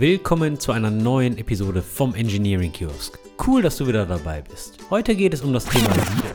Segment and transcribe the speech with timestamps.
[0.00, 3.18] Willkommen zu einer neuen Episode vom Engineering Kiosk.
[3.46, 4.78] Cool, dass du wieder dabei bist.
[4.88, 6.34] Heute geht es um das Thema Leadership.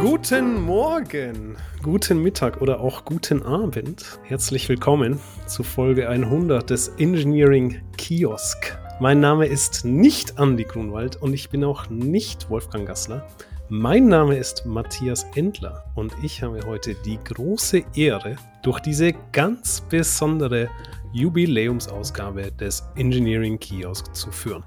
[0.00, 4.18] Guten Morgen, guten Mittag oder auch guten Abend.
[4.24, 8.76] Herzlich willkommen zu Folge 100 des Engineering Kiosk.
[8.98, 13.24] Mein Name ist nicht Andy Grunwald und ich bin auch nicht Wolfgang Gassler.
[13.70, 19.82] Mein Name ist Matthias Endler und ich habe heute die große Ehre, durch diese ganz
[19.90, 20.70] besondere
[21.12, 24.62] Jubiläumsausgabe des Engineering Kiosk zu führen.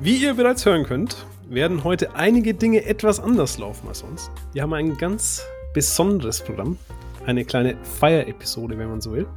[0.00, 4.32] Wie ihr bereits hören könnt, werden heute einige Dinge etwas anders laufen als sonst.
[4.52, 6.76] Wir haben ein ganz besonderes Programm,
[7.26, 9.28] eine kleine Feier-Episode, wenn man so will.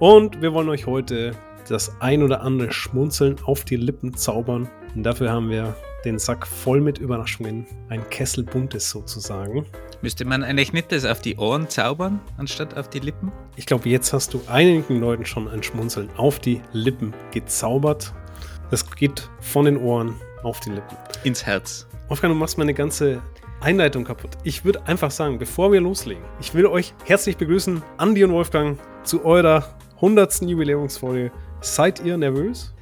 [0.00, 1.32] Und wir wollen euch heute
[1.66, 4.68] das ein oder andere Schmunzeln auf die Lippen zaubern.
[4.94, 7.66] Und dafür haben wir den Sack voll mit Überraschungen.
[7.88, 9.66] Ein Kessel buntes sozusagen.
[10.02, 13.30] Müsste man eigentlich nicht das auf die Ohren zaubern, anstatt auf die Lippen?
[13.56, 18.12] Ich glaube, jetzt hast du einigen Leuten schon ein Schmunzeln auf die Lippen gezaubert.
[18.70, 20.96] Das geht von den Ohren auf die Lippen.
[21.24, 21.86] Ins Herz.
[22.08, 23.20] Wolfgang, du machst meine ganze
[23.60, 24.30] Einleitung kaputt.
[24.42, 28.78] Ich würde einfach sagen, bevor wir loslegen, ich will euch herzlich begrüßen, Andi und Wolfgang,
[29.04, 30.42] zu eurer 100.
[30.42, 31.30] Jubiläumsfolge.
[31.60, 32.72] Seid ihr nervös?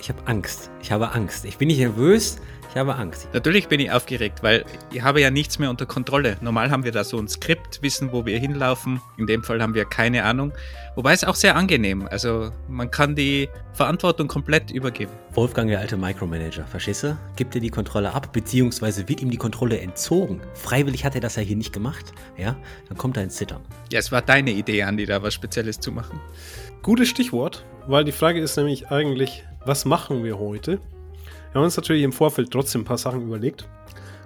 [0.00, 0.70] Ich habe Angst.
[0.80, 1.44] Ich habe Angst.
[1.44, 2.38] Ich bin nicht nervös.
[2.70, 3.28] Ich habe Angst.
[3.32, 6.36] Natürlich bin ich aufgeregt, weil ich habe ja nichts mehr unter Kontrolle.
[6.40, 9.00] Normal haben wir da so ein Skript, wissen, wo wir hinlaufen.
[9.16, 10.52] In dem Fall haben wir keine Ahnung.
[10.94, 12.06] Wobei es auch sehr angenehm.
[12.08, 15.10] Also man kann die Verantwortung komplett übergeben.
[15.34, 17.18] Wolfgang, der alte Micromanager, verstehst du?
[17.34, 20.40] Gibt er die Kontrolle ab, beziehungsweise wird ihm die Kontrolle entzogen.
[20.54, 22.12] Freiwillig hat er das ja hier nicht gemacht.
[22.36, 22.54] Ja,
[22.86, 23.62] dann kommt er ins Zittern.
[23.90, 26.20] Ja, es war deine Idee, Andi, da was Spezielles zu machen.
[26.82, 30.80] Gutes Stichwort, weil die Frage ist nämlich eigentlich, was machen wir heute?
[31.52, 33.68] Wir haben uns natürlich im Vorfeld trotzdem ein paar Sachen überlegt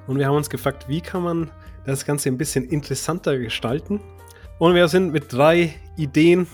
[0.07, 1.51] und wir haben uns gefragt, wie kann man
[1.87, 4.01] das Ganze ein bisschen interessanter gestalten.
[4.59, 6.47] Und wir sind mit drei Ideen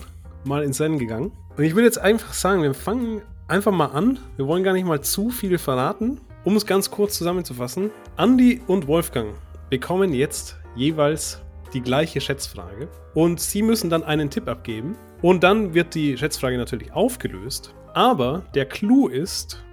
[0.43, 1.31] mal ins Rennen gegangen.
[1.57, 4.19] Und ich würde jetzt einfach sagen, wir fangen einfach mal an.
[4.37, 6.19] Wir wollen gar nicht mal zu viel verraten.
[6.43, 9.35] Um es ganz kurz zusammenzufassen, Andy und Wolfgang
[9.69, 11.39] bekommen jetzt jeweils
[11.73, 16.57] die gleiche Schätzfrage und sie müssen dann einen Tipp abgeben und dann wird die Schätzfrage
[16.57, 17.75] natürlich aufgelöst.
[17.93, 19.63] Aber der Clou ist,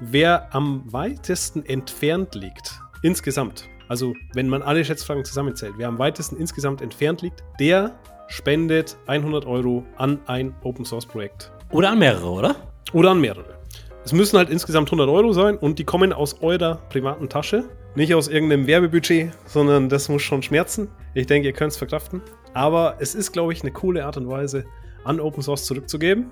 [0.00, 6.36] wer am weitesten entfernt liegt, insgesamt, also wenn man alle Schätzfragen zusammenzählt, wer am weitesten
[6.36, 7.98] insgesamt entfernt liegt, der
[8.28, 11.50] spendet 100 Euro an ein Open Source Projekt.
[11.70, 12.56] Oder an mehrere, oder?
[12.92, 13.58] Oder an mehrere.
[14.04, 17.64] Es müssen halt insgesamt 100 Euro sein und die kommen aus eurer privaten Tasche.
[17.94, 20.88] Nicht aus irgendeinem Werbebudget, sondern das muss schon schmerzen.
[21.14, 22.22] Ich denke, ihr könnt es verkraften.
[22.54, 24.64] Aber es ist, glaube ich, eine coole Art und Weise,
[25.04, 26.30] an Open Source zurückzugeben.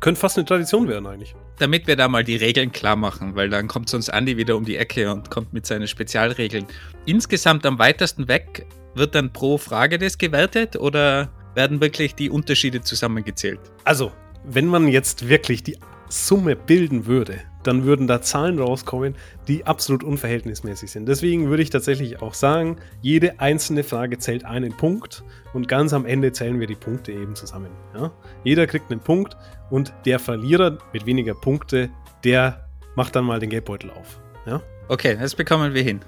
[0.00, 1.34] Könnte fast eine Tradition werden eigentlich.
[1.58, 4.64] Damit wir da mal die Regeln klar machen, weil dann kommt sonst Andi wieder um
[4.64, 6.66] die Ecke und kommt mit seinen Spezialregeln.
[7.06, 12.82] Insgesamt am weitesten weg wird dann pro Frage das gewertet oder werden wirklich die Unterschiede
[12.82, 13.60] zusammengezählt?
[13.84, 14.12] Also,
[14.44, 19.14] wenn man jetzt wirklich die Summe bilden würde, dann würden da Zahlen rauskommen,
[19.48, 21.06] die absolut unverhältnismäßig sind.
[21.06, 26.06] Deswegen würde ich tatsächlich auch sagen, jede einzelne Frage zählt einen Punkt und ganz am
[26.06, 27.70] Ende zählen wir die Punkte eben zusammen.
[27.94, 28.12] Ja?
[28.44, 29.36] Jeder kriegt einen Punkt
[29.70, 31.90] und der Verlierer mit weniger Punkte,
[32.24, 34.20] der macht dann mal den Geldbeutel auf.
[34.46, 34.62] Ja?
[34.88, 36.00] Okay, das bekommen wir hin.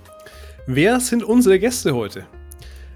[0.67, 2.27] Wer sind unsere Gäste heute?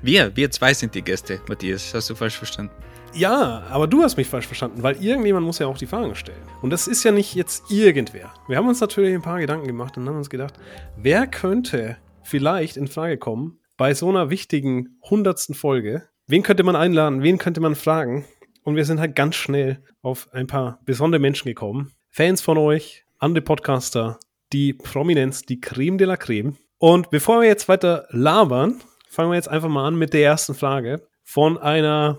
[0.03, 1.95] Wir, wir zwei sind die Gäste, Matthias.
[1.95, 2.73] Hast du falsch verstanden?
[3.15, 6.43] Ja, aber du hast mich falsch verstanden, weil irgendjemand muss ja auch die Fragen stellen.
[6.63, 8.33] Und das ist ja nicht jetzt irgendwer.
[8.49, 10.55] Wir haben uns natürlich ein paar Gedanken gemacht und haben uns gedacht,
[10.97, 16.09] wer könnte vielleicht in Frage kommen bei so einer wichtigen hundertsten Folge?
[16.27, 17.23] Wen könnte man einladen?
[17.23, 18.25] Wen könnte man fragen?
[18.65, 21.93] Und wir sind halt ganz schnell auf ein paar besondere Menschen gekommen.
[22.09, 24.19] Fans von euch, andere Podcaster,
[24.55, 26.57] die Prominenz, die Creme de la Creme.
[26.79, 30.55] Und bevor wir jetzt weiter labern, fangen wir jetzt einfach mal an mit der ersten
[30.55, 32.19] Frage von einer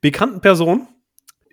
[0.00, 0.88] bekannten Person.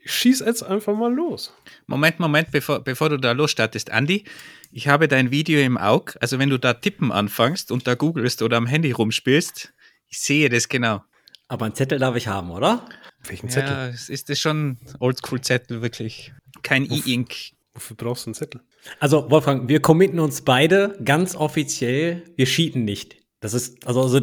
[0.05, 1.53] Ich schieß jetzt einfach mal los.
[1.85, 4.25] Moment, Moment, bevor, bevor du da losstartest, Andi,
[4.71, 6.13] ich habe dein Video im Auge.
[6.19, 9.73] Also wenn du da tippen anfängst und da googelst oder am Handy rumspielst,
[10.07, 11.01] ich sehe das genau.
[11.47, 12.85] Aber einen Zettel darf ich haben, oder?
[13.27, 13.71] Welchen Zettel?
[13.71, 16.33] Ja, es ist das schon Oldschool-Zettel, wirklich.
[16.63, 17.33] Kein E-Ink.
[17.73, 18.61] Wofür brauchst du einen Zettel?
[18.99, 23.17] Also, Wolfgang, wir committen uns beide ganz offiziell, wir cheaten nicht.
[23.39, 24.19] Das ist, also, also,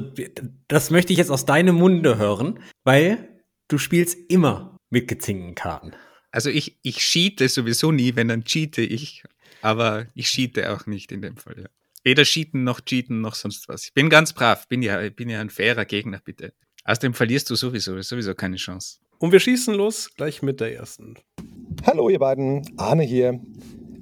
[0.68, 3.29] das möchte ich jetzt aus deinem Munde hören, weil
[3.70, 5.92] du spielst immer mit gezinkten Karten.
[6.32, 9.24] Also ich, ich cheate sowieso nie, wenn dann cheate ich.
[9.62, 11.68] Aber ich cheate auch nicht in dem Fall, ja.
[12.02, 13.84] Weder cheaten noch cheaten noch sonst was.
[13.84, 16.54] Ich bin ganz brav, bin ja, bin ja ein fairer Gegner, bitte.
[16.84, 18.98] Außerdem verlierst du sowieso, sowieso keine Chance.
[19.18, 21.16] Und wir schießen los gleich mit der ersten.
[21.84, 23.38] Hallo ihr beiden, Arne hier.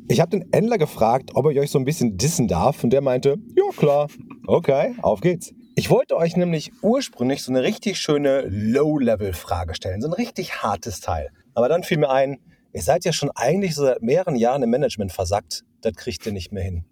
[0.08, 3.00] Ich habe den Endler gefragt, ob ich euch so ein bisschen dissen darf und der
[3.00, 4.08] meinte, ja klar,
[4.46, 5.52] okay, auf geht's.
[5.78, 10.98] Ich wollte euch nämlich ursprünglich so eine richtig schöne Low-Level-Frage stellen, so ein richtig hartes
[10.98, 11.30] Teil.
[11.54, 12.40] Aber dann fiel mir ein,
[12.72, 16.32] ihr seid ja schon eigentlich so seit mehreren Jahren im Management versackt, das kriegt ihr
[16.32, 16.84] nicht mehr hin.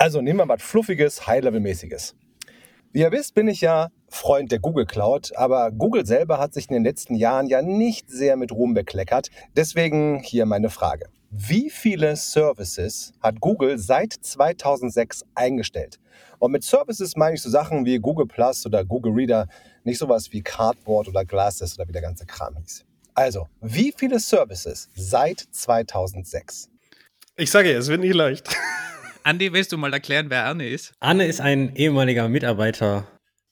[0.00, 2.16] Also nehmen wir was Fluffiges, High-Level-mäßiges.
[2.90, 6.68] Wie ihr wisst, bin ich ja Freund der Google Cloud, aber Google selber hat sich
[6.68, 9.28] in den letzten Jahren ja nicht sehr mit Ruhm bekleckert.
[9.54, 11.06] Deswegen hier meine Frage.
[11.30, 15.98] Wie viele Services hat Google seit 2006 eingestellt?
[16.38, 19.48] Und mit Services meine ich so Sachen wie Google Plus oder Google Reader,
[19.84, 22.84] nicht sowas wie Cardboard oder Glasses oder wie der ganze Kram hieß.
[23.14, 26.68] Also, wie viele Services seit 2006?
[27.36, 28.48] Ich sage ja, es wird nicht leicht.
[29.24, 30.92] Andi, willst du mal erklären, wer Arne ist?
[31.00, 33.08] Arne ist ein ehemaliger Mitarbeiter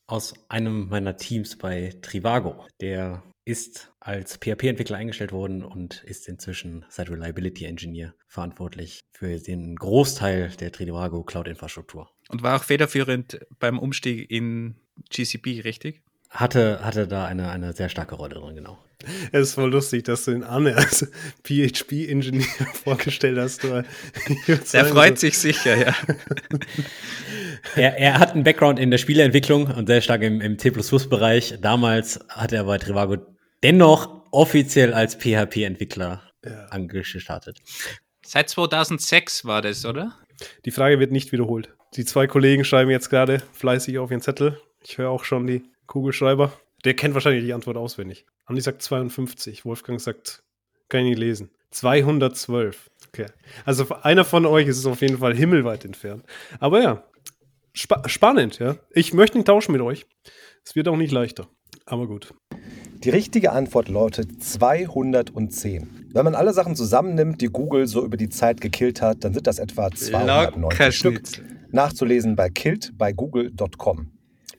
[0.07, 2.65] aus einem meiner Teams bei Trivago.
[2.81, 9.77] Der ist als PHP-Entwickler eingestellt worden und ist inzwischen seit Reliability Engineer verantwortlich für den
[9.77, 12.11] Großteil der Trivago Cloud-Infrastruktur.
[12.29, 14.77] Und war auch federführend beim Umstieg in
[15.11, 16.01] GCP, richtig?
[16.31, 18.79] Hatte, hatte da eine, eine sehr starke Rolle drin, genau.
[19.33, 21.07] Es ist voll lustig, dass du den Anne als
[21.45, 22.47] PHP-Ingenieur
[22.85, 23.63] vorgestellt hast.
[23.63, 25.95] Der freut sich sicher, ja.
[27.77, 31.59] er, er hat einen Background in der Spieleentwicklung und sehr stark im, im C++-Bereich.
[31.61, 33.19] Damals hat er bei Trivago
[33.65, 36.67] dennoch offiziell als PHP-Entwickler ja.
[36.67, 37.61] angestartet.
[38.25, 40.19] Seit 2006 war das, oder?
[40.65, 41.75] Die Frage wird nicht wiederholt.
[41.95, 44.61] Die zwei Kollegen schreiben jetzt gerade fleißig auf ihren Zettel.
[44.83, 46.53] Ich höre auch schon die Kugelschreiber.
[46.85, 48.27] Der kennt wahrscheinlich die Antwort auswendig.
[48.45, 50.43] Andi sagt 52, Wolfgang sagt,
[50.89, 51.51] kann ich nicht lesen.
[51.71, 52.91] 212.
[53.09, 53.27] Okay.
[53.65, 56.25] Also einer von euch ist es auf jeden Fall himmelweit entfernt.
[56.61, 57.05] Aber ja,
[57.73, 58.77] spa spannend, ja.
[58.91, 60.05] Ich möchte einen Tausch mit euch.
[60.65, 61.49] Es wird auch nicht leichter.
[61.87, 62.35] Aber gut.
[63.05, 66.09] Die richtige Antwort lautet 210.
[66.15, 69.47] Wenn man alle Sachen zusammennimmt, die Google so über die Zeit gekillt hat, dann sind
[69.47, 71.21] das etwa 290 Stück.
[71.71, 74.11] Nachzulesen bei kilt bei google.com.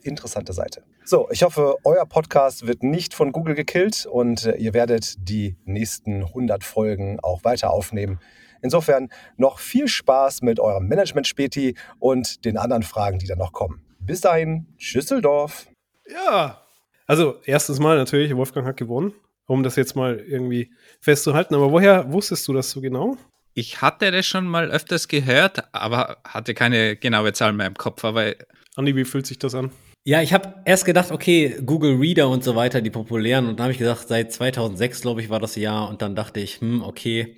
[0.04, 0.84] Interessante Seite.
[1.04, 5.56] So, ich hoffe, euer Podcast wird nicht von Google gekillt und äh, ihr werdet die
[5.66, 8.20] nächsten 100 Folgen auch weiter aufnehmen.
[8.62, 13.82] Insofern noch viel Spaß mit eurem Management-Späti und den anderen Fragen, die dann noch kommen.
[14.00, 15.66] Bis dahin, Schüsseldorf.
[16.08, 16.65] Ja,
[17.08, 19.14] also, erstes Mal natürlich, Wolfgang hat gewonnen,
[19.48, 21.56] um das jetzt mal irgendwie festzuhalten.
[21.56, 23.18] Aber woher wusstest du das so genau?
[23.54, 28.04] Ich hatte das schon mal öfters gehört, aber hatte keine genaue Zahl mehr im Kopf.
[28.04, 28.34] Aber
[28.76, 29.72] Andi, wie fühlt sich das an?
[30.04, 33.48] Ja, ich habe erst gedacht, okay, Google Reader und so weiter, die populären.
[33.48, 35.90] Und dann habe ich gesagt, seit 2006, glaube ich, war das Jahr.
[35.90, 37.38] Und dann dachte ich, hm, okay,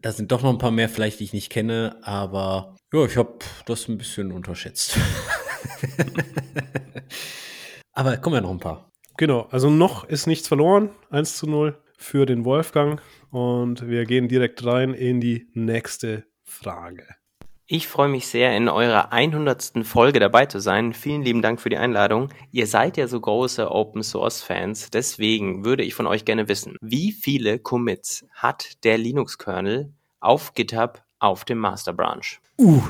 [0.00, 1.98] da sind doch noch ein paar mehr vielleicht, die ich nicht kenne.
[2.02, 4.96] Aber ja, ich habe das ein bisschen unterschätzt.
[7.92, 8.89] aber kommen ja noch ein paar.
[9.20, 10.88] Genau, also noch ist nichts verloren.
[11.10, 13.02] 1 zu 0 für den Wolfgang.
[13.30, 17.06] Und wir gehen direkt rein in die nächste Frage.
[17.66, 19.72] Ich freue mich sehr, in eurer 100.
[19.82, 20.94] Folge dabei zu sein.
[20.94, 22.30] Vielen lieben Dank für die Einladung.
[22.50, 24.88] Ihr seid ja so große Open Source Fans.
[24.88, 31.02] Deswegen würde ich von euch gerne wissen, wie viele Commits hat der Linux-Kernel auf GitHub
[31.18, 32.24] auf dem Master Branch?
[32.58, 32.80] Uh,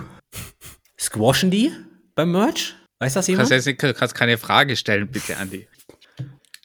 [0.97, 1.73] squashen die
[2.15, 2.75] beim Merge?
[3.01, 3.49] Weiß das jemand?
[3.49, 5.67] Kannst, du kannst keine Frage stellen, bitte, Andy.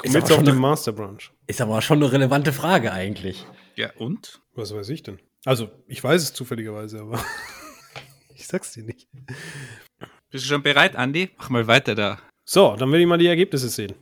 [0.04, 1.32] Ist auf dem Master Branch.
[1.48, 3.46] Ist aber schon eine relevante Frage eigentlich.
[3.76, 4.42] Ja, und?
[4.54, 5.20] Was weiß ich denn?
[5.46, 7.24] Also, ich weiß es zufälligerweise, aber
[8.36, 9.08] ich sag's dir nicht.
[10.30, 11.30] Bist du schon bereit, Andi?
[11.38, 12.20] Mach mal weiter da.
[12.44, 13.94] So, dann will ich mal die Ergebnisse sehen.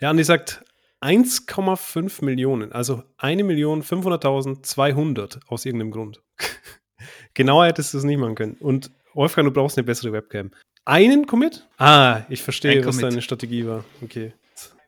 [0.00, 0.64] Der Andi sagt
[1.02, 6.22] 1,5 Millionen, also 1.500.200 aus irgendeinem Grund.
[7.34, 8.56] Genauer hättest du es nicht machen können.
[8.60, 10.50] Und Wolfgang, du brauchst eine bessere Webcam.
[10.84, 11.66] Einen Commit?
[11.78, 13.84] Ah, ich verstehe, was deine Strategie war.
[14.02, 14.32] Okay.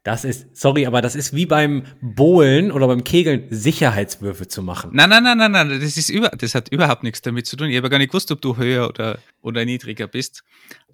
[0.05, 4.90] Das ist, sorry, aber das ist wie beim Bohlen oder beim Kegeln, Sicherheitswürfe zu machen.
[4.93, 7.69] Nein, nein, nein, nein, nein, das ist über, das hat überhaupt nichts damit zu tun.
[7.69, 10.45] Ich habe gar nicht gewusst, ob du höher oder, oder niedriger bist.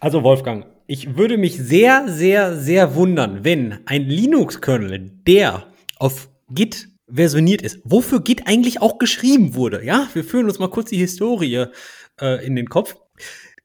[0.00, 6.88] Also Wolfgang, ich würde mich sehr, sehr, sehr wundern, wenn ein Linux-Kernel, der auf Git
[7.06, 9.84] versioniert ist, wofür Git eigentlich auch geschrieben wurde.
[9.84, 11.66] Ja, wir führen uns mal kurz die Historie
[12.20, 12.96] äh, in den Kopf.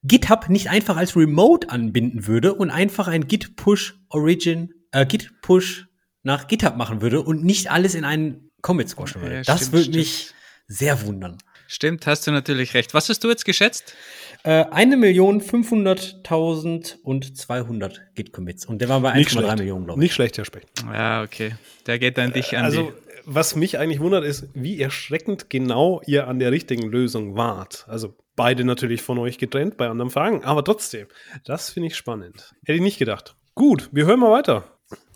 [0.03, 5.87] GitHub nicht einfach als Remote anbinden würde und einfach ein Git Push Origin äh, Git-Push
[6.23, 9.35] nach GitHub machen würde und nicht alles in einen Commit squashen würde.
[9.35, 9.95] Ja, das stimmt, würde stimmt.
[9.95, 10.33] mich
[10.67, 11.37] sehr wundern.
[11.73, 12.93] Stimmt, hast du natürlich recht.
[12.93, 13.95] Was hast du jetzt geschätzt?
[14.43, 18.67] Äh, eine Million 500.000 und 200 Git-Commits.
[18.67, 19.57] Und der war bei Nicht 1,3 schlecht.
[19.57, 20.03] Millionen, glaube ich.
[20.03, 20.67] Nicht schlecht, Herr Specht.
[20.85, 21.55] Ja, okay.
[21.87, 22.77] Der geht an dich, Andi.
[22.77, 22.93] Also,
[23.25, 27.85] was mich eigentlich wundert, ist, wie erschreckend genau ihr an der richtigen Lösung wart.
[27.87, 31.07] Also, beide natürlich von euch getrennt bei anderen Fragen, aber trotzdem,
[31.43, 32.53] das finde ich spannend.
[32.65, 33.35] Hätte ich nicht gedacht.
[33.55, 34.65] Gut, wir hören mal weiter.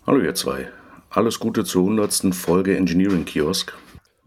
[0.08, 0.66] Hallo ihr zwei.
[1.10, 2.34] Alles Gute zur 100.
[2.34, 3.78] Folge Engineering Kiosk.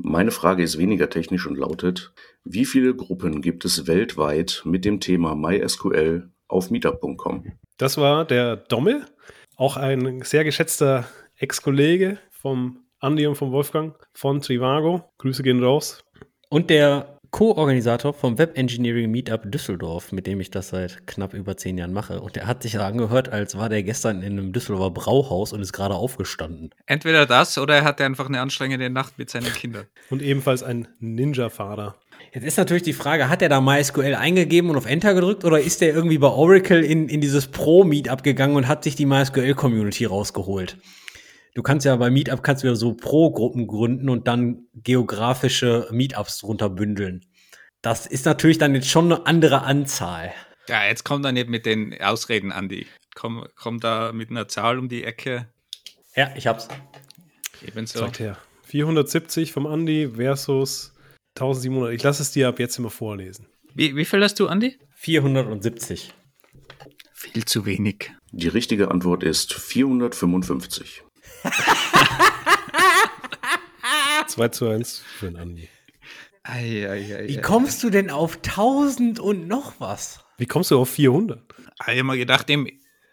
[0.03, 2.11] Meine Frage ist weniger technisch und lautet,
[2.43, 7.45] wie viele Gruppen gibt es weltweit mit dem Thema MySQL auf meetup.com?
[7.77, 9.05] Das war der Dommel,
[9.57, 11.05] auch ein sehr geschätzter
[11.37, 15.03] Ex-Kollege vom Andi und vom Wolfgang von Trivago.
[15.19, 16.03] Grüße gehen raus.
[16.49, 21.55] Und der Co-Organisator vom Web Engineering Meetup Düsseldorf, mit dem ich das seit knapp über
[21.55, 22.19] zehn Jahren mache.
[22.19, 25.71] Und der hat sich angehört, als war der gestern in einem Düsseldorfer Brauhaus und ist
[25.71, 26.71] gerade aufgestanden.
[26.87, 29.85] Entweder das oder er hatte einfach eine anstrengende Nacht mit seinen Kindern.
[30.09, 31.95] Und ebenfalls ein Ninja-Fahrer.
[32.33, 35.59] Jetzt ist natürlich die Frage, hat er da MySQL eingegeben und auf Enter gedrückt oder
[35.59, 40.05] ist er irgendwie bei Oracle in, in dieses Pro-Meetup gegangen und hat sich die MySQL-Community
[40.05, 40.77] rausgeholt?
[41.53, 46.39] Du kannst ja bei Meetup kannst du ja so Pro-Gruppen gründen und dann geografische Meetups
[46.39, 47.25] drunter bündeln.
[47.81, 50.31] Das ist natürlich dann jetzt schon eine andere Anzahl.
[50.69, 52.87] Ja, jetzt kommt er nicht mit den Ausreden, Andi.
[53.15, 55.49] Komm, komm da mit einer Zahl um die Ecke.
[56.15, 56.67] Ja, ich hab's.
[57.65, 57.99] Ebenso.
[57.99, 58.37] Sagt her.
[58.63, 60.93] 470 vom Andi versus
[61.35, 61.93] 1700.
[61.93, 63.47] Ich lasse es dir ab jetzt immer vorlesen.
[63.73, 64.77] Wie, wie viel hast du, Andi?
[64.95, 66.13] 470.
[67.13, 68.11] Viel zu wenig.
[68.31, 71.03] Die richtige Antwort ist 455.
[74.27, 75.69] 2 zu 1 für den Andi.
[76.43, 80.23] Ei, ei, ei, Wie kommst du denn auf 1000 und noch was?
[80.37, 81.39] Wie kommst du auf 400?
[81.81, 82.67] Ich habe mir gedacht, im,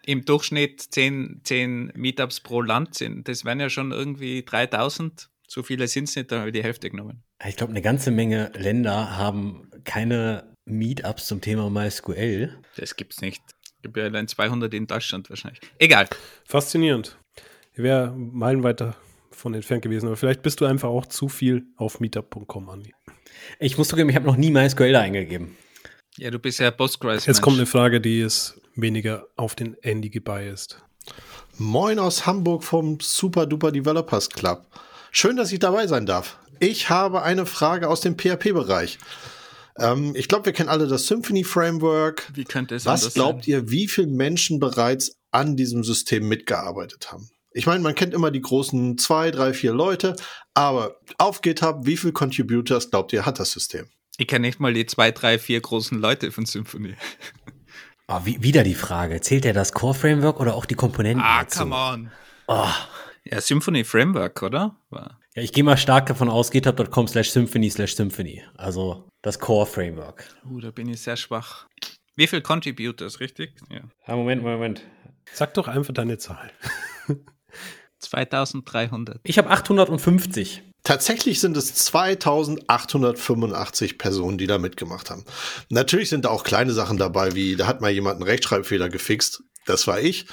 [0.05, 3.27] im Durchschnitt 10, 10 Meetups pro Land sind.
[3.27, 5.29] Das wären ja schon irgendwie 3000.
[5.47, 7.23] So viele sind es nicht, da habe ich die Hälfte genommen.
[7.45, 12.57] Ich glaube, eine ganze Menge Länder haben keine Meetups zum Thema MySQL.
[12.77, 13.41] Das gibt's nicht.
[13.63, 15.61] Es gibt ja allein 200 in Deutschland wahrscheinlich.
[15.77, 16.07] Egal.
[16.45, 17.17] Faszinierend.
[17.79, 22.01] Ich wäre meilenweit davon entfernt gewesen, aber vielleicht bist du einfach auch zu viel auf
[22.01, 22.93] meetup.com, Andi.
[23.57, 25.55] Ich muss zugeben, ich habe noch nie MySQL da eingegeben.
[26.17, 27.25] Ja, du bist ja Postgres.
[27.25, 30.83] Jetzt kommt eine Frage, die ist weniger auf den Andy gebiased.
[31.57, 34.67] Moin aus Hamburg vom Super Duper Developers Club.
[35.11, 36.37] Schön, dass ich dabei sein darf.
[36.59, 38.99] Ich habe eine Frage aus dem PHP-Bereich.
[39.77, 42.29] Ähm, ich glaube, wir kennen alle das Symphony Framework.
[42.33, 43.53] Wie könnte es Was glaubt sein?
[43.53, 47.29] ihr, wie viele Menschen bereits an diesem System mitgearbeitet haben?
[47.51, 50.15] Ich meine, man kennt immer die großen zwei, drei, vier Leute,
[50.53, 53.87] aber auf GitHub, wie viele Contributors glaubt ihr, hat das System?
[54.17, 56.95] Ich kenne nicht mal die zwei, drei, vier großen Leute von Symphony.
[58.07, 61.59] Oh, wie, wieder die Frage, zählt er das Core-Framework oder auch die Komponenten Ah, dazu?
[61.59, 62.11] come on.
[62.47, 62.67] Oh.
[63.23, 64.75] Ja, Symphony Framework, oder?
[64.91, 68.43] Ja, ich gehe mal stark davon aus, github.com slash symphony slash symphony.
[68.57, 70.25] Also das Core-Framework.
[70.49, 71.67] Uh, da bin ich sehr schwach.
[72.15, 73.53] Wie viel Contributors, richtig?
[73.69, 73.81] Ja.
[74.07, 74.81] Ja, Moment, Moment.
[75.33, 76.51] Sag doch einfach deine Zahl.
[77.99, 79.19] 2300.
[79.23, 80.63] Ich habe 850.
[80.83, 85.25] Tatsächlich sind es 2885 Personen, die da mitgemacht haben.
[85.69, 89.43] Natürlich sind da auch kleine Sachen dabei, wie da hat mal jemand einen Rechtschreibfehler gefixt.
[89.65, 90.25] Das war ich.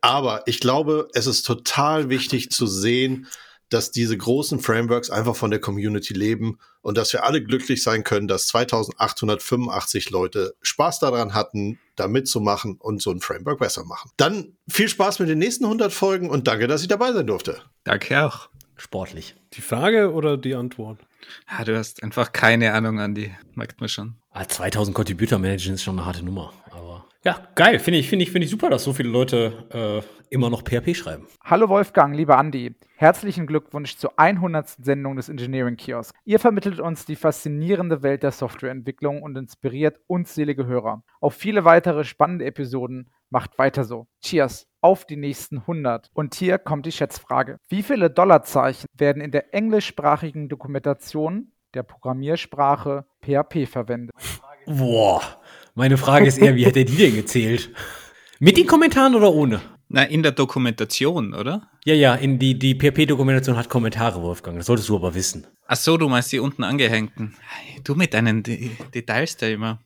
[0.00, 3.26] Aber ich glaube, es ist total wichtig zu sehen,
[3.68, 8.04] dass diese großen Frameworks einfach von der Community leben und dass wir alle glücklich sein
[8.04, 14.10] können, dass 2885 Leute Spaß daran hatten, da mitzumachen und so ein Framework besser machen.
[14.16, 17.58] Dann viel Spaß mit den nächsten 100 Folgen und danke, dass ich dabei sein durfte.
[17.84, 18.48] Danke auch.
[18.76, 19.34] Sportlich.
[19.54, 20.98] Die Frage oder die Antwort?
[21.46, 23.34] Ah, du hast einfach keine Ahnung, Andi.
[23.54, 24.16] Merkt man schon.
[24.30, 26.52] Ah, 2000 Contributor managen ist schon eine harte Nummer.
[26.70, 26.93] Aber
[27.24, 27.78] ja, geil.
[27.78, 30.94] Finde ich, finde ich, finde ich super, dass so viele Leute äh, immer noch PHP
[30.94, 31.26] schreiben.
[31.42, 32.74] Hallo Wolfgang, lieber Andi.
[32.96, 34.68] Herzlichen Glückwunsch zur 100.
[34.82, 36.14] Sendung des Engineering Kiosk.
[36.24, 41.02] Ihr vermittelt uns die faszinierende Welt der Softwareentwicklung und inspiriert unzählige Hörer.
[41.20, 44.06] Auf viele weitere spannende Episoden macht weiter so.
[44.20, 46.10] Cheers auf die nächsten 100.
[46.12, 47.58] Und hier kommt die Schätzfrage.
[47.68, 54.14] Wie viele Dollarzeichen werden in der englischsprachigen Dokumentation der Programmiersprache PHP verwendet?
[54.66, 55.22] Boah.
[55.76, 57.70] Meine Frage ist eher, wie hätte er die denn gezählt?
[58.38, 59.60] Mit den Kommentaren oder ohne?
[59.88, 61.68] Na, in der Dokumentation, oder?
[61.84, 64.56] Ja, ja, in die, die PHP-Dokumentation hat Kommentare, Wolfgang.
[64.56, 65.48] Das solltest du aber wissen.
[65.66, 67.34] Ach so, du meinst die unten angehängten.
[67.82, 69.80] Du mit deinen De Details da immer.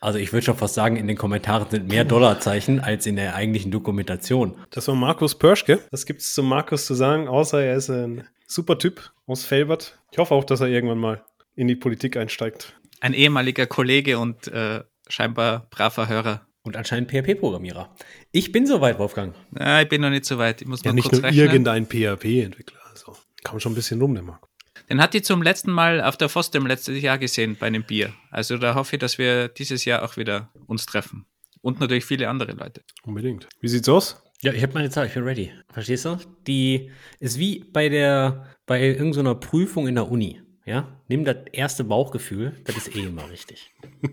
[0.00, 3.34] Also ich würde schon fast sagen, in den Kommentaren sind mehr Dollarzeichen als in der
[3.34, 4.54] eigentlichen Dokumentation.
[4.70, 5.80] Das war Markus Pörschke.
[5.90, 9.98] Was gibt es zu Markus zu sagen, außer er ist ein super Typ aus Felbert.
[10.12, 11.24] Ich hoffe auch, dass er irgendwann mal
[11.56, 12.78] in die Politik einsteigt.
[13.00, 16.46] Ein ehemaliger Kollege und äh, scheinbar braver Hörer.
[16.64, 17.94] Und anscheinend PHP-Programmierer.
[18.30, 19.34] Ich bin soweit, Wolfgang.
[19.50, 20.62] Na, ich bin noch nicht so weit.
[20.62, 21.44] Ich muss Ja, mal nicht kurz nur rechnen.
[21.44, 22.78] irgendein PHP-Entwickler.
[22.90, 24.48] Also, kam schon ein bisschen rum, der Marco.
[24.88, 28.12] Den hat die zum letzten Mal auf der FOSDEM letztes Jahr gesehen bei einem Bier.
[28.30, 31.26] Also da hoffe ich, dass wir dieses Jahr auch wieder uns treffen.
[31.62, 32.82] Und natürlich viele andere Leute.
[33.04, 33.48] Unbedingt.
[33.60, 34.22] Wie sieht's aus?
[34.42, 35.52] Ja, ich habe meine Zahl, ich bin ready.
[35.72, 36.18] Verstehst du?
[36.46, 36.90] Die
[37.20, 40.40] ist wie bei der, bei irgendeiner Prüfung in der Uni.
[40.66, 41.00] Ja?
[41.08, 43.72] Nimm das erste Bauchgefühl, das ist eh immer richtig.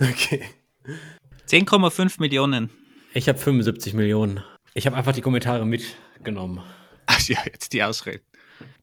[0.10, 0.42] Okay.
[1.46, 2.70] 10,5 Millionen.
[3.12, 4.42] Ich habe 75 Millionen.
[4.72, 6.62] Ich habe einfach die Kommentare mitgenommen.
[7.06, 8.24] Ach ja, jetzt die Ausreden.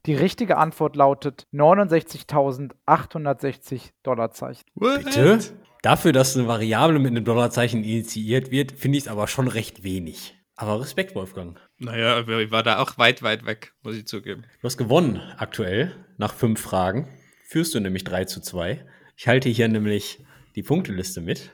[0.06, 4.66] Die richtige Antwort lautet 69.860 Dollarzeichen.
[4.76, 5.40] Bitte?
[5.82, 9.84] Dafür, dass eine Variable mit einem Dollarzeichen initiiert wird, finde ich es aber schon recht
[9.84, 10.36] wenig.
[10.56, 11.60] Aber Respekt, Wolfgang.
[11.78, 14.44] Naja, ich war da auch weit, weit weg, muss ich zugeben.
[14.62, 17.08] Du hast gewonnen aktuell nach fünf Fragen.
[17.44, 18.84] Führst du nämlich 3 zu 2.
[19.16, 20.20] Ich halte hier nämlich
[20.58, 21.52] die Punkteliste mit.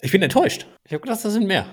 [0.00, 0.66] Ich bin enttäuscht.
[0.84, 1.66] Ich habe gedacht, das sind mehr.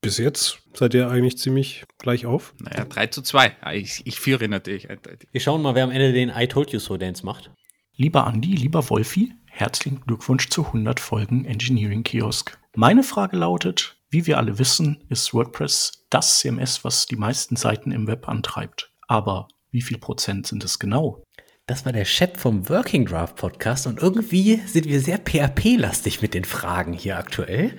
[0.00, 2.52] Bis jetzt seid ihr eigentlich ziemlich gleich auf.
[2.58, 3.56] Naja, 3 zu 2.
[3.60, 5.28] Ah, Ich, ich führe natürlich eindeutig.
[5.30, 7.52] Wir schauen mal, wer am Ende den I Told You So Dance macht.
[7.94, 12.58] Lieber Andi, lieber Wolfi, herzlichen Glückwunsch zu 100 Folgen Engineering Kiosk.
[12.74, 17.92] Meine Frage lautet, wie wir alle wissen, ist WordPress das CMS, was die meisten Seiten
[17.92, 18.92] im Web antreibt.
[19.06, 21.22] Aber wie viel Prozent sind es genau?
[21.68, 26.32] Das war der Shep vom Working Draft Podcast und irgendwie sind wir sehr PHP-lastig mit
[26.32, 27.76] den Fragen hier aktuell.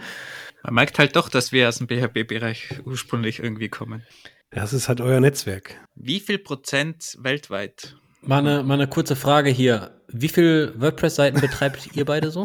[0.61, 4.03] Man merkt halt doch, dass wir aus dem PHP-Bereich ursprünglich irgendwie kommen.
[4.49, 5.79] Das ist halt euer Netzwerk.
[5.95, 7.95] Wie viel Prozent weltweit?
[8.21, 10.01] Mal eine, mal eine kurze Frage hier.
[10.09, 12.43] Wie viel WordPress-Seiten betreibt ihr beide so?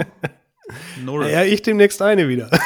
[1.04, 1.28] Null.
[1.28, 2.50] Ja, ich demnächst eine wieder.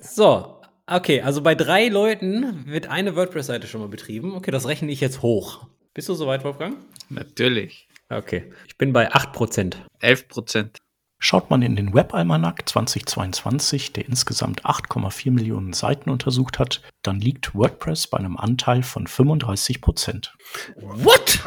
[0.00, 4.34] So, okay, also bei drei Leuten wird eine WordPress-Seite schon mal betrieben.
[4.34, 5.68] Okay, das rechne ich jetzt hoch.
[5.94, 6.78] Bist du soweit, Wolfgang?
[7.10, 7.86] Natürlich.
[8.08, 9.74] Okay, ich bin bei 8%.
[10.00, 10.78] 11 Prozent.
[11.18, 17.54] Schaut man in den Web-Almanac 2022, der insgesamt 8,4 Millionen Seiten untersucht hat, dann liegt
[17.54, 20.34] WordPress bei einem Anteil von 35 Prozent.
[20.76, 21.40] What?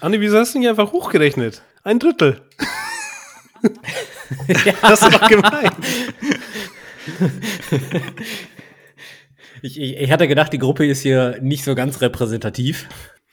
[0.00, 1.62] Andi, wieso hast du nicht einfach hochgerechnet?
[1.84, 2.42] Ein Drittel.
[4.82, 5.70] Das ist doch gemein.
[9.64, 12.86] Ich, ich, ich hatte gedacht, die Gruppe ist hier nicht so ganz repräsentativ.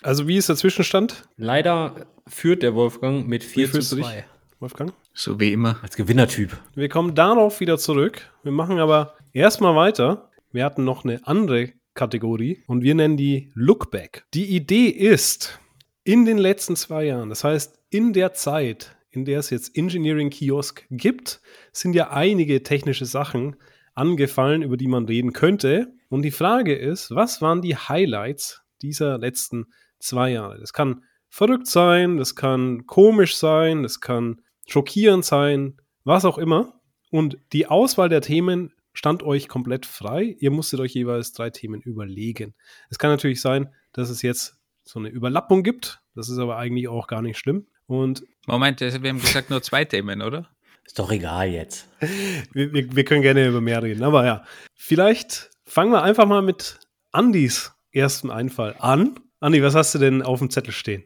[0.04, 1.30] Also, wie ist der Zwischenstand?
[1.38, 4.06] Leider führt der Wolfgang mit 4 zu fühlst du dich?
[4.06, 4.26] 2.
[4.60, 4.94] Wolfgang?
[5.14, 5.78] So wie immer.
[5.84, 6.58] Als Gewinnertyp.
[6.76, 8.32] Wir kommen darauf wieder zurück.
[8.44, 10.30] Wir machen aber erstmal weiter.
[10.52, 14.24] Wir hatten noch eine andere Kategorie und wir nennen die Lookback.
[14.34, 15.60] Die Idee ist,
[16.04, 20.30] in den letzten zwei Jahren, das heißt in der Zeit, in der es jetzt Engineering
[20.30, 21.42] Kiosk gibt,
[21.74, 23.56] sind ja einige technische Sachen
[23.94, 25.94] angefallen, über die man reden könnte.
[26.10, 29.68] Und die Frage ist, was waren die Highlights dieser letzten
[30.02, 30.60] zwei Jahre?
[30.60, 36.82] Das kann verrückt sein, das kann komisch sein, das kann schockierend sein, was auch immer.
[37.10, 40.36] Und die Auswahl der Themen stand euch komplett frei.
[40.40, 42.54] Ihr musstet euch jeweils drei Themen überlegen.
[42.90, 46.02] Es kann natürlich sein, dass es jetzt so eine Überlappung gibt.
[46.16, 47.68] Das ist aber eigentlich auch gar nicht schlimm.
[47.88, 50.50] Und Moment, wir haben gesagt nur zwei Themen, oder?
[50.86, 51.88] Ist doch egal jetzt.
[52.54, 54.04] wir, wir, wir können gerne über mehr reden.
[54.04, 54.44] Aber ja,
[54.76, 56.80] vielleicht fangen wir einfach mal mit
[57.12, 59.20] Andys ersten Einfall an.
[59.42, 61.04] Andi, was hast du denn auf dem Zettel stehen?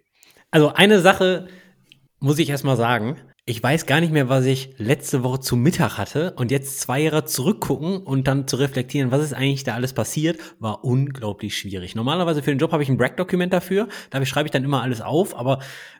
[0.51, 1.47] Also eine Sache
[2.19, 3.15] muss ich erstmal sagen.
[3.45, 6.99] Ich weiß gar nicht mehr, was ich letzte Woche zu Mittag hatte und jetzt zwei
[6.99, 11.95] Jahre zurückgucken und dann zu reflektieren, was ist eigentlich da alles passiert, war unglaublich schwierig.
[11.95, 14.99] Normalerweise für den Job habe ich ein Bragg-Dokument dafür, da schreibe ich dann immer alles
[14.99, 15.59] auf, aber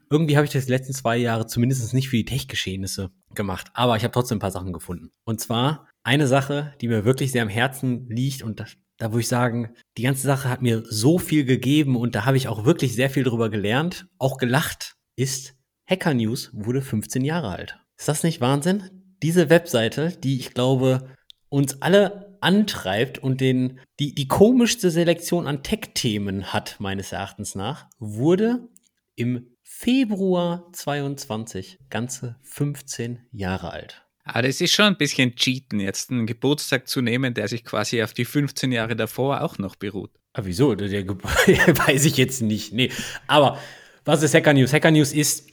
[0.10, 3.68] irgendwie habe ich das die letzten zwei Jahre zumindest nicht für die Tech-Geschehnisse gemacht.
[3.74, 5.12] Aber ich habe trotzdem ein paar Sachen gefunden.
[5.24, 9.22] Und zwar eine Sache, die mir wirklich sehr am Herzen liegt und das, da würde
[9.22, 12.66] ich sagen, die ganze Sache hat mir so viel gegeben und da habe ich auch
[12.66, 15.56] wirklich sehr viel drüber gelernt, auch gelacht, ist
[15.88, 17.80] Hacker News wurde 15 Jahre alt.
[17.98, 18.90] Ist das nicht Wahnsinn?
[19.22, 21.10] Diese Webseite, die ich glaube,
[21.50, 27.88] uns alle antreibt und den, die, die komischste Selektion an Tech-Themen hat, meines Erachtens nach,
[27.98, 28.68] wurde
[29.16, 34.05] im Februar 22 ganze 15 Jahre alt.
[34.28, 38.02] Ah, das ist schon ein bisschen Cheaten, jetzt einen Geburtstag zu nehmen, der sich quasi
[38.02, 40.10] auf die 15 Jahre davor auch noch beruht.
[40.34, 40.74] Ah, wieso?
[40.74, 42.74] Der, der weiß ich jetzt nicht.
[42.74, 42.92] Nee.
[43.28, 43.60] Aber
[44.04, 44.74] was ist Hacker News?
[44.74, 45.48] Hacker News ist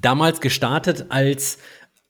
[0.00, 1.58] damals gestartet als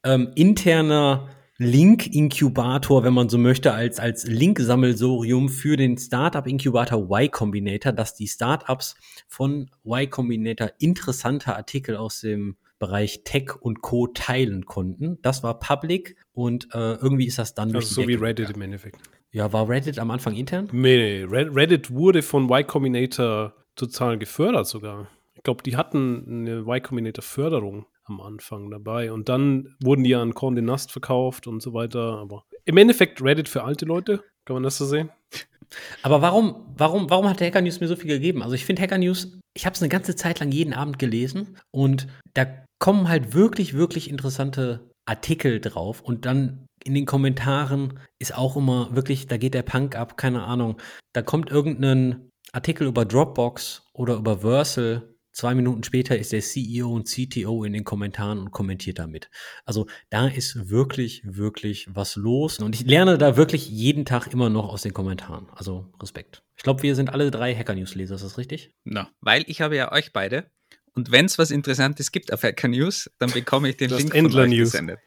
[0.03, 7.93] ähm, interner Link-Inkubator, wenn man so möchte, als, als Link-Sammelsorium für den Startup-Inkubator Y Combinator,
[7.93, 14.07] dass die Startups von Y Combinator interessante Artikel aus dem Bereich Tech und Co.
[14.09, 15.19] teilen konnten.
[15.23, 18.51] Das war public und äh, irgendwie ist das dann durch Also so wie Decke Reddit
[18.51, 18.99] im Endeffekt.
[19.33, 20.69] Ja, war Reddit am Anfang intern?
[20.73, 25.09] Nee, nee, Red- Reddit wurde von Y Combinator total gefördert sogar.
[25.35, 27.87] Ich glaube, die hatten eine Y Combinator Förderung.
[28.05, 29.13] am Anfang dabei.
[29.13, 32.19] Und dann wurden die an Condé Nast verkauft und so weiter.
[32.19, 35.11] Aber im Endeffekt Reddit für alte Leute, kann man das so sehen?
[36.03, 38.43] Aber warum, warum, warum hat Hacker News mir so viel gegeben?
[38.43, 41.59] Also ich finde Hacker News, ich habe es eine ganze Zeit lang jeden Abend gelesen
[41.71, 42.47] und da
[42.79, 48.95] kommen halt wirklich, wirklich interessante Artikel drauf und dann in den Kommentaren ist auch immer
[48.95, 50.81] wirklich, da geht der Punk ab, keine Ahnung.
[51.13, 55.15] Da kommt irgendein Artikel über Dropbox oder über Versal.
[55.33, 59.31] Zwei Minuten später ist der CEO und CTO in den Kommentaren und kommentiert damit.
[59.65, 62.59] Also da ist wirklich, wirklich was los.
[62.59, 65.47] Und ich lerne da wirklich jeden Tag immer noch aus den Kommentaren.
[65.53, 66.43] Also Respekt.
[66.57, 68.73] Ich glaube, wir sind alle drei Hacker-News-Leser, ist das richtig?
[68.85, 70.51] Na, weil ich habe ja euch beide.
[70.95, 74.15] Und wenn es was Interessantes gibt auf Hacker News, dann bekomme ich den Das Link
[74.15, 74.73] von euch News.
[74.73, 74.99] gesendet.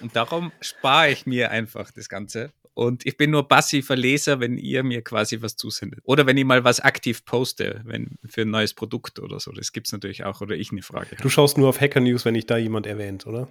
[0.00, 2.52] Und darum spare ich mir einfach das Ganze.
[2.74, 6.00] Und ich bin nur passiver Leser, wenn ihr mir quasi was zusendet.
[6.04, 9.52] Oder wenn ich mal was aktiv poste, wenn für ein neues Produkt oder so.
[9.52, 10.40] Das gibt es natürlich auch.
[10.40, 13.26] Oder ich eine Frage Du schaust nur auf Hacker News, wenn dich da jemand erwähnt,
[13.26, 13.48] oder?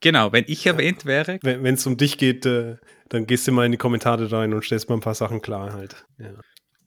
[0.00, 2.76] Genau, wenn ich erwähnt wäre, Wenn es um dich geht, äh,
[3.08, 5.72] dann gehst du mal in die Kommentare rein und stellst mal ein paar Sachen klar
[5.72, 6.06] halt.
[6.18, 6.34] Ja.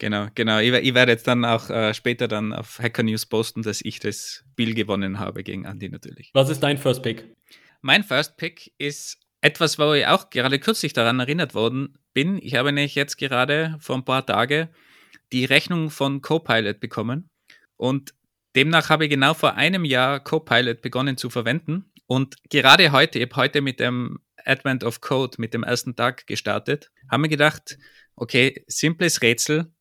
[0.01, 0.57] Genau, genau.
[0.57, 3.99] Ich, ich werde jetzt dann auch äh, später dann auf Hacker News posten, dass ich
[3.99, 6.31] das Spiel gewonnen habe gegen Andy natürlich.
[6.33, 7.35] Was ist dein First Pick?
[7.81, 12.39] Mein First Pick ist etwas, wo ich auch gerade kürzlich daran erinnert worden bin.
[12.41, 14.69] Ich habe nämlich jetzt gerade vor ein paar Tagen
[15.31, 17.29] die Rechnung von Copilot bekommen
[17.77, 18.15] und
[18.55, 23.25] demnach habe ich genau vor einem Jahr Copilot begonnen zu verwenden und gerade heute, ich
[23.25, 27.77] habe heute mit dem Advent of Code, mit dem ersten Tag gestartet, haben wir gedacht,
[28.15, 29.71] okay, simples Rätsel,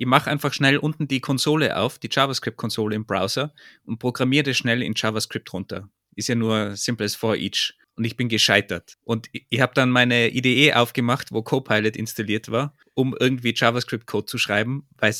[0.00, 3.52] ich mache einfach schnell unten die Konsole auf, die JavaScript-Konsole im Browser
[3.84, 5.90] und programmiere das schnell in JavaScript runter.
[6.16, 7.74] Ist ja nur simples for each.
[7.96, 8.96] Und ich bin gescheitert.
[9.04, 14.38] Und ich, habe dann meine IDE aufgemacht, wo Copilot installiert war, um irgendwie JavaScript-Code zu
[14.38, 15.14] schreiben, weil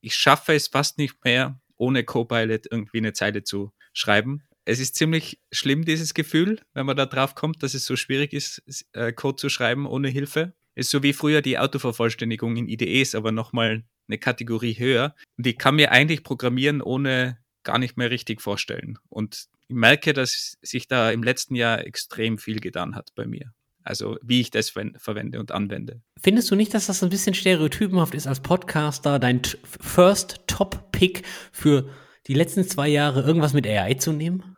[0.00, 4.44] ich schaffe es fast nicht mehr, ohne Copilot irgendwie eine Zeile zu schreiben.
[4.64, 8.32] Es ist ziemlich schlimm, dieses Gefühl, wenn man da drauf kommt, dass es so schwierig
[8.32, 8.62] ist,
[8.94, 10.54] äh, Code zu schreiben ohne Hilfe.
[10.74, 15.14] Ist so wie früher die Autovervollständigung in IDEs, aber nochmal eine Kategorie höher.
[15.38, 18.98] Und ich kann mir eigentlich programmieren, ohne gar nicht mehr richtig vorstellen.
[19.08, 23.52] Und ich merke, dass sich da im letzten Jahr extrem viel getan hat bei mir.
[23.84, 26.02] Also wie ich das ver- verwende und anwende.
[26.20, 31.24] Findest du nicht, dass das ein bisschen stereotypenhaft ist als Podcaster, dein First Top Pick
[31.52, 31.90] für
[32.28, 34.56] die letzten zwei Jahre irgendwas mit AI zu nehmen?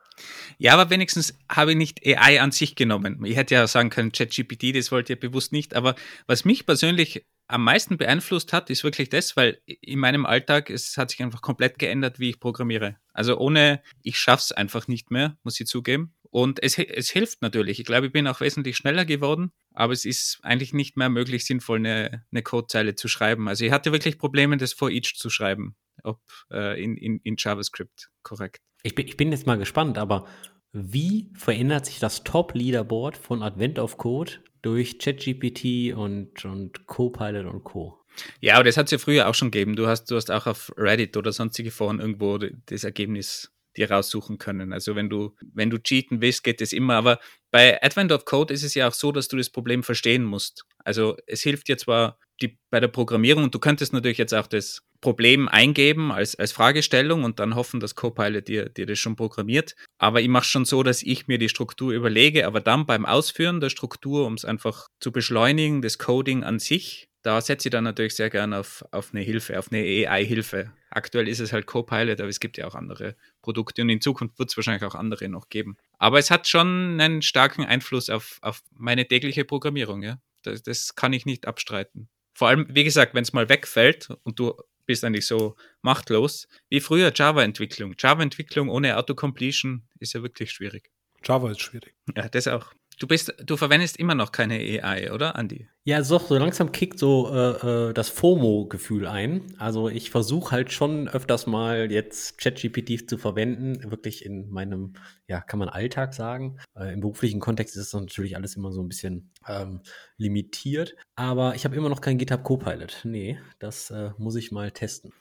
[0.58, 3.24] Ja, aber wenigstens habe ich nicht AI an sich genommen.
[3.24, 5.74] Ich hätte ja sagen können, ChatGPT, das wollte ich bewusst nicht.
[5.74, 5.94] Aber
[6.26, 10.96] was mich persönlich am meisten beeinflusst hat, ist wirklich das, weil in meinem Alltag, es
[10.96, 12.96] hat sich einfach komplett geändert, wie ich programmiere.
[13.12, 16.14] Also ohne, ich schaff's einfach nicht mehr, muss ich zugeben.
[16.30, 17.78] Und es, es hilft natürlich.
[17.78, 21.44] Ich glaube, ich bin auch wesentlich schneller geworden, aber es ist eigentlich nicht mehr möglich,
[21.44, 23.46] sinnvoll eine, eine Codezeile zu schreiben.
[23.46, 27.36] Also ich hatte wirklich Probleme, das for each zu schreiben, ob äh, in, in, in
[27.38, 28.62] JavaScript korrekt.
[28.84, 30.26] Ich bin, ich bin jetzt mal gespannt, aber
[30.72, 37.64] wie verändert sich das Top-Leaderboard von Advent of Code durch ChatGPT und, und Copilot und
[37.64, 37.98] Co.?
[38.40, 39.74] Ja, aber das hat es ja früher auch schon gegeben.
[39.74, 44.36] Du hast, du hast auch auf Reddit oder sonstige Foren irgendwo das Ergebnis dir raussuchen
[44.36, 44.74] können.
[44.74, 46.94] Also wenn du, wenn du cheaten willst, geht das immer.
[46.94, 47.18] Aber
[47.50, 50.66] bei Advent of Code ist es ja auch so, dass du das Problem verstehen musst.
[50.84, 54.46] Also es hilft dir zwar die, bei der Programmierung und du könntest natürlich jetzt auch
[54.46, 59.16] das Problem eingeben als, als Fragestellung und dann hoffen, dass Copilot dir, dir das schon
[59.16, 59.76] programmiert.
[59.98, 63.60] Aber ich mache schon so, dass ich mir die Struktur überlege, aber dann beim Ausführen
[63.60, 67.84] der Struktur, um es einfach zu beschleunigen, das Coding an sich, da setze ich dann
[67.84, 70.72] natürlich sehr gerne auf, auf eine Hilfe, auf eine AI-Hilfe.
[70.88, 74.38] Aktuell ist es halt Copilot, aber es gibt ja auch andere Produkte und in Zukunft
[74.38, 75.76] wird es wahrscheinlich auch andere noch geben.
[75.98, 80.18] Aber es hat schon einen starken Einfluss auf, auf meine tägliche Programmierung, ja.
[80.44, 82.08] Das, das kann ich nicht abstreiten.
[82.32, 84.54] Vor allem, wie gesagt, wenn es mal wegfällt und du
[84.86, 87.94] bist eigentlich so machtlos, wie früher Java-Entwicklung.
[87.98, 90.90] Java-Entwicklung ohne Autocompletion ist ja wirklich schwierig.
[91.24, 91.94] Java ist schwierig.
[92.16, 92.72] Ja, das auch.
[92.98, 95.68] Du bist, du verwendest immer noch keine AI, oder, Andi?
[95.84, 99.42] Ja, so, so langsam kickt so äh, äh, das FOMO-Gefühl ein.
[99.58, 104.94] Also ich versuche halt schon öfters mal jetzt ChatGPT zu verwenden, wirklich in meinem,
[105.26, 106.58] ja, kann man Alltag sagen.
[106.76, 109.80] Äh, Im beruflichen Kontext ist das natürlich alles immer so ein bisschen ähm,
[110.16, 110.94] limitiert.
[111.16, 113.00] Aber ich habe immer noch kein GitHub Copilot.
[113.04, 115.12] Nee, das äh, muss ich mal testen.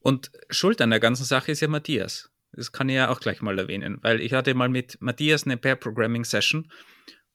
[0.00, 2.30] Und Schuld an der ganzen Sache ist ja Matthias.
[2.52, 5.56] Das kann ich ja auch gleich mal erwähnen, weil ich hatte mal mit Matthias eine
[5.56, 6.70] Pair-Programming-Session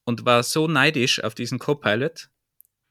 [0.08, 2.30] und war so neidisch auf diesen Copilot,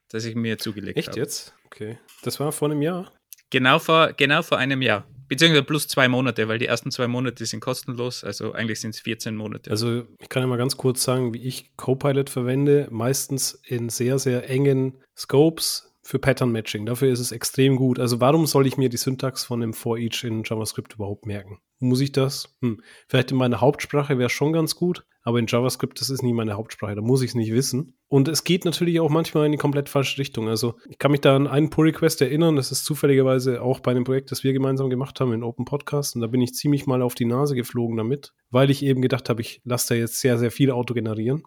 [0.09, 1.19] dass ich mir zugelegt Echt habe.
[1.19, 1.55] jetzt?
[1.65, 1.97] Okay.
[2.21, 3.11] Das war vor einem Jahr.
[3.49, 5.07] Genau vor, genau vor einem Jahr.
[5.27, 9.01] Beziehungsweise plus zwei Monate, weil die ersten zwei Monate sind kostenlos, also eigentlich sind es
[9.01, 9.71] 14 Monate.
[9.71, 12.87] Also ich kann ja mal ganz kurz sagen, wie ich Copilot verwende.
[12.91, 16.85] Meistens in sehr, sehr engen Scopes für Pattern Matching.
[16.85, 17.99] Dafür ist es extrem gut.
[17.99, 21.59] Also warum soll ich mir die Syntax von dem For Each in JavaScript überhaupt merken?
[21.79, 22.55] Muss ich das?
[22.61, 22.81] Hm.
[23.07, 26.31] Vielleicht in meiner Hauptsprache wäre es schon ganz gut, aber in JavaScript, das ist nie
[26.31, 27.97] meine Hauptsprache, da muss ich es nicht wissen.
[28.07, 30.47] Und es geht natürlich auch manchmal in die komplett falsche Richtung.
[30.47, 34.05] Also ich kann mich da an einen Pull-Request erinnern, das ist zufälligerweise auch bei einem
[34.05, 36.15] Projekt, das wir gemeinsam gemacht haben in Open Podcast.
[36.15, 39.27] Und da bin ich ziemlich mal auf die Nase geflogen damit, weil ich eben gedacht
[39.27, 41.43] habe, ich lasse da jetzt sehr, sehr viel Auto generieren.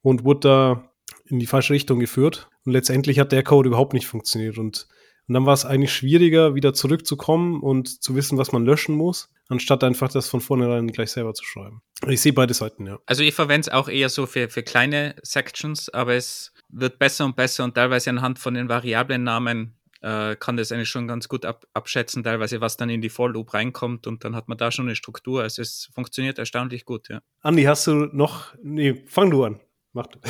[0.00, 0.90] Und wurde da
[1.26, 2.48] in die falsche Richtung geführt.
[2.64, 4.56] Und letztendlich hat der Code überhaupt nicht funktioniert.
[4.56, 4.88] Und,
[5.28, 9.30] und dann war es eigentlich schwieriger, wieder zurückzukommen und zu wissen, was man löschen muss,
[9.48, 11.82] anstatt einfach das von vornherein gleich selber zu schreiben.
[12.08, 12.98] Ich sehe beide Seiten, ja.
[13.06, 17.24] Also ich verwende es auch eher so für, für kleine Sections, aber es wird besser
[17.24, 21.44] und besser und teilweise anhand von den Variablennamen äh, kann das eigentlich schon ganz gut
[21.44, 24.72] ab, abschätzen, teilweise was dann in die For Loop reinkommt und dann hat man da
[24.72, 25.42] schon eine Struktur.
[25.42, 27.20] Also es funktioniert erstaunlich gut, ja.
[27.40, 29.60] Andi, hast du noch, nee, fang du an.
[29.92, 30.18] Mach du.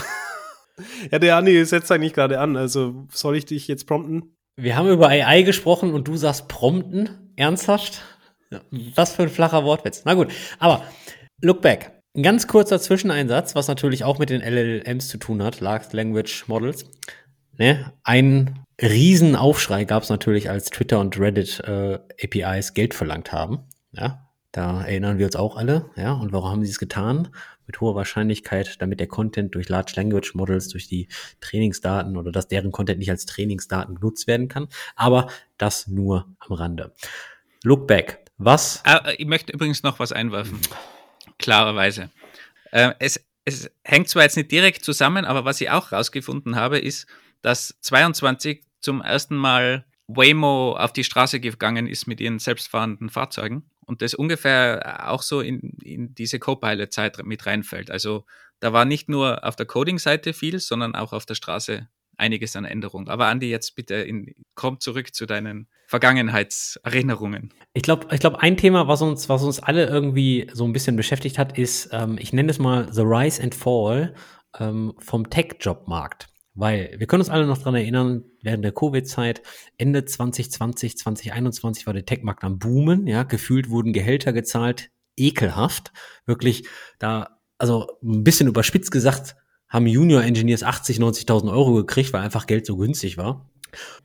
[1.11, 2.57] Ja, der Andi setzt eigentlich gerade an.
[2.57, 4.37] Also soll ich dich jetzt prompten?
[4.57, 7.33] Wir haben über AI gesprochen und du sagst prompten.
[7.37, 8.03] Ernsthaft?
[8.71, 10.03] Was für ein flacher Wortwitz.
[10.05, 10.85] Na gut, aber
[11.41, 12.03] look back.
[12.15, 16.47] Ein ganz kurzer Zwischeneinsatz, was natürlich auch mit den LLMs zu tun hat, Large Language
[16.49, 16.85] Models.
[17.57, 17.93] Ne?
[18.05, 23.61] Ein Riesenaufschrei gab es natürlich, als Twitter und Reddit äh, APIs Geld verlangt haben.
[23.93, 25.87] Ja, da erinnern wir uns auch alle.
[25.97, 27.29] Ja, und warum haben sie es getan?
[27.67, 31.09] Mit hoher Wahrscheinlichkeit, damit der Content durch Large Language Models, durch die
[31.41, 34.69] Trainingsdaten oder dass deren Content nicht als Trainingsdaten genutzt werden kann.
[34.97, 36.95] Aber das nur am Rande.
[37.63, 38.25] Look back.
[38.39, 38.83] Was?
[38.85, 40.59] Ah, ich möchte übrigens noch was einwerfen.
[41.39, 42.11] Klarerweise.
[42.73, 46.79] Äh, es, es hängt zwar jetzt nicht direkt zusammen, aber was ich auch rausgefunden habe,
[46.79, 47.07] ist,
[47.43, 53.71] dass 22 zum ersten Mal Waymo auf die Straße gegangen ist mit ihren selbstfahrenden Fahrzeugen
[53.93, 57.91] und das ungefähr auch so in, in diese Copilot-Zeit mit reinfällt.
[57.91, 58.25] Also
[58.61, 62.65] da war nicht nur auf der Coding-Seite viel, sondern auch auf der Straße einiges an
[62.65, 63.09] Änderungen.
[63.09, 67.53] Aber Andi, jetzt bitte in, komm zurück zu deinen Vergangenheitserinnerungen.
[67.75, 70.97] Ich glaube, ich glaube, ein Thema, was uns, was uns alle irgendwie so ein bisschen
[70.97, 74.15] beschäftigt hat, ist, ähm, ich nenne es mal The Rise and Fall
[74.59, 76.32] ähm, vom Tech-Job-Markt.
[76.55, 79.43] Weil wir können uns alle noch dran erinnern, während der Covid-Zeit,
[79.79, 85.93] Ende 2020, 2021 war der Tech-Markt am Boomen, ja, gefühlt wurden Gehälter gezahlt, ekelhaft.
[86.27, 89.37] Wirklich, da, also ein bisschen überspitzt gesagt,
[89.69, 93.51] haben Junior-Engineers 80, 90.000 Euro gekriegt, weil einfach Geld so günstig war.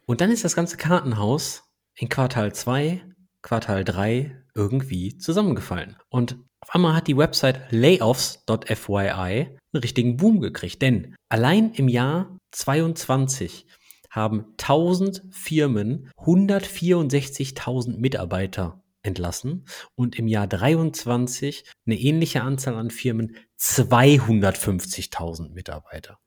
[0.06, 1.64] Und dann ist das ganze Kartenhaus
[1.96, 3.04] in Quartal 2,
[3.42, 5.98] Quartal 3 irgendwie zusammengefallen.
[6.10, 10.82] Und auf einmal hat die Website layoffs.fyi einen richtigen Boom gekriegt.
[10.82, 13.68] Denn allein im Jahr 22
[14.10, 19.66] haben 1000 Firmen 164.000 Mitarbeiter entlassen
[19.96, 26.20] und im Jahr 23 eine ähnliche Anzahl an Firmen 250.000 Mitarbeiter.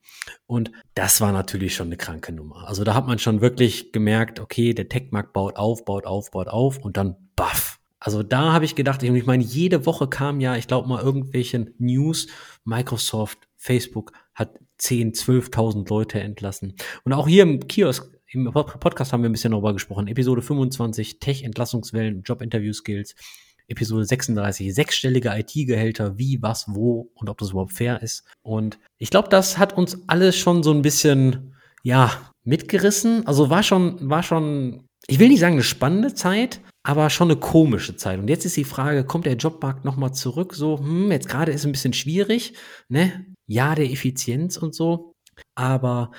[0.46, 2.68] Und das war natürlich schon eine kranke Nummer.
[2.68, 6.48] Also da hat man schon wirklich gemerkt, okay, der Tech-Markt baut auf, baut auf, baut
[6.48, 7.79] auf und dann baff.
[8.00, 11.72] Also da habe ich gedacht, ich meine, jede Woche kam ja, ich glaube mal, irgendwelche
[11.78, 12.28] News,
[12.64, 16.74] Microsoft, Facebook hat 10, 12.000 Leute entlassen.
[17.04, 20.08] Und auch hier im Kiosk, im Podcast haben wir ein bisschen darüber gesprochen.
[20.08, 23.14] Episode 25, Tech-Entlassungswellen, Job-Interview-Skills.
[23.68, 28.24] Episode 36, sechsstellige IT-Gehälter, wie, was, wo und ob das überhaupt fair ist.
[28.42, 33.26] Und ich glaube, das hat uns alles schon so ein bisschen, ja, mitgerissen.
[33.26, 37.38] Also war schon, war schon, ich will nicht sagen eine spannende Zeit, aber schon eine
[37.38, 38.18] komische Zeit.
[38.18, 40.54] Und jetzt ist die Frage, kommt der Jobmarkt nochmal zurück?
[40.54, 42.54] So, hm, jetzt gerade ist ein bisschen schwierig,
[42.88, 43.26] ne?
[43.46, 45.14] Ja, der Effizienz und so.
[45.54, 46.12] Aber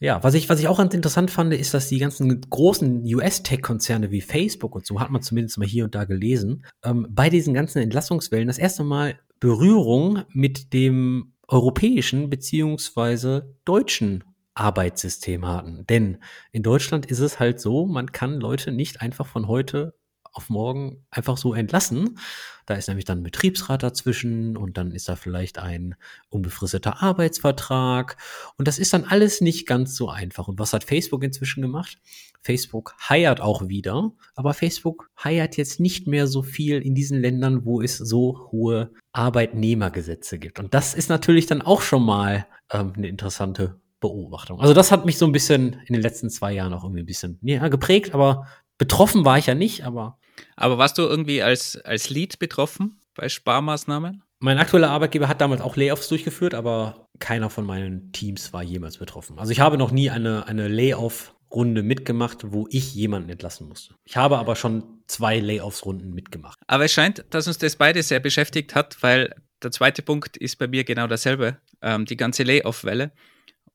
[0.00, 4.10] ja, was ich, was ich auch ganz interessant fand, ist, dass die ganzen großen US-Tech-Konzerne
[4.10, 7.54] wie Facebook und so, hat man zumindest mal hier und da gelesen, ähm, bei diesen
[7.54, 15.86] ganzen Entlassungswellen das erste Mal Berührung mit dem europäischen beziehungsweise deutschen Arbeitssystem hatten.
[15.86, 16.18] Denn
[16.50, 19.94] in Deutschland ist es halt so, man kann Leute nicht einfach von heute
[20.32, 22.18] auf morgen einfach so entlassen.
[22.66, 25.94] Da ist nämlich dann ein Betriebsrat dazwischen und dann ist da vielleicht ein
[26.28, 28.16] unbefristeter Arbeitsvertrag
[28.56, 30.48] und das ist dann alles nicht ganz so einfach.
[30.48, 31.98] Und was hat Facebook inzwischen gemacht?
[32.40, 37.64] Facebook heiert auch wieder, aber Facebook heiert jetzt nicht mehr so viel in diesen Ländern,
[37.64, 40.58] wo es so hohe Arbeitnehmergesetze gibt.
[40.58, 44.60] Und das ist natürlich dann auch schon mal ähm, eine interessante Beobachtung.
[44.60, 47.06] Also das hat mich so ein bisschen in den letzten zwei Jahren auch irgendwie ein
[47.06, 50.18] bisschen ja, geprägt, aber betroffen war ich ja nicht, aber
[50.56, 54.22] aber warst du irgendwie als, als Lead betroffen bei Sparmaßnahmen?
[54.40, 58.98] Mein aktueller Arbeitgeber hat damals auch Layoffs durchgeführt, aber keiner von meinen Teams war jemals
[58.98, 59.38] betroffen.
[59.38, 63.94] Also ich habe noch nie eine, eine Layoff-Runde mitgemacht, wo ich jemanden entlassen musste.
[64.04, 66.58] Ich habe aber schon zwei Layoffs-Runden mitgemacht.
[66.66, 70.58] Aber es scheint, dass uns das beide sehr beschäftigt hat, weil der zweite Punkt ist
[70.58, 73.12] bei mir genau dasselbe, ähm, die ganze Layoff-Welle.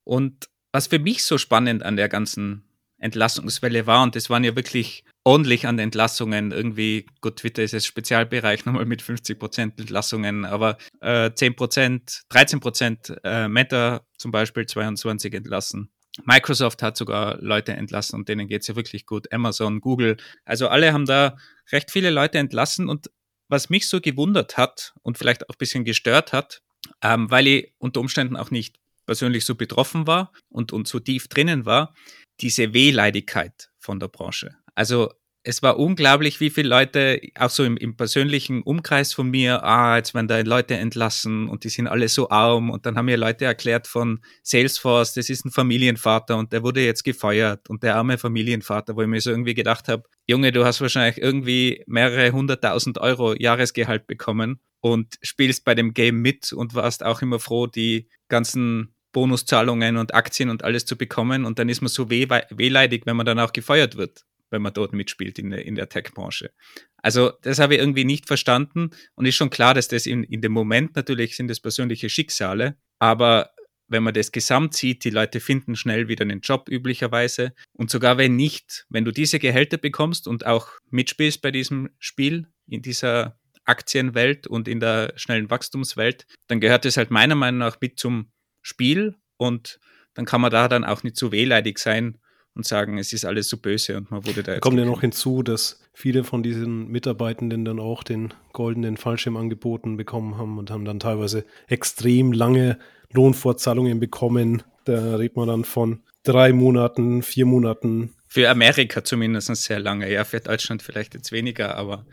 [0.03, 2.67] Und was für mich so spannend an der ganzen
[2.97, 4.03] Entlassungswelle war.
[4.03, 6.53] Und das waren ja wirklich ordentlich an Entlassungen.
[6.53, 12.21] Irgendwie, gut, Twitter ist jetzt Spezialbereich nochmal mit 50 Prozent Entlassungen, aber äh, 10 Prozent,
[12.29, 15.91] 13 Prozent äh, Meta zum Beispiel 22 entlassen.
[16.23, 19.31] Microsoft hat sogar Leute entlassen und denen geht's ja wirklich gut.
[19.33, 21.35] Amazon, Google, also alle haben da
[21.71, 23.11] recht viele Leute entlassen und
[23.49, 26.61] was mich so gewundert hat und vielleicht auch ein bisschen gestört hat,
[27.03, 31.27] ähm, weil ich unter Umständen auch nicht persönlich so betroffen war und, und so tief
[31.27, 31.93] drinnen war,
[32.39, 34.55] diese Wehleidigkeit von der Branche.
[34.77, 35.09] Also
[35.41, 39.97] es war unglaublich, wie viele Leute, auch so im, im, persönlichen Umkreis von mir, ah,
[39.97, 42.69] jetzt werden da Leute entlassen und die sind alle so arm.
[42.69, 46.85] Und dann haben mir Leute erklärt von Salesforce, das ist ein Familienvater und der wurde
[46.85, 50.63] jetzt gefeuert und der arme Familienvater, wo ich mir so irgendwie gedacht habe, Junge, du
[50.63, 56.75] hast wahrscheinlich irgendwie mehrere hunderttausend Euro Jahresgehalt bekommen und spielst bei dem Game mit und
[56.75, 61.45] warst auch immer froh, die ganzen Bonuszahlungen und Aktien und alles zu bekommen.
[61.45, 64.73] Und dann ist man so weh wehleidig, wenn man dann auch gefeuert wird wenn man
[64.73, 66.51] dort mitspielt in der, in der Tech-Branche.
[66.97, 70.41] Also das habe ich irgendwie nicht verstanden und ist schon klar, dass das in, in
[70.41, 73.51] dem Moment natürlich sind das persönliche Schicksale, aber
[73.87, 78.17] wenn man das gesamt sieht, die Leute finden schnell wieder einen Job üblicherweise und sogar
[78.17, 83.39] wenn nicht, wenn du diese Gehälter bekommst und auch mitspielst bei diesem Spiel in dieser
[83.63, 88.31] Aktienwelt und in der schnellen Wachstumswelt, dann gehört es halt meiner Meinung nach mit zum
[88.61, 89.79] Spiel und
[90.13, 92.17] dann kann man da dann auch nicht zu wehleidig sein
[92.57, 94.61] und sagen, es ist alles so böse und man wurde da jetzt.
[94.61, 99.95] Kommt ja noch hinzu, dass viele von diesen Mitarbeitenden dann auch den goldenen Fallschirm angeboten
[99.95, 102.79] bekommen haben und haben dann teilweise extrem lange
[103.13, 104.63] Lohnfortzahlungen bekommen.
[104.85, 108.13] Da redet man dann von drei Monaten, vier Monaten.
[108.27, 112.05] Für Amerika zumindest sehr lange, ja, für Deutschland vielleicht jetzt weniger, aber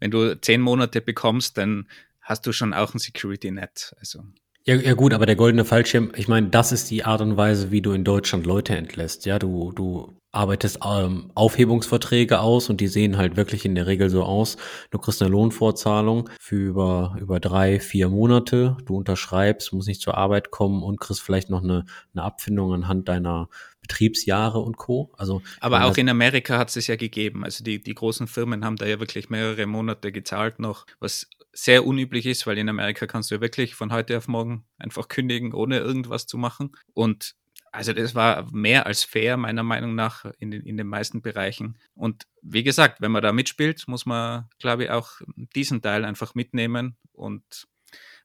[0.00, 1.88] wenn du zehn Monate bekommst, dann
[2.20, 3.94] hast du schon auch ein Security Net.
[4.00, 4.24] Also
[4.64, 7.70] ja, ja gut, aber der goldene Fallschirm, ich meine, das ist die Art und Weise,
[7.70, 9.26] wie du in Deutschland Leute entlässt.
[9.26, 14.10] Ja, du, du arbeitest ähm, Aufhebungsverträge aus und die sehen halt wirklich in der Regel
[14.10, 14.56] so aus.
[14.90, 18.76] Du kriegst eine Lohnfortzahlung für über, über drei, vier Monate.
[18.84, 23.08] Du unterschreibst, musst nicht zur Arbeit kommen und kriegst vielleicht noch eine, eine Abfindung anhand
[23.08, 23.48] deiner
[23.82, 25.12] Betriebsjahre und Co.
[25.16, 27.44] Also, Aber auch in Amerika hat es es ja gegeben.
[27.44, 31.84] Also die, die großen Firmen haben da ja wirklich mehrere Monate gezahlt noch, was sehr
[31.84, 35.52] unüblich ist, weil in Amerika kannst du ja wirklich von heute auf morgen einfach kündigen,
[35.52, 36.72] ohne irgendwas zu machen.
[36.94, 37.34] Und
[37.72, 41.78] also das war mehr als fair, meiner Meinung nach, in den, in den meisten Bereichen.
[41.94, 45.20] Und wie gesagt, wenn man da mitspielt, muss man, glaube ich, auch
[45.54, 46.96] diesen Teil einfach mitnehmen.
[47.12, 47.68] Und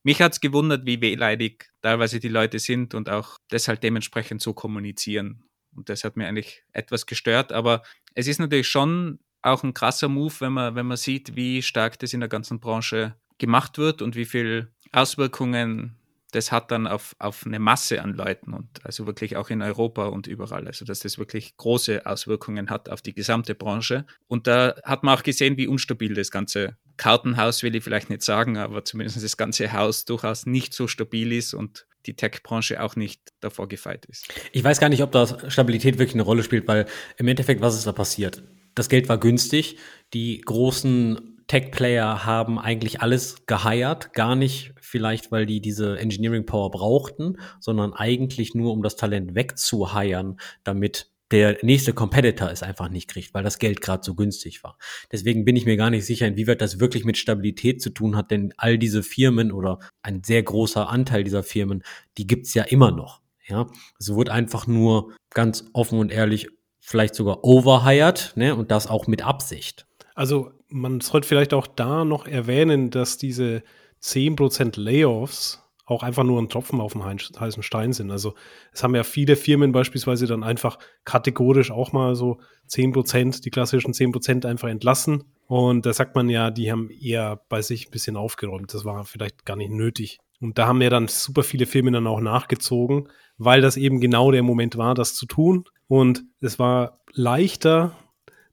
[0.04, 4.54] mich hat es gewundert, wie wehleidig teilweise die Leute sind und auch deshalb dementsprechend so
[4.54, 5.44] kommunizieren.
[5.76, 7.52] Und das hat mir eigentlich etwas gestört.
[7.52, 7.82] Aber
[8.14, 11.98] es ist natürlich schon auch ein krasser Move, wenn man, wenn man sieht, wie stark
[12.00, 15.98] das in der ganzen Branche gemacht wird und wie viel Auswirkungen
[16.36, 20.08] das hat dann auf, auf eine Masse an Leuten und also wirklich auch in Europa
[20.08, 20.68] und überall.
[20.68, 24.06] Also dass das wirklich große Auswirkungen hat auf die gesamte Branche.
[24.28, 28.22] Und da hat man auch gesehen, wie unstabil das ganze Kartenhaus, will ich vielleicht nicht
[28.22, 32.96] sagen, aber zumindest das ganze Haus durchaus nicht so stabil ist und die Tech-Branche auch
[32.96, 34.34] nicht davor gefeit ist.
[34.52, 36.86] Ich weiß gar nicht, ob da Stabilität wirklich eine Rolle spielt, weil
[37.18, 38.44] im Endeffekt, was ist da passiert?
[38.76, 39.78] Das Geld war günstig,
[40.14, 46.72] die großen Tech-Player haben eigentlich alles geheiert, gar nicht vielleicht, weil die diese Engineering Power
[46.72, 53.10] brauchten, sondern eigentlich nur, um das Talent wegzuheiern, damit der nächste Competitor es einfach nicht
[53.10, 54.78] kriegt, weil das Geld gerade so günstig war.
[55.12, 58.32] Deswegen bin ich mir gar nicht sicher, inwieweit das wirklich mit Stabilität zu tun hat,
[58.32, 61.84] denn all diese Firmen oder ein sehr großer Anteil dieser Firmen,
[62.18, 63.22] die gibt's ja immer noch.
[63.48, 63.68] Ja,
[64.00, 66.48] es wird einfach nur ganz offen und ehrlich
[66.80, 69.88] vielleicht sogar overhired, ne, und das auch mit Absicht.
[70.16, 73.64] Also man sollte vielleicht auch da noch erwähnen, dass diese
[74.02, 78.10] 10% Layoffs auch einfach nur ein Tropfen auf dem heißen Stein sind.
[78.12, 78.34] Also
[78.72, 83.94] es haben ja viele Firmen beispielsweise dann einfach kategorisch auch mal so 10%, die klassischen
[83.94, 85.26] 10% einfach entlassen.
[85.48, 88.74] Und da sagt man ja, die haben eher bei sich ein bisschen aufgeräumt.
[88.74, 90.20] Das war vielleicht gar nicht nötig.
[90.42, 94.32] Und da haben ja dann super viele Firmen dann auch nachgezogen, weil das eben genau
[94.32, 95.66] der Moment war, das zu tun.
[95.88, 97.96] Und es war leichter,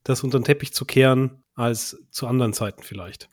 [0.03, 3.27] das unter den Teppich zu kehren, als zu anderen Zeiten vielleicht.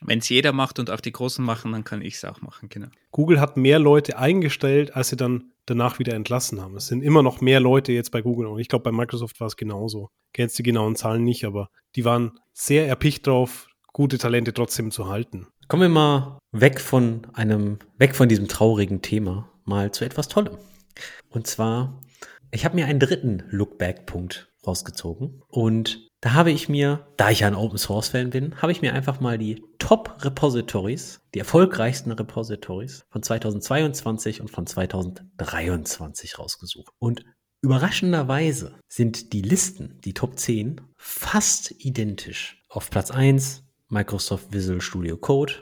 [0.00, 2.68] Wenn es jeder macht und auch die Großen machen, dann kann ich es auch machen,
[2.68, 2.88] genau.
[3.10, 6.76] Google hat mehr Leute eingestellt, als sie dann danach wieder entlassen haben.
[6.76, 9.48] Es sind immer noch mehr Leute jetzt bei Google und ich glaube, bei Microsoft war
[9.48, 10.10] es genauso.
[10.32, 15.08] Kennst die genauen Zahlen nicht, aber die waren sehr erpicht drauf, gute Talente trotzdem zu
[15.08, 15.48] halten.
[15.66, 20.56] Kommen wir mal weg von einem, weg von diesem traurigen Thema, mal zu etwas Tollem.
[21.28, 22.00] Und zwar,
[22.50, 27.46] ich habe mir einen dritten Lookback-Punkt rausgezogen und da habe ich mir, da ich ja
[27.46, 32.12] ein Open Source Fan bin, habe ich mir einfach mal die Top Repositories, die erfolgreichsten
[32.12, 36.92] Repositories von 2022 und von 2023 rausgesucht.
[36.98, 37.24] Und
[37.60, 42.62] Überraschenderweise sind die Listen, die Top 10, fast identisch.
[42.68, 45.54] Auf Platz 1 Microsoft Visual Studio Code.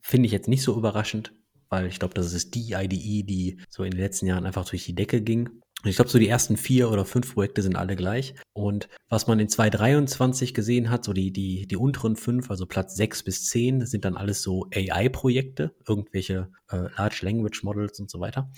[0.00, 1.32] Finde ich jetzt nicht so überraschend,
[1.68, 4.86] weil ich glaube, das ist die IDE, die so in den letzten Jahren einfach durch
[4.86, 5.60] die Decke ging.
[5.88, 8.34] Ich glaube, so die ersten vier oder fünf Projekte sind alle gleich.
[8.52, 12.96] Und was man in 2023 gesehen hat, so die, die, die unteren fünf, also Platz
[12.96, 18.20] sechs bis zehn, sind dann alles so AI-Projekte, irgendwelche äh, Large Language Models und so
[18.20, 18.50] weiter.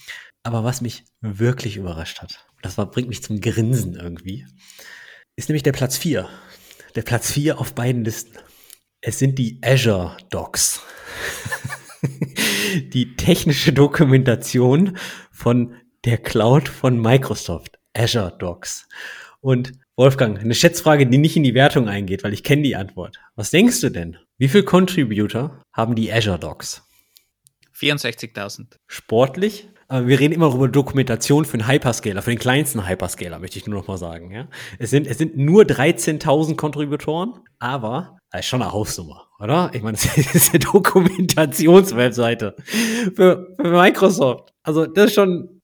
[0.42, 4.46] Aber was mich wirklich überrascht hat, das war, bringt mich zum Grinsen irgendwie,
[5.36, 6.28] ist nämlich der Platz vier.
[6.94, 8.38] Der Platz vier auf beiden Listen.
[9.00, 10.80] Es sind die Azure Docs.
[12.92, 14.96] die technische Dokumentation
[15.30, 15.74] von
[16.04, 18.88] der Cloud von Microsoft, Azure Docs.
[19.40, 23.18] Und Wolfgang, eine Schätzfrage, die nicht in die Wertung eingeht, weil ich kenne die Antwort.
[23.34, 24.16] Was denkst du denn?
[24.36, 26.82] Wie viele Contributor haben die Azure Docs?
[27.76, 28.76] 64.000.
[28.86, 29.68] Sportlich?
[29.88, 33.66] Aber wir reden immer über Dokumentation für einen Hyperscaler, für den kleinsten Hyperscaler, möchte ich
[33.66, 34.30] nur noch mal sagen.
[34.30, 34.48] Ja?
[34.78, 39.70] Es, sind, es sind nur 13.000 Kontributoren, aber das ist schon eine Hausnummer, oder?
[39.72, 42.54] Ich meine, das ist eine Dokumentationswebseite
[43.16, 44.52] für, für Microsoft.
[44.62, 45.62] Also das ist schon,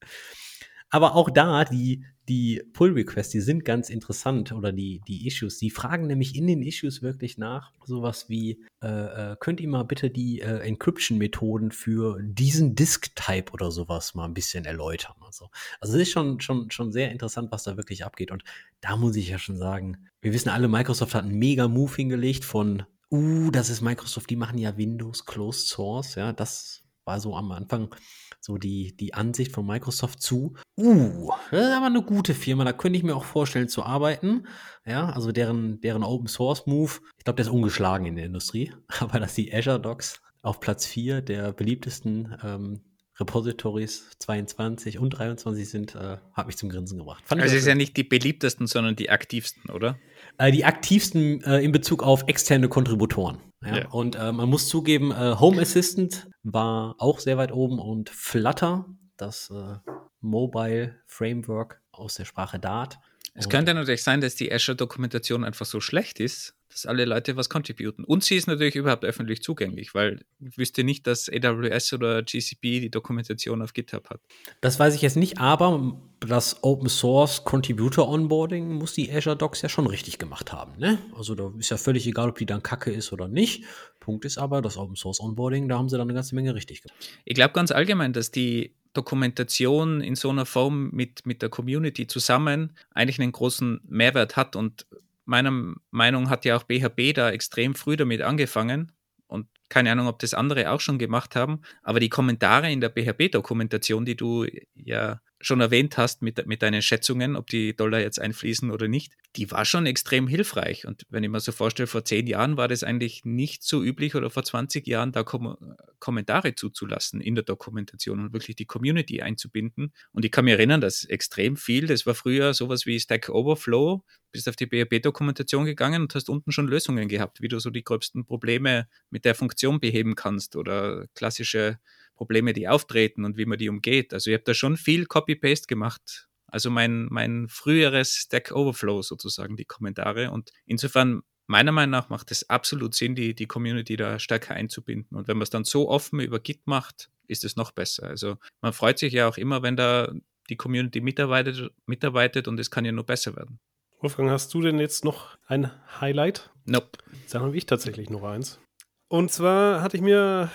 [0.95, 5.59] aber auch da, die, die Pull-Requests, die sind ganz interessant oder die, die Issues.
[5.59, 9.82] Die fragen nämlich in den Issues wirklich nach, sowas wie, äh, äh, könnt ihr mal
[9.82, 15.16] bitte die äh, Encryption-Methoden für diesen Disk-Type oder sowas mal ein bisschen erläutern.
[15.26, 18.30] Also, also es ist schon, schon, schon sehr interessant, was da wirklich abgeht.
[18.30, 18.45] Und
[18.80, 22.45] da muss ich ja schon sagen, wir wissen alle, Microsoft hat einen mega Move hingelegt
[22.45, 26.14] von, uh, das ist Microsoft, die machen ja Windows Closed Source.
[26.14, 27.94] Ja, das war so am Anfang
[28.40, 32.72] so die, die Ansicht von Microsoft zu, uh, das ist aber eine gute Firma, da
[32.72, 34.46] könnte ich mir auch vorstellen zu arbeiten.
[34.84, 38.72] Ja, also deren, deren Open Source Move, ich glaube, der ist ungeschlagen in der Industrie,
[39.00, 42.80] aber dass die Azure Docs auf Platz 4 der beliebtesten ähm,
[43.18, 47.22] Repositories 22 und 23 sind, äh, hat mich zum Grinsen gebracht.
[47.26, 49.98] Fand also es ist ja nicht die beliebtesten, sondern die aktivsten, oder?
[50.39, 53.39] Äh, die aktivsten äh, in Bezug auf externe Kontributoren.
[53.62, 53.76] Ja?
[53.78, 53.89] ja.
[53.89, 58.87] Und äh, man muss zugeben, äh, Home Assistant war auch sehr weit oben und Flutter,
[59.16, 59.76] das äh,
[60.20, 62.99] Mobile Framework aus der Sprache Dart.
[63.35, 67.49] Es könnte natürlich sein, dass die Azure-Dokumentation einfach so schlecht ist, dass alle Leute was
[67.49, 68.05] contributen.
[68.05, 72.80] Und sie ist natürlich überhaupt öffentlich zugänglich, weil ich wüsste nicht, dass AWS oder GCP
[72.80, 74.20] die Dokumentation auf GitHub hat.
[74.61, 79.62] Das weiß ich jetzt nicht, aber das Open Source Contributor Onboarding muss die Azure Docs
[79.62, 80.78] ja schon richtig gemacht haben.
[80.78, 80.99] Ne?
[81.16, 83.64] Also da ist ja völlig egal, ob die dann kacke ist oder nicht.
[84.01, 86.82] Punkt ist aber, das Open Source Onboarding, da haben sie dann eine ganze Menge richtig
[86.82, 86.99] gemacht.
[87.24, 92.07] Ich glaube ganz allgemein, dass die Dokumentation in so einer Form mit, mit der Community
[92.07, 94.86] zusammen eigentlich einen großen Mehrwert hat und
[95.26, 98.92] meiner Meinung hat ja auch BHB da extrem früh damit angefangen.
[99.26, 101.62] Und keine Ahnung, ob das andere auch schon gemacht haben.
[101.82, 106.82] Aber die Kommentare in der BHB-Dokumentation, die du ja schon erwähnt hast mit, mit deinen
[106.82, 110.86] Schätzungen, ob die Dollar jetzt einfließen oder nicht, die war schon extrem hilfreich.
[110.86, 114.14] Und wenn ich mir so vorstelle, vor zehn Jahren war das eigentlich nicht so üblich
[114.14, 115.57] oder vor 20 Jahren da Kom
[115.99, 119.92] Kommentare zuzulassen in der Dokumentation und wirklich die Community einzubinden.
[120.12, 124.05] Und ich kann mich erinnern, dass extrem viel, das war früher sowas wie Stack Overflow,
[124.30, 127.84] bist auf die BRB-Dokumentation gegangen und hast unten schon Lösungen gehabt, wie du so die
[127.84, 131.78] gröbsten Probleme mit der Funktion beheben kannst oder klassische
[132.14, 134.14] Probleme, die auftreten und wie man die umgeht.
[134.14, 136.28] Also ich habe da schon viel Copy-Paste gemacht.
[136.46, 140.30] Also mein, mein früheres Stack Overflow sozusagen, die Kommentare.
[140.30, 145.16] Und insofern, meiner Meinung nach, macht es absolut Sinn, die, die Community da stärker einzubinden.
[145.16, 148.06] Und wenn man es dann so offen über Git macht, ist es noch besser.
[148.06, 150.12] Also man freut sich ja auch immer, wenn da
[150.50, 153.58] die Community mitarbeitet, mitarbeitet und es kann ja nur besser werden.
[154.00, 156.50] Wolfgang, hast du denn jetzt noch ein Highlight?
[156.66, 156.98] Nope.
[157.30, 158.60] Dann habe ich tatsächlich noch eins.
[159.08, 160.50] Und zwar hatte ich mir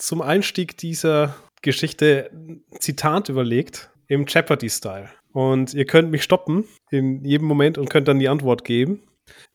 [0.00, 2.30] zum Einstieg dieser Geschichte
[2.78, 5.10] Zitat überlegt im Jeopardy-Style.
[5.32, 9.02] Und ihr könnt mich stoppen in jedem Moment und könnt dann die Antwort geben.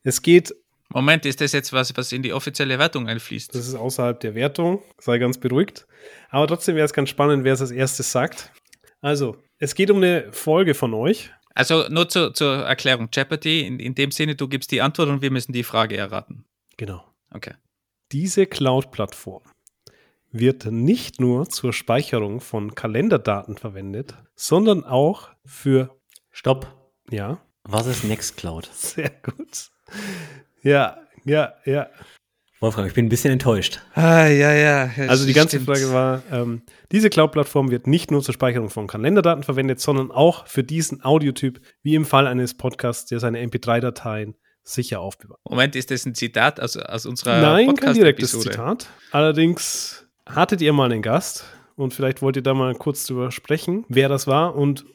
[0.04, 0.56] Es geht.
[0.90, 3.54] Moment, ist das jetzt was, was in die offizielle Wertung einfließt?
[3.54, 4.82] Das ist außerhalb der Wertung.
[5.00, 5.88] Sei ganz beruhigt.
[6.30, 8.54] Aber trotzdem wäre es ganz spannend, wer es als erstes sagt.
[9.02, 11.32] Also, es geht um eine Folge von euch.
[11.56, 13.10] Also nur zu, zur Erklärung.
[13.12, 16.46] Jeopardy, in, in dem Sinne, du gibst die Antwort und wir müssen die Frage erraten.
[16.78, 17.04] Genau.
[17.32, 17.56] Okay.
[18.12, 19.42] Diese Cloud-Plattform
[20.40, 25.96] wird nicht nur zur Speicherung von Kalenderdaten verwendet, sondern auch für.
[26.32, 26.68] Stopp.
[27.10, 27.40] Ja.
[27.64, 28.70] Was ist Nextcloud?
[28.74, 29.70] Sehr gut.
[30.62, 31.90] Ja, ja, ja.
[32.60, 33.80] Wolfgang, ich bin ein bisschen enttäuscht.
[33.94, 34.90] Ah, ja, ja.
[35.08, 35.66] Also die ganze stimmt.
[35.66, 36.62] Frage war, ähm,
[36.92, 41.60] diese Cloud-Plattform wird nicht nur zur Speicherung von Kalenderdaten verwendet, sondern auch für diesen Audiotyp,
[41.84, 45.40] wie im Fall eines Podcasts, der seine MP3-Dateien sicher aufbewahrt.
[45.48, 48.90] Moment, ist das ein Zitat aus, aus unserer Nein, kein direktes Zitat.
[49.12, 51.46] Allerdings hattet ihr mal einen Gast
[51.76, 54.86] und vielleicht wollt ihr da mal kurz drüber sprechen, wer das war und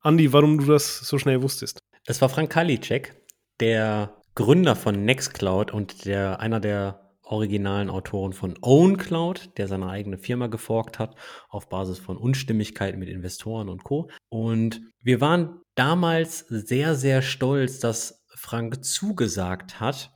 [0.00, 1.80] Andi, warum du das so schnell wusstest.
[2.06, 3.14] Das war Frank Kalicek,
[3.60, 10.18] der Gründer von Nextcloud und der einer der originalen Autoren von OwnCloud, der seine eigene
[10.18, 11.14] Firma geforkt hat
[11.48, 14.10] auf Basis von Unstimmigkeiten mit Investoren und Co.
[14.28, 20.12] Und wir waren damals sehr, sehr stolz, dass Frank zugesagt hat,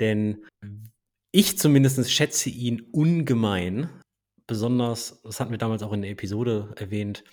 [0.00, 0.44] denn
[1.30, 3.90] ich zumindest schätze ihn ungemein.
[4.46, 7.24] Besonders, das hatten wir damals auch in der Episode erwähnt,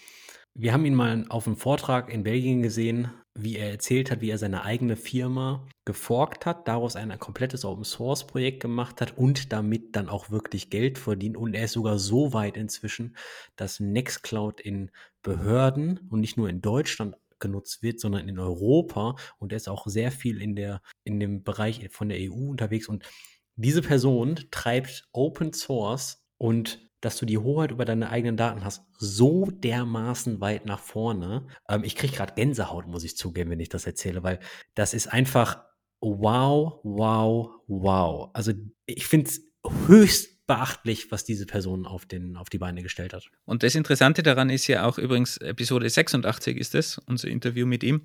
[0.56, 4.30] wir haben ihn mal auf einem Vortrag in Belgien gesehen, wie er erzählt hat, wie
[4.30, 9.52] er seine eigene Firma geforkt hat, daraus ein komplettes Open Source Projekt gemacht hat und
[9.52, 11.38] damit dann auch wirklich Geld verdient.
[11.38, 13.16] Und er ist sogar so weit inzwischen,
[13.56, 14.92] dass Nextcloud in
[15.24, 19.16] Behörden und nicht nur in Deutschland genutzt wird, sondern in Europa.
[19.40, 22.88] Und er ist auch sehr viel in der, in dem Bereich von der EU unterwegs.
[22.88, 23.04] Und
[23.56, 28.84] diese Person treibt Open Source und dass du die Hoheit über deine eigenen Daten hast,
[28.98, 31.48] so dermaßen weit nach vorne.
[31.68, 34.40] Ähm, ich kriege gerade Gänsehaut, muss ich zugeben, wenn ich das erzähle, weil
[34.76, 35.64] das ist einfach
[36.00, 38.30] wow, wow, wow.
[38.34, 38.54] Also
[38.86, 39.42] ich finde es
[39.88, 43.30] höchst beachtlich, was diese Person auf, den, auf die Beine gestellt hat.
[43.46, 47.84] Und das Interessante daran ist ja auch übrigens, Episode 86 ist es, unser Interview mit
[47.84, 48.04] ihm,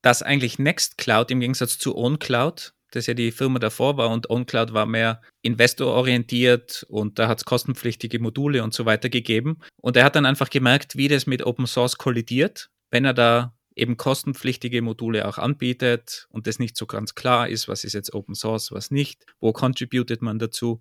[0.00, 4.72] dass eigentlich Nextcloud im Gegensatz zu OwnCloud das ja die Firma davor war und OnCloud
[4.72, 9.58] war mehr investororientiert und da hat es kostenpflichtige Module und so weiter gegeben.
[9.80, 13.54] Und er hat dann einfach gemerkt, wie das mit Open Source kollidiert, wenn er da
[13.74, 18.12] eben kostenpflichtige Module auch anbietet und das nicht so ganz klar ist, was ist jetzt
[18.14, 20.80] Open Source, was nicht, wo contributed man dazu,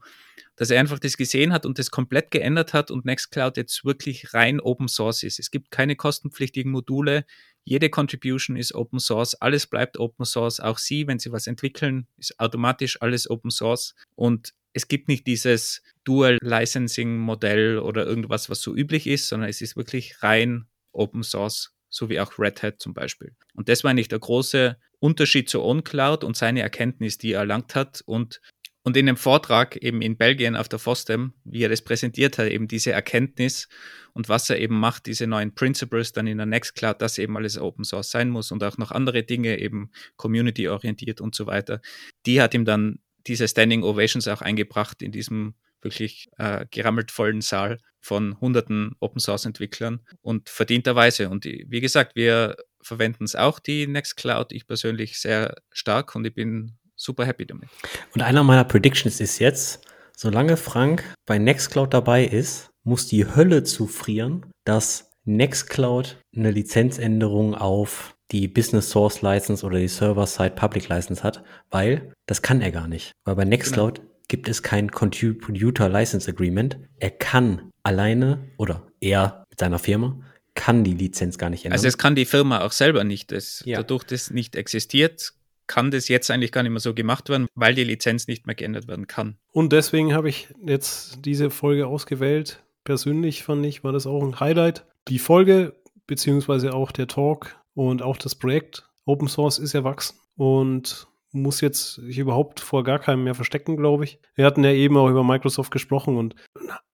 [0.56, 4.34] dass er einfach das gesehen hat und das komplett geändert hat und Nextcloud jetzt wirklich
[4.34, 5.40] rein Open Source ist.
[5.40, 7.26] Es gibt keine kostenpflichtigen Module,
[7.64, 10.60] jede Contribution ist Open Source, alles bleibt Open Source.
[10.60, 13.96] Auch Sie, wenn Sie was entwickeln, ist automatisch alles Open Source.
[14.16, 19.50] Und es gibt nicht dieses Dual Licensing Modell oder irgendwas, was so üblich ist, sondern
[19.50, 23.36] es ist wirklich rein Open Source, so wie auch Red Hat zum Beispiel.
[23.54, 27.76] Und das war nicht der große Unterschied zu OnCloud und seine Erkenntnis, die er erlangt
[27.76, 28.02] hat.
[28.06, 28.42] Und
[28.84, 32.50] und in dem Vortrag eben in Belgien auf der FOSDEM, wie er das präsentiert hat,
[32.50, 33.68] eben diese Erkenntnis
[34.14, 37.58] und was er eben macht, diese neuen Principles dann in der Nextcloud, dass eben alles
[37.58, 41.82] Open Source sein muss und auch noch andere Dinge, eben community-orientiert und so weiter,
[42.26, 47.42] die hat ihm dann diese Standing Ovations auch eingebracht in diesem wirklich äh, gerammelt vollen
[47.42, 51.30] Saal von hunderten Open Source Entwicklern und verdienterweise.
[51.30, 56.34] Und wie gesagt, wir verwenden es auch, die Nextcloud, ich persönlich sehr stark und ich
[56.34, 57.70] bin super happy damit.
[58.14, 59.86] Und einer meiner Predictions ist jetzt,
[60.16, 68.16] solange Frank bei Nextcloud dabei ist, muss die Hölle zufrieren, dass Nextcloud eine Lizenzänderung auf
[68.32, 72.88] die Business Source License oder die Server-Side Public License hat, weil das kann er gar
[72.88, 73.12] nicht.
[73.26, 74.12] Weil bei Nextcloud genau.
[74.30, 76.80] gibt es kein Contributor License Agreement.
[76.98, 80.20] Er kann alleine oder er mit seiner Firma
[80.54, 81.78] kann die Lizenz gar nicht ändern.
[81.78, 83.32] Also es kann die Firma auch selber nicht.
[83.32, 83.78] Das, ja.
[83.78, 85.34] Dadurch, dass es nicht existiert,
[85.72, 88.56] kann das jetzt eigentlich gar nicht mehr so gemacht werden, weil die Lizenz nicht mehr
[88.56, 89.38] geändert werden kann.
[89.54, 92.62] Und deswegen habe ich jetzt diese Folge ausgewählt.
[92.84, 94.86] Persönlich fand ich, war das auch ein Highlight.
[95.08, 95.74] Die Folge,
[96.08, 101.94] beziehungsweise auch der Talk und auch das Projekt Open Source ist erwachsen und muss jetzt
[101.96, 104.20] sich überhaupt vor gar keinem mehr verstecken, glaube ich.
[104.36, 106.36] Wir hatten ja eben auch über Microsoft gesprochen und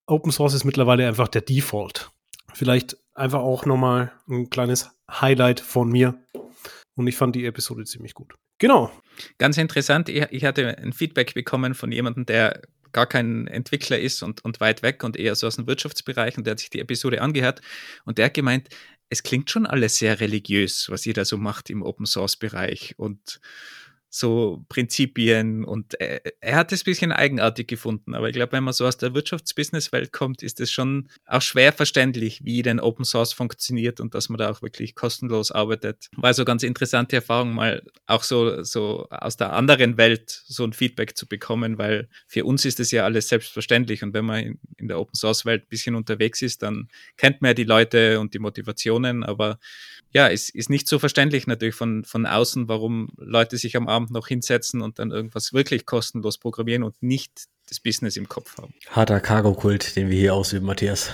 [0.06, 2.12] Open Source ist mittlerweile einfach der Default.
[2.54, 6.24] Vielleicht einfach auch nochmal ein kleines Highlight von mir.
[6.96, 8.36] Und ich fand die Episode ziemlich gut.
[8.60, 8.92] Genau.
[9.40, 14.44] Ganz interessant, ich, hatte ein Feedback bekommen von jemandem, der gar kein Entwickler ist und,
[14.46, 17.22] und weit weg und eher so aus dem Wirtschaftsbereich und der hat sich die Episode
[17.22, 17.62] angehört.
[18.06, 18.70] Und der hat gemeint,
[19.10, 22.94] es klingt schon alles sehr religiös, was ihr da so macht im Open Source Bereich.
[22.98, 23.40] Und
[24.10, 28.16] so Prinzipien und er, er hat es ein bisschen eigenartig gefunden.
[28.16, 31.74] Aber ich glaube, wenn man so aus der Wirtschaftsbusiness-Welt kommt, ist es schon auch schwer
[31.74, 36.10] verständlich, wie denn Open Source funktioniert und dass man da auch wirklich kostenlos arbeitet.
[36.16, 40.74] War so ganz interessante Erfahrung, mal auch so, so aus der anderen Welt so ein
[40.74, 44.60] Feedback zu bekommen, weil für uns ist es ja alles selbstverständlich und wenn man in,
[44.78, 46.88] in der Open Source Welt ein bisschen unterwegs ist, dann
[47.18, 49.60] kennt man ja die Leute und die Motivationen, aber
[50.14, 53.97] ja, es ist nicht so verständlich natürlich von, von außen, warum Leute sich am Abend
[54.10, 58.74] noch hinsetzen und dann irgendwas wirklich kostenlos programmieren und nicht das Business im Kopf haben.
[58.90, 61.12] Harter Cargo-Kult, den wir hier ausüben, Matthias.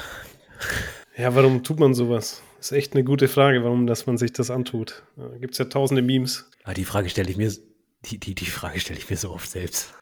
[1.17, 2.41] Ja, warum tut man sowas?
[2.57, 5.03] Das ist echt eine gute Frage, warum dass man sich das antut.
[5.17, 6.49] Da gibt es ja tausende Memes.
[6.63, 7.51] Aber ah, die Frage stelle ich mir,
[8.05, 9.93] die, die, die Frage stelle ich mir so oft selbst.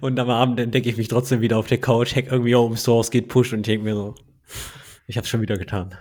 [0.00, 3.10] Und am Abend entdecke ich mich trotzdem wieder auf der Couch, hack irgendwie Open Source,
[3.10, 4.14] geht Push und ich denke mir so,
[5.06, 5.96] ich habe es schon wieder getan.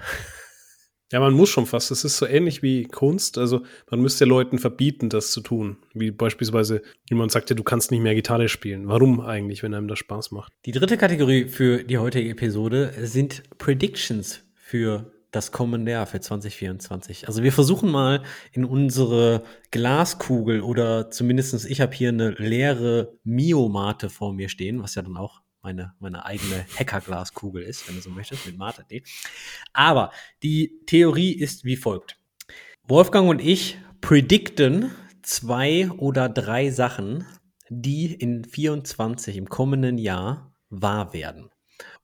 [1.14, 1.91] Ja, man muss schon fast.
[1.91, 3.38] Das ist so ähnlich wie Kunst.
[3.38, 3.61] Also
[3.91, 5.78] man müsste Leuten verbieten, das zu tun.
[5.93, 8.88] Wie beispielsweise jemand sagte, du kannst nicht mehr Gitarre spielen.
[8.88, 10.51] Warum eigentlich, wenn einem das Spaß macht?
[10.66, 17.28] Die dritte Kategorie für die heutige Episode sind Predictions für das kommende Jahr, für 2024.
[17.28, 24.09] Also wir versuchen mal in unsere Glaskugel oder zumindestens ich habe hier eine leere Mio-Mate
[24.09, 28.09] vor mir stehen, was ja dann auch meine, meine eigene Hackerglaskugel ist, wenn du so
[28.09, 29.03] möchtest, mit Mate.d.
[29.72, 30.11] Aber
[30.43, 32.18] die Theorie ist wie folgt.
[32.86, 34.91] Wolfgang und ich predikten
[35.22, 37.26] zwei oder drei Sachen,
[37.70, 41.49] die in 24 im kommenden Jahr wahr werden.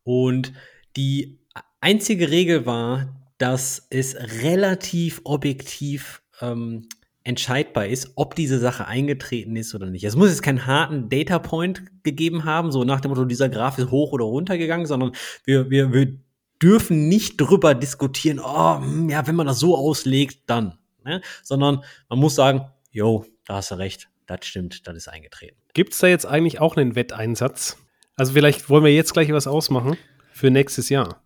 [0.03, 0.53] Und
[0.95, 1.39] die
[1.81, 6.87] einzige Regel war, dass es relativ objektiv ähm,
[7.29, 10.03] entscheidbar ist, ob diese Sache eingetreten ist oder nicht.
[10.03, 13.77] Es muss jetzt keinen harten Data Point gegeben haben, so nach dem Motto, dieser Graph
[13.77, 15.11] ist hoch oder runter gegangen, sondern
[15.45, 16.17] wir, wir, wir
[16.59, 20.79] dürfen nicht drüber diskutieren, oh, hm, ja, wenn man das so auslegt, dann.
[21.05, 21.21] Ne?
[21.43, 25.57] Sondern man muss sagen, jo, da hast du recht, das stimmt, das ist eingetreten.
[25.75, 27.77] Gibt es da jetzt eigentlich auch einen Wetteinsatz?
[28.15, 29.97] Also vielleicht wollen wir jetzt gleich was ausmachen
[30.31, 31.21] für nächstes Jahr.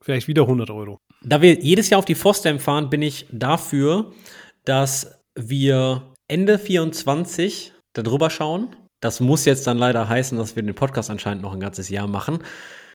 [0.00, 0.98] Vielleicht wieder 100 Euro.
[1.22, 4.12] Da wir jedes Jahr auf die FOSDEM fahren, bin ich dafür,
[4.64, 8.74] dass wir Ende 24 darüber schauen.
[9.00, 12.06] Das muss jetzt dann leider heißen, dass wir den Podcast anscheinend noch ein ganzes Jahr
[12.06, 12.38] machen.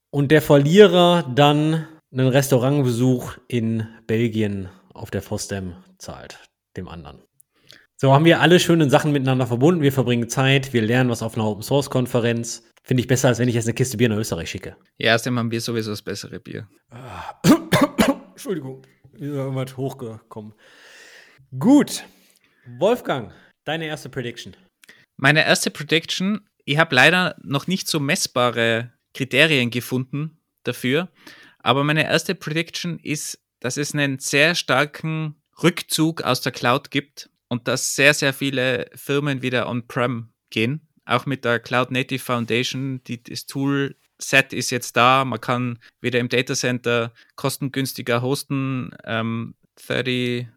[0.10, 6.40] Und der Verlierer dann einen Restaurantbesuch in Belgien auf der FOSDEM zahlt,
[6.78, 7.22] dem anderen.
[7.98, 9.82] So haben wir alle schönen Sachen miteinander verbunden.
[9.82, 12.64] Wir verbringen Zeit, wir lernen was auf einer Open Source Konferenz.
[12.84, 14.78] Finde ich besser, als wenn ich jetzt eine Kiste Bier nach Österreich schicke.
[14.98, 16.70] Ja, außerdem haben wir sowieso das bessere Bier.
[18.30, 18.84] Entschuldigung,
[19.14, 20.54] wir sind irgendwas hochgekommen.
[21.58, 22.04] Gut,
[22.68, 23.32] Wolfgang,
[23.64, 24.56] deine erste Prediction.
[25.16, 31.10] Meine erste Prediction, ich habe leider noch nicht so messbare Kriterien gefunden dafür,
[31.60, 37.30] aber meine erste Prediction ist, dass es einen sehr starken Rückzug aus der Cloud gibt
[37.48, 40.88] und dass sehr, sehr viele Firmen wieder on-prem gehen.
[41.06, 45.24] Auch mit der Cloud Native Foundation, die, das Tool Set ist jetzt da.
[45.26, 48.92] Man kann wieder im Datacenter kostengünstiger hosten.
[49.06, 50.48] Ähm, 37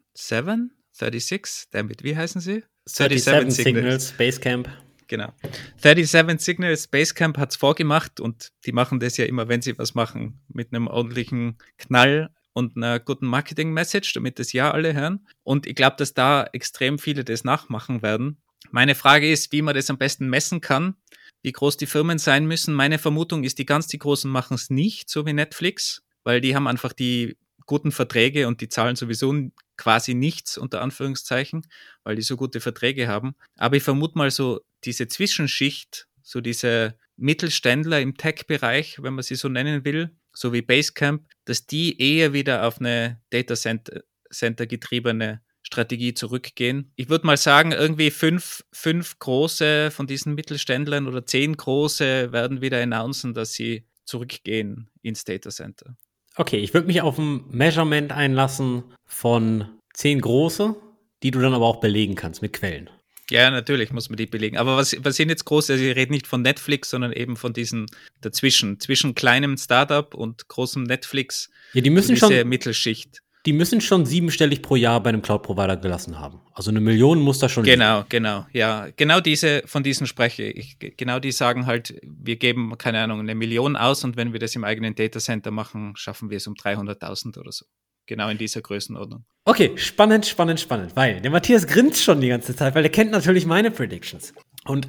[1.01, 2.63] 36, damit, wie heißen sie?
[2.87, 4.69] 37, 37 Signals, Signals Basecamp.
[5.09, 5.33] Genau.
[5.79, 9.95] 37 Signals Basecamp hat es vorgemacht und die machen das ja immer, wenn sie was
[9.95, 15.27] machen, mit einem ordentlichen Knall und einer guten Marketing-Message, damit das ja alle hören.
[15.43, 18.41] Und ich glaube, dass da extrem viele das nachmachen werden.
[18.71, 20.95] Meine Frage ist, wie man das am besten messen kann,
[21.43, 22.75] wie groß die Firmen sein müssen.
[22.75, 26.55] Meine Vermutung ist, die ganz die Großen machen es nicht, so wie Netflix, weil die
[26.55, 27.37] haben einfach die
[27.71, 29.33] guten Verträge und die zahlen sowieso
[29.77, 31.69] quasi nichts unter Anführungszeichen,
[32.03, 33.37] weil die so gute Verträge haben.
[33.57, 39.37] Aber ich vermute mal so diese Zwischenschicht, so diese Mittelständler im Tech-Bereich, wenn man sie
[39.37, 45.41] so nennen will, so wie Basecamp, dass die eher wieder auf eine Data Center getriebene
[45.63, 46.93] Strategie zurückgehen.
[46.97, 52.63] Ich würde mal sagen, irgendwie fünf, fünf große von diesen Mittelständlern oder zehn große werden
[52.63, 55.97] wieder announcen, dass sie zurückgehen ins Data Center.
[56.37, 60.77] Okay, ich würde mich auf ein Measurement einlassen von zehn große,
[61.23, 62.89] die du dann aber auch belegen kannst mit Quellen.
[63.31, 64.57] Ja, natürlich muss man die belegen.
[64.57, 65.73] Aber was, was sind jetzt große?
[65.73, 67.87] Also ich rede nicht von Netflix, sondern eben von diesen
[68.21, 71.49] dazwischen, zwischen kleinem Startup und großem Netflix.
[71.73, 73.23] Ja, die müssen schon Mittelschicht.
[73.47, 76.43] Die müssen schon siebenstellig pro Jahr bei einem Cloud-Provider gelassen haben.
[76.53, 77.65] Also eine Million muss da schon.
[77.65, 78.09] Genau, liegen.
[78.11, 78.89] genau, ja.
[78.97, 80.79] Genau diese, von diesen spreche ich.
[80.79, 84.55] Genau die sagen halt, wir geben, keine Ahnung, eine Million aus und wenn wir das
[84.57, 87.65] im eigenen Datacenter machen, schaffen wir es um 300.000 oder so.
[88.07, 89.25] Genau in dieser Größenordnung.
[89.45, 93.11] Okay, spannend, spannend, spannend, weil der Matthias grinst schon die ganze Zeit, weil er kennt
[93.11, 94.35] natürlich meine Predictions.
[94.65, 94.87] Und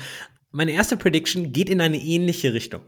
[0.52, 2.82] meine erste Prediction geht in eine ähnliche Richtung.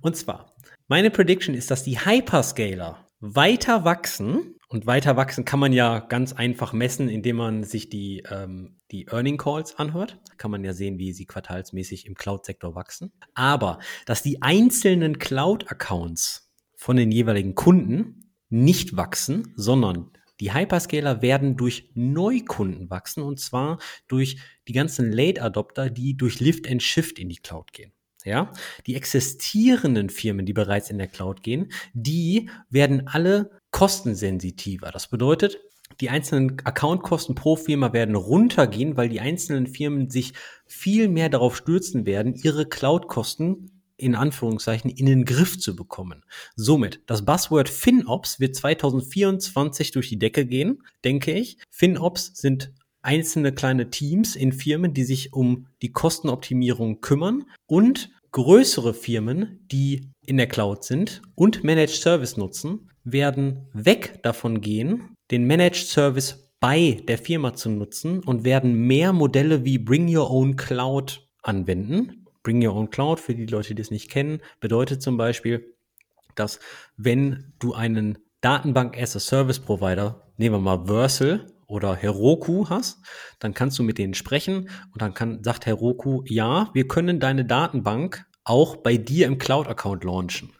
[0.00, 0.54] Und zwar,
[0.88, 6.34] meine Prediction ist, dass die Hyperscaler weiter wachsen und weiter wachsen kann man ja ganz
[6.34, 10.18] einfach messen, indem man sich die, ähm, die Earning Calls anhört.
[10.28, 13.12] Da kann man ja sehen, wie sie quartalsmäßig im Cloud-Sektor wachsen.
[13.34, 20.10] Aber dass die einzelnen Cloud-Accounts von den jeweiligen Kunden nicht wachsen, sondern
[20.40, 24.38] die Hyperscaler werden durch Neukunden wachsen und zwar durch
[24.68, 27.92] die ganzen Late Adopter, die durch Lift and Shift in die Cloud gehen.
[28.24, 28.52] Ja,
[28.86, 34.90] die existierenden Firmen, die bereits in der Cloud gehen, die werden alle kostensensitiver.
[34.90, 35.58] Das bedeutet,
[36.00, 40.32] die einzelnen Accountkosten pro Firma werden runtergehen, weil die einzelnen Firmen sich
[40.66, 46.24] viel mehr darauf stürzen werden, ihre Cloud-Kosten in Anführungszeichen in den Griff zu bekommen.
[46.54, 51.58] Somit, das Buzzword FinOps wird 2024 durch die Decke gehen, denke ich.
[51.68, 58.94] FinOps sind einzelne kleine Teams in Firmen, die sich um die Kostenoptimierung kümmern und größere
[58.94, 65.46] Firmen, die in der Cloud sind und Managed Service nutzen, werden weg davon gehen, den
[65.46, 70.56] Managed Service bei der Firma zu nutzen und werden mehr Modelle wie Bring Your Own
[70.56, 72.26] Cloud anwenden.
[72.42, 75.74] Bring Your Own Cloud, für die Leute, die es nicht kennen, bedeutet zum Beispiel,
[76.34, 76.58] dass
[76.96, 82.98] wenn du einen Datenbank as a Service Provider, nehmen wir mal Versal oder Heroku hast,
[83.38, 87.44] dann kannst du mit denen sprechen und dann kann, sagt Heroku, ja, wir können deine
[87.44, 90.50] Datenbank auch bei dir im Cloud-Account launchen.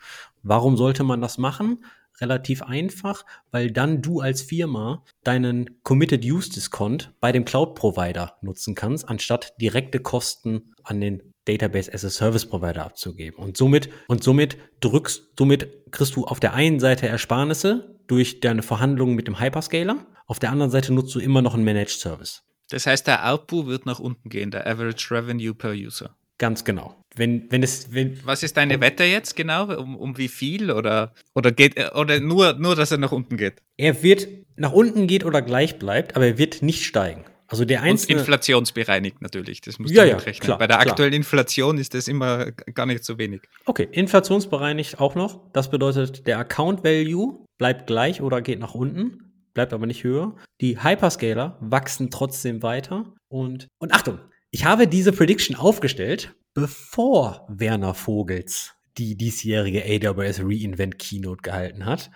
[0.42, 1.84] Warum sollte man das machen?
[2.20, 8.74] Relativ einfach, weil dann du als Firma deinen Committed Use Discount bei dem Cloud-Provider nutzen
[8.74, 13.42] kannst, anstatt direkte Kosten an den Database as a Service Provider abzugeben.
[13.42, 18.62] Und somit, und somit drückst, somit kriegst du auf der einen Seite Ersparnisse durch deine
[18.62, 22.42] Verhandlungen mit dem Hyperscaler, auf der anderen Seite nutzt du immer noch einen Managed Service.
[22.70, 26.16] Das heißt, der Output wird nach unten gehen, der Average Revenue per User.
[26.36, 26.94] Ganz genau.
[27.16, 29.74] Wenn, wenn es, wenn, Was ist deine Wette jetzt genau?
[29.76, 30.70] Um, um wie viel?
[30.70, 33.54] Oder, oder geht oder nur, nur, dass er nach unten geht?
[33.76, 37.24] er wird nach unten geht oder gleich bleibt, aber er wird nicht steigen.
[37.48, 39.62] Also der Und einzelne, inflationsbereinigt natürlich.
[39.62, 40.44] Das musst Ja, du ja, mitrechnen.
[40.44, 40.90] klar, Bei der klar.
[40.90, 43.40] aktuellen Inflation ist das immer gar nicht so wenig.
[43.64, 45.40] Okay, inflationsbereinigt auch noch.
[45.52, 50.36] Das bedeutet, der Account Value bleibt gleich oder geht nach unten, bleibt aber nicht höher.
[50.60, 53.12] Die Hyperscaler wachsen trotzdem weiter.
[53.28, 54.18] Und, und Achtung,
[54.50, 62.10] ich habe diese Prediction aufgestellt, bevor Werner Vogels die diesjährige AWS Reinvent Keynote gehalten hat.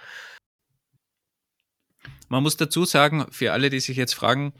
[2.28, 4.54] Man muss dazu sagen, für alle, die sich jetzt fragen,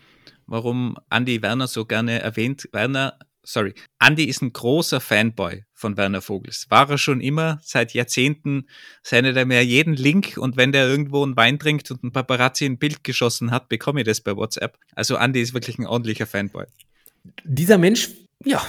[0.46, 6.20] warum Andy Werner so gerne erwähnt, Werner, sorry, Andy ist ein großer Fanboy von Werner
[6.20, 6.66] Vogels.
[6.70, 8.68] War er schon immer, seit Jahrzehnten
[9.02, 12.64] sendet er mir jeden Link und wenn der irgendwo einen Wein trinkt und ein Paparazzi
[12.64, 14.78] ein Bild geschossen hat, bekomme ich das bei WhatsApp.
[14.94, 16.66] Also Andy ist wirklich ein ordentlicher Fanboy.
[17.44, 18.10] dieser Mensch,
[18.44, 18.64] ja,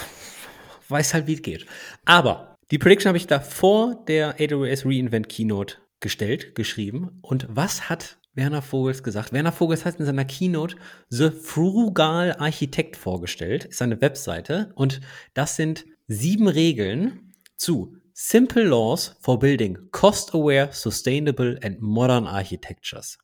[0.88, 1.66] weiß halt, wie es geht.
[2.04, 7.18] Aber die Prediction habe ich da vor der AWS Reinvent Keynote gestellt, geschrieben.
[7.22, 9.32] Und was hat Werner Vogels gesagt?
[9.32, 10.76] Werner Vogels hat in seiner Keynote
[11.08, 14.72] The Frugal Architect vorgestellt, ist eine Webseite.
[14.74, 15.00] Und
[15.34, 23.18] das sind sieben Regeln zu Simple Laws for Building Cost-Aware, Sustainable and Modern Architectures.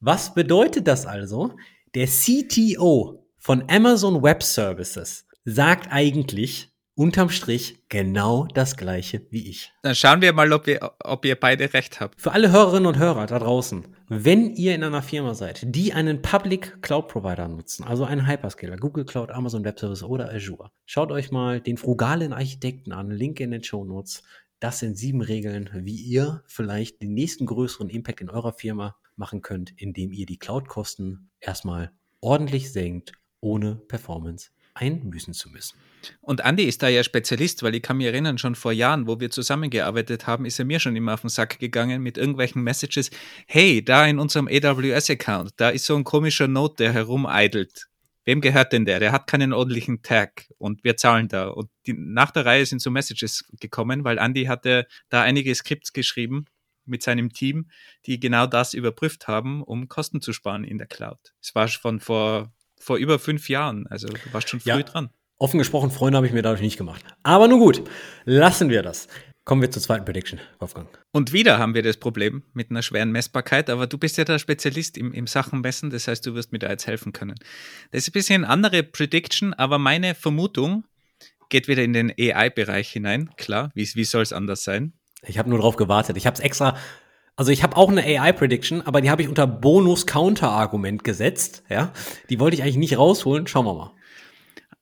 [0.00, 1.54] Was bedeutet das also?
[1.94, 9.72] Der CTO von Amazon Web Services sagt eigentlich unterm Strich genau das gleiche wie ich.
[9.82, 12.20] Dann schauen wir mal, ob, wir, ob ihr beide recht habt.
[12.20, 16.20] Für alle Hörerinnen und Hörer da draußen, wenn ihr in einer Firma seid, die einen
[16.20, 21.10] Public Cloud Provider nutzen, also einen Hyperscaler, Google Cloud, Amazon Web Service oder Azure, schaut
[21.10, 24.22] euch mal den frugalen Architekten an, Link in den Show Notes.
[24.60, 29.40] Das sind sieben Regeln, wie ihr vielleicht den nächsten größeren Impact in eurer Firma machen
[29.40, 31.90] könnt, indem ihr die Cloud-Kosten erstmal
[32.20, 35.78] ordentlich senkt, ohne Performance einbüßen zu müssen.
[36.20, 39.20] Und Andy ist da ja Spezialist, weil ich kann mich erinnern, schon vor Jahren, wo
[39.20, 43.10] wir zusammengearbeitet haben, ist er mir schon immer auf den Sack gegangen mit irgendwelchen Messages.
[43.46, 47.88] Hey, da in unserem AWS-Account, da ist so ein komischer Note, der herumeidelt.
[48.24, 49.00] Wem gehört denn der?
[49.00, 51.48] Der hat keinen ordentlichen Tag und wir zahlen da.
[51.48, 55.92] Und die, nach der Reihe sind so Messages gekommen, weil Andy hatte da einige Skripts
[55.92, 56.44] geschrieben
[56.84, 57.68] mit seinem Team,
[58.06, 61.18] die genau das überprüft haben, um Kosten zu sparen in der Cloud.
[61.40, 62.52] Es war schon vor,
[62.82, 64.82] vor über fünf Jahren, also du warst schon früh Ja.
[64.82, 65.10] dran.
[65.38, 67.04] Offen gesprochen, Freunde habe ich mir dadurch nicht gemacht.
[67.22, 67.82] Aber nun gut,
[68.24, 69.08] lassen wir das.
[69.44, 70.88] Kommen wir zur zweiten Prediction, Wolfgang.
[71.10, 74.38] Und wieder haben wir das Problem mit einer schweren Messbarkeit, aber du bist ja der
[74.38, 77.34] Spezialist im, im Sachen messen, das heißt, du wirst mir da jetzt helfen können.
[77.90, 80.84] Das ist ein bisschen eine andere Prediction, aber meine Vermutung
[81.48, 83.30] geht wieder in den AI-Bereich hinein.
[83.36, 84.92] Klar, wie, wie soll es anders sein?
[85.26, 86.16] Ich habe nur drauf gewartet.
[86.16, 86.76] Ich habe es extra.
[87.36, 91.62] Also ich habe auch eine AI-Prediction, aber die habe ich unter Bonus-Counter-Argument gesetzt.
[91.68, 91.92] Ja,
[92.28, 93.46] die wollte ich eigentlich nicht rausholen.
[93.46, 93.94] Schauen wir mal.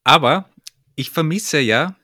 [0.05, 0.51] Aber
[0.97, 1.97] ich vermisse ja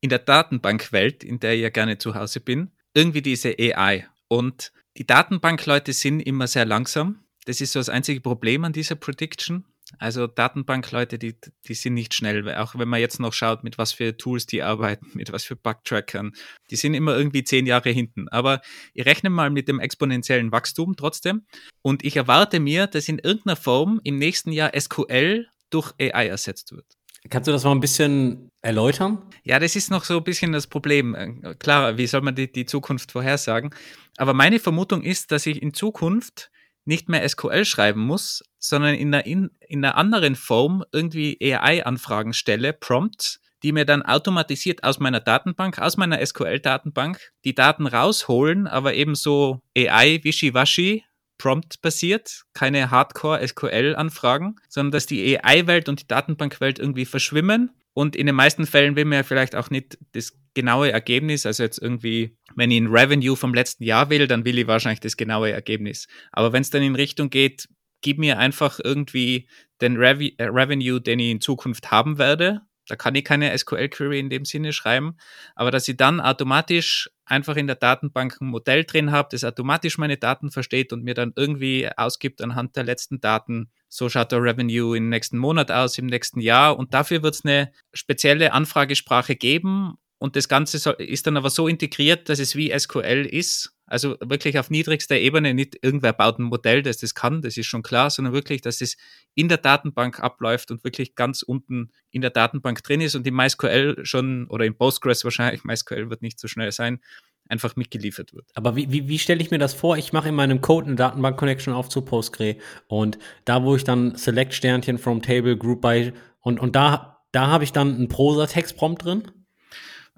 [0.00, 4.06] in der Datenbankwelt, in der ich ja gerne zu Hause bin, irgendwie diese AI.
[4.28, 7.24] Und die Datenbankleute sind immer sehr langsam.
[7.46, 9.64] Das ist so das einzige Problem an dieser Prediction.
[9.98, 11.36] Also Datenbankleute, die,
[11.66, 12.54] die sind nicht schnell.
[12.54, 15.56] Auch wenn man jetzt noch schaut, mit was für Tools die arbeiten, mit was für
[15.56, 16.32] Bugtrackern.
[16.70, 18.28] Die sind immer irgendwie zehn Jahre hinten.
[18.28, 18.60] Aber
[18.94, 21.46] ich rechne mal mit dem exponentiellen Wachstum trotzdem.
[21.82, 26.72] Und ich erwarte mir, dass in irgendeiner Form im nächsten Jahr SQL durch AI ersetzt
[26.72, 26.86] wird.
[27.30, 29.22] Kannst du das mal ein bisschen erläutern?
[29.42, 31.14] Ja, das ist noch so ein bisschen das Problem.
[31.14, 33.74] Äh, Klar, wie soll man die, die Zukunft vorhersagen?
[34.16, 36.50] Aber meine Vermutung ist, dass ich in Zukunft
[36.88, 42.32] nicht mehr SQL schreiben muss, sondern in einer, in, in einer anderen Form irgendwie AI-Anfragen
[42.32, 48.66] stelle, Prompts, die mir dann automatisiert aus meiner Datenbank, aus meiner SQL-Datenbank die Daten rausholen,
[48.66, 51.04] aber eben so AI-Wischiwaschi,
[51.36, 57.70] Prompt-basiert, keine Hardcore-SQL-Anfragen, sondern dass die AI-Welt und die Datenbankwelt irgendwie verschwimmen.
[57.92, 61.46] Und in den meisten Fällen will man ja vielleicht auch nicht das genaue Ergebnis.
[61.46, 64.98] Also jetzt irgendwie, wenn ich ein Revenue vom letzten Jahr will, dann will ich wahrscheinlich
[64.98, 66.08] das genaue Ergebnis.
[66.32, 67.68] Aber wenn es dann in Richtung geht,
[68.00, 69.48] gib mir einfach irgendwie
[69.80, 72.62] den Revi äh, Revenue, den ich in Zukunft haben werde.
[72.88, 75.16] Da kann ich keine SQL-Query in dem Sinne schreiben,
[75.54, 79.98] aber dass ich dann automatisch einfach in der Datenbank ein Modell drin habe, das automatisch
[79.98, 84.42] meine Daten versteht und mir dann irgendwie ausgibt anhand der letzten Daten, so schaut der
[84.42, 86.78] Revenue im nächsten Monat aus, im nächsten Jahr.
[86.78, 91.68] Und dafür wird es eine spezielle Anfragesprache geben und das Ganze ist dann aber so
[91.68, 93.74] integriert, dass es wie SQL ist.
[93.86, 97.66] Also wirklich auf niedrigster Ebene, nicht irgendwer baut ein Modell, das das kann, das ist
[97.66, 98.96] schon klar, sondern wirklich, dass es
[99.34, 103.34] in der Datenbank abläuft und wirklich ganz unten in der Datenbank drin ist und im
[103.34, 107.00] MySQL schon oder im Postgres wahrscheinlich, MySQL wird nicht so schnell sein,
[107.48, 108.50] einfach mitgeliefert wird.
[108.54, 109.96] Aber wie, wie, wie stelle ich mir das vor?
[109.96, 112.56] Ich mache in meinem Code eine Datenbank-Connection auf zu Postgre
[112.88, 117.46] und da, wo ich dann Select Sternchen from Table Group by und, und da, da
[117.46, 119.22] habe ich dann einen Prosa-Text-Prompt drin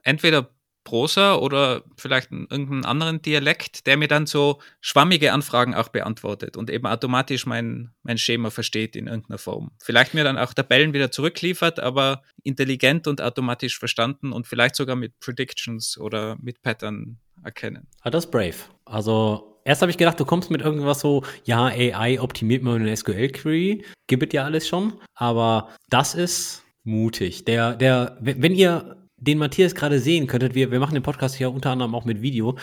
[0.02, 0.50] entweder
[0.84, 6.70] Prosa oder vielleicht irgendeinen anderen Dialekt, der mir dann so schwammige Anfragen auch beantwortet und
[6.70, 9.72] eben automatisch mein, mein Schema versteht in irgendeiner Form.
[9.82, 14.96] Vielleicht mir dann auch Tabellen wieder zurückliefert, aber intelligent und automatisch verstanden und vielleicht sogar
[14.96, 17.86] mit Predictions oder mit Pattern erkennen.
[18.00, 18.56] Ah, das ist brave.
[18.84, 22.96] Also erst habe ich gedacht, du kommst mit irgendwas so, ja, AI optimiert mal eine
[22.96, 27.44] SQL-Query, gibt es ja alles schon, aber das ist mutig.
[27.44, 31.52] Der, der, wenn ihr den Matthias gerade sehen könntet, wir, wir machen den Podcast hier
[31.52, 32.56] unter anderem auch mit Video,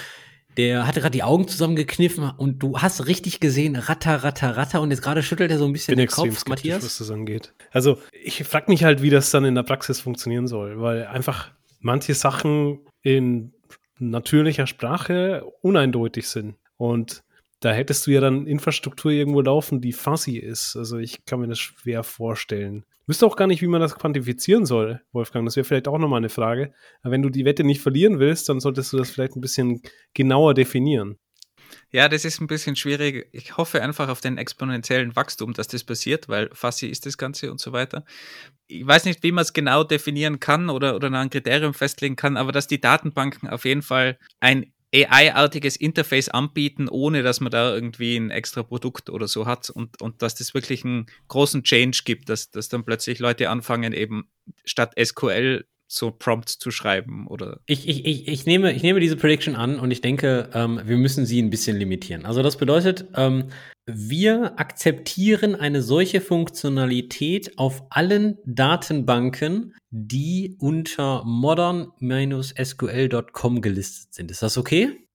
[0.58, 4.90] der hatte gerade die Augen zusammengekniffen und du hast richtig gesehen, ratter, ratter, ratter und
[4.90, 6.84] jetzt gerade schüttelt er so ein bisschen Bin den Kopf, Matthias.
[6.84, 7.54] was das angeht.
[7.72, 11.52] Also ich frage mich halt, wie das dann in der Praxis funktionieren soll, weil einfach
[11.80, 13.54] manche Sachen in
[14.00, 17.24] natürlicher Sprache uneindeutig sind und
[17.60, 20.76] da hättest du ja dann Infrastruktur irgendwo laufen, die fuzzy ist.
[20.76, 22.86] Also ich kann mir das schwer vorstellen.
[23.08, 25.46] Wüsste auch gar nicht, wie man das quantifizieren soll, Wolfgang.
[25.48, 26.74] Das wäre vielleicht auch nochmal eine Frage.
[27.02, 29.82] Aber wenn du die Wette nicht verlieren willst, dann solltest du das vielleicht ein bisschen
[30.14, 31.18] genauer definieren.
[31.92, 33.30] Ja, das ist ein bisschen schwierig.
[33.32, 37.50] Ich hoffe einfach auf den exponentiellen Wachstum, dass das passiert, weil fuzzy ist das Ganze
[37.50, 38.04] und so weiter.
[38.68, 42.36] Ich weiß nicht, wie man es genau definieren kann oder, oder ein Kriterium festlegen kann,
[42.36, 47.74] aber dass die Datenbanken auf jeden Fall ein AI-artiges Interface anbieten, ohne dass man da
[47.74, 52.02] irgendwie ein extra Produkt oder so hat und, und dass das wirklich einen großen Change
[52.06, 54.30] gibt, dass, dass dann plötzlich Leute anfangen, eben
[54.66, 57.62] statt SQL so Prompts zu schreiben oder.
[57.66, 60.98] Ich, ich, ich, ich, nehme, ich nehme diese Prediction an und ich denke, ähm, wir
[60.98, 62.26] müssen sie ein bisschen limitieren.
[62.26, 63.50] Also das bedeutet, ähm,
[63.88, 74.30] wir akzeptieren eine solche Funktionalität auf allen Datenbanken, die unter modern-sql.com gelistet sind.
[74.30, 75.08] Ist das okay?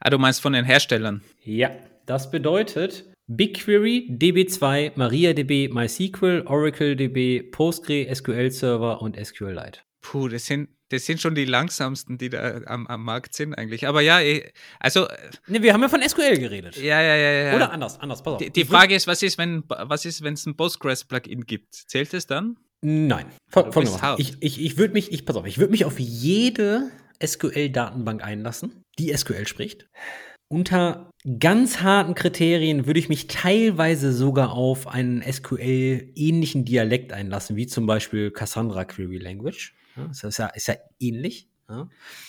[0.00, 1.22] Ah, du meinst von den Herstellern?
[1.44, 1.70] Ja,
[2.06, 9.80] das bedeutet BigQuery, DB2, MariaDB, MySQL, OracleDB, Postgre, SQL Server und SQLite.
[10.00, 13.86] Puh, das sind, das sind schon die langsamsten, die da am, am Markt sind eigentlich.
[13.86, 15.06] Aber ja, eh, also.
[15.46, 16.76] Ne, wir haben ja von SQL geredet.
[16.76, 17.56] Ja, ja, ja, ja.
[17.56, 18.38] Oder anders, anders, pass auf.
[18.38, 21.74] Die, die Frage ist, was ist, wenn was ist, wenn es ein Postgres-Plugin gibt?
[21.74, 22.56] Zählt es dann?
[22.80, 23.26] Nein.
[23.50, 23.84] Voll, voll
[24.18, 26.90] ich ich, ich würde mich, ich, pass auf, ich würde mich auf jede
[27.24, 29.88] SQL-Datenbank einlassen, die SQL spricht.
[30.50, 37.66] Unter ganz harten Kriterien würde ich mich teilweise sogar auf einen SQL-ähnlichen Dialekt einlassen, wie
[37.66, 39.74] zum Beispiel Cassandra Query Language.
[40.10, 41.48] Ist ja, ist ja ähnlich.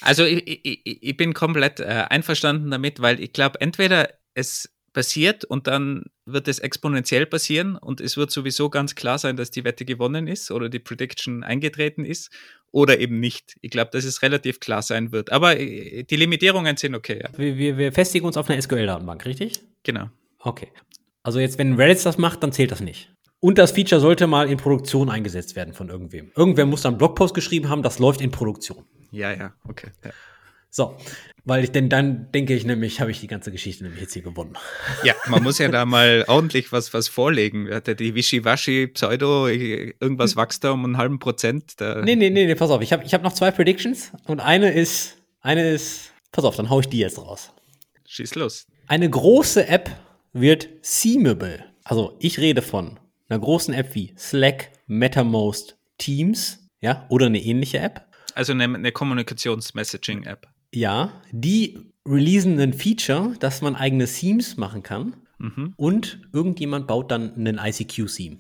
[0.02, 5.46] Also ich, ich, ich, bin komplett äh, einverstanden damit, weil ich glaube, entweder es passiert
[5.46, 9.64] und dann wird es exponentiell passieren und es wird sowieso ganz klar sein, dass die
[9.64, 12.32] Wette gewonnen ist oder die Prediction eingetreten ist
[12.72, 13.56] oder eben nicht.
[13.62, 15.32] Ich glaube, dass es relativ klar sein wird.
[15.32, 17.22] Aber äh, die Limitierungen sind okay.
[17.24, 17.30] Ja.
[17.38, 19.62] Wir, wir, wir festigen uns auf einer SQL-Datenbank, richtig?
[19.84, 20.10] Genau.
[20.40, 20.68] Okay.
[21.24, 23.10] Also jetzt, wenn Reddit das macht, dann zählt das nicht.
[23.42, 26.32] Und das Feature sollte mal in Produktion eingesetzt werden von irgendwem.
[26.36, 28.86] Irgendwer muss dann einen Blogpost geschrieben haben, das läuft in Produktion.
[29.12, 29.92] Ja, ja, okay.
[30.04, 30.12] Ja.
[30.72, 30.98] So,
[31.46, 34.22] weil ich denn dann denke ich nämlich, habe ich die ganze Geschichte nämlich jetzt hier
[34.22, 34.56] gewonnen.
[35.04, 37.68] Ja, man muss ja da mal ordentlich was, was vorlegen.
[37.88, 41.82] Die Wischiwaschi Pseudo, irgendwas wächst da um einen halben Prozent.
[41.82, 42.82] Da nee, nee, nee, nee, pass auf.
[42.82, 46.70] Ich habe ich hab noch zwei Predictions und eine ist, eine ist, pass auf, dann
[46.70, 47.52] hau ich die jetzt raus.
[48.06, 48.68] Schieß los.
[48.88, 49.90] Eine große App
[50.34, 51.66] wird seamable.
[51.84, 53.00] Also ich rede von
[53.30, 58.08] einer großen App wie Slack, MetaMost, Teams, ja, oder eine ähnliche App.
[58.36, 60.48] Also eine, eine Kommunikations-Messaging-App.
[60.74, 65.74] Ja, die releasen ein Feature, dass man eigene Themes machen kann mhm.
[65.78, 68.38] und irgendjemand baut dann einen ICQ-Theme.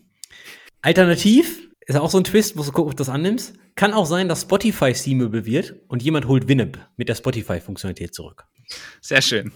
[0.81, 3.55] Alternativ ist auch so ein Twist, wo du gucken, ob du das annimmst.
[3.75, 8.45] Kann auch sein, dass Spotify themeable wird und jemand holt Winamp mit der Spotify-Funktionalität zurück.
[9.01, 9.51] Sehr schön.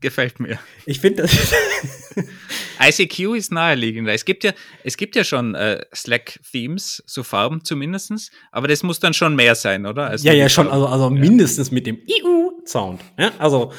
[0.00, 0.58] Gefällt mir.
[0.84, 1.54] Ich finde das.
[2.80, 4.12] ICQ ist naheliegender.
[4.12, 4.52] Es gibt ja,
[4.84, 9.54] es gibt ja schon äh, Slack-Themes, so Farben zumindestens, aber das muss dann schon mehr
[9.54, 10.08] sein, oder?
[10.08, 10.82] Als ja, ja, schon, Farben.
[10.82, 13.00] also, also mindestens mit dem IU-Sound.
[13.18, 13.72] Ja, also,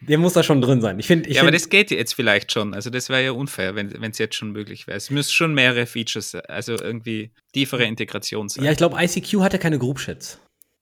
[0.00, 0.98] der muss da schon drin sein.
[0.98, 2.72] Ich finde, ich ja, aber find, das geht jetzt vielleicht schon.
[2.72, 4.96] Also das wäre ja unfair, wenn es jetzt schon möglich wäre.
[4.96, 8.64] Es müssen schon mehrere Features, also irgendwie tiefere Integration sein.
[8.64, 10.38] ja, ich glaube, ICQ hatte keine Group-Chats.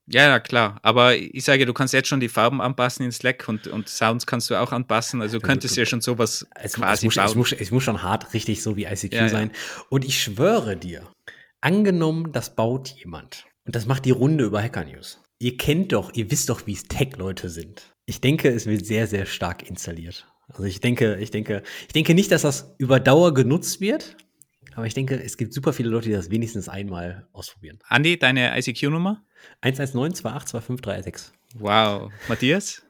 [0.09, 0.79] Ja, ja, klar.
[0.83, 4.25] Aber ich sage, du kannst jetzt schon die Farben anpassen in Slack und, und Sounds
[4.25, 5.21] kannst du auch anpassen.
[5.21, 8.01] Also du könntest ja schon sowas Es, es, quasi muss, es, muss, es muss schon
[8.01, 9.29] hart richtig so wie ICQ Ja, ja.
[9.29, 9.51] sein.
[9.89, 11.03] Und ich schwöre dir,
[11.61, 15.21] angenommen, das baut jemand und das macht die Runde über Hacker News.
[15.39, 17.93] Ihr kennt doch, ihr wisst doch, wie es Tech-Leute sind.
[18.05, 20.27] Ich denke, es wird sehr, sehr stark installiert.
[20.47, 24.15] Also ich denke, ich denke, ich denke nicht, dass das über Dauer genutzt wird,
[24.77, 27.79] aber ich denke, es gibt super viele Leute, die das wenigstens einmal ausprobieren.
[27.87, 29.23] Andi, deine ICQ-Nummer?
[29.61, 31.33] 119 28 2536.
[31.55, 32.11] Wow.
[32.27, 32.83] Matthias?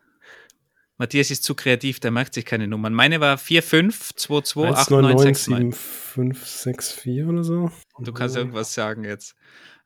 [0.98, 2.94] Matthias ist zu kreativ, der merkt sich keine Nummern.
[2.94, 5.78] Meine war 45228969.
[6.18, 7.72] 1997564 oder so.
[8.00, 9.38] Du kannst irgendwas sagen jetzt.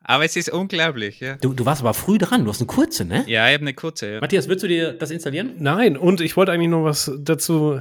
[0.02, 1.36] Aber es ist unglaublich, ja.
[1.36, 3.22] Du, du warst aber früh dran, du hast eine kurze, ne?
[3.28, 4.14] Ja, ich habe eine kurze.
[4.14, 4.20] Ja.
[4.20, 5.52] Matthias, willst du dir das installieren?
[5.58, 7.80] Nein, und ich wollte eigentlich noch was dazu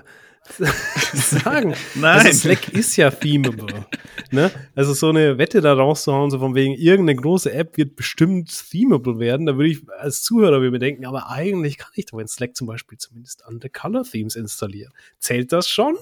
[1.13, 1.75] sagen.
[1.95, 2.25] Nein.
[2.25, 3.85] Also Slack ist ja themable.
[4.31, 4.51] ne?
[4.75, 9.19] Also so eine Wette da rauszuhauen, so von wegen, irgendeine große App wird bestimmt themable
[9.19, 12.55] werden, da würde ich als Zuhörer mir denken, aber eigentlich kann ich doch in Slack
[12.55, 14.91] zum Beispiel zumindest andere Color Themes installieren.
[15.19, 15.95] Zählt das schon?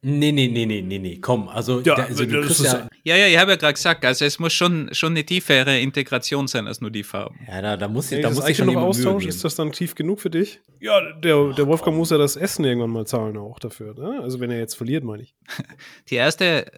[0.00, 3.16] Nee, nee, nee, nee, nee, nee, komm, also, Ja, da, also du kriegst ja, Ja,
[3.16, 6.68] ja, ich habe ja gerade gesagt, also es muss schon, schon eine tiefere Integration sein
[6.68, 7.36] als nur die Farben.
[7.48, 9.28] ja, da, da muss, Wenn da ich muss ich schon noch jemand Mühe austausche, geben.
[9.30, 10.60] ist das dann tief genug für dich?
[10.78, 13.94] Ja, der, der Wolfgang muss ja das Essen irgendwann mal zahlen auch dafür.
[13.94, 14.20] Ne?
[14.22, 15.34] Also wenn er jetzt verliert, meine ich.
[16.10, 16.70] Die erste äh,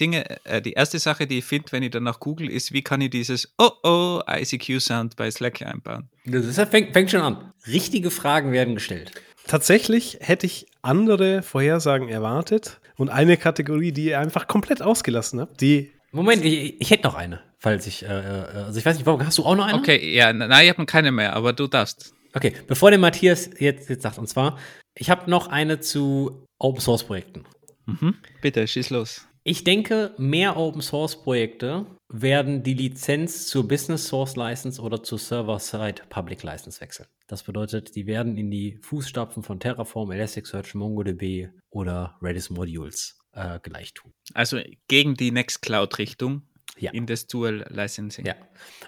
[0.00, 3.00] Dinge, äh, die erste Sache, die ich finde, wenn ich danach google, ist, wie kann
[3.00, 6.08] ich dieses Oh oh ICQ-Sound bei Slack einbauen?
[6.26, 7.52] Das ist, fängt, fängt schon an.
[7.66, 9.10] Richtige Fragen werden gestellt.
[9.48, 15.60] Tatsächlich hätte ich andere Vorhersagen erwartet und eine Kategorie, die ihr einfach komplett ausgelassen habt,
[15.60, 19.06] die Moment, ich, ich hätte noch eine, falls ich, äh, äh, also ich weiß nicht,
[19.06, 19.78] warum, hast du auch noch eine?
[19.78, 22.14] Okay, ja, nein, ich habe keine mehr, aber du darfst.
[22.34, 24.58] Okay, bevor der Matthias jetzt, jetzt sagt, und zwar,
[24.94, 27.44] ich habe noch eine zu Open Source Projekten.
[27.86, 28.16] Mhm.
[28.40, 29.26] Bitte, schieß los.
[29.44, 35.18] Ich denke, mehr Open Source Projekte werden die Lizenz zur Business Source License oder zur
[35.18, 37.06] Server-Side Public License wechseln.
[37.26, 43.58] Das bedeutet, die werden in die Fußstapfen von Terraform, Elasticsearch, MongoDB oder Redis Modules äh,
[43.60, 44.12] gleich tun.
[44.32, 46.42] Also gegen die Nextcloud-Richtung
[46.78, 46.92] Ja.
[46.92, 48.24] in das Dual Licensing.
[48.24, 48.36] Ja.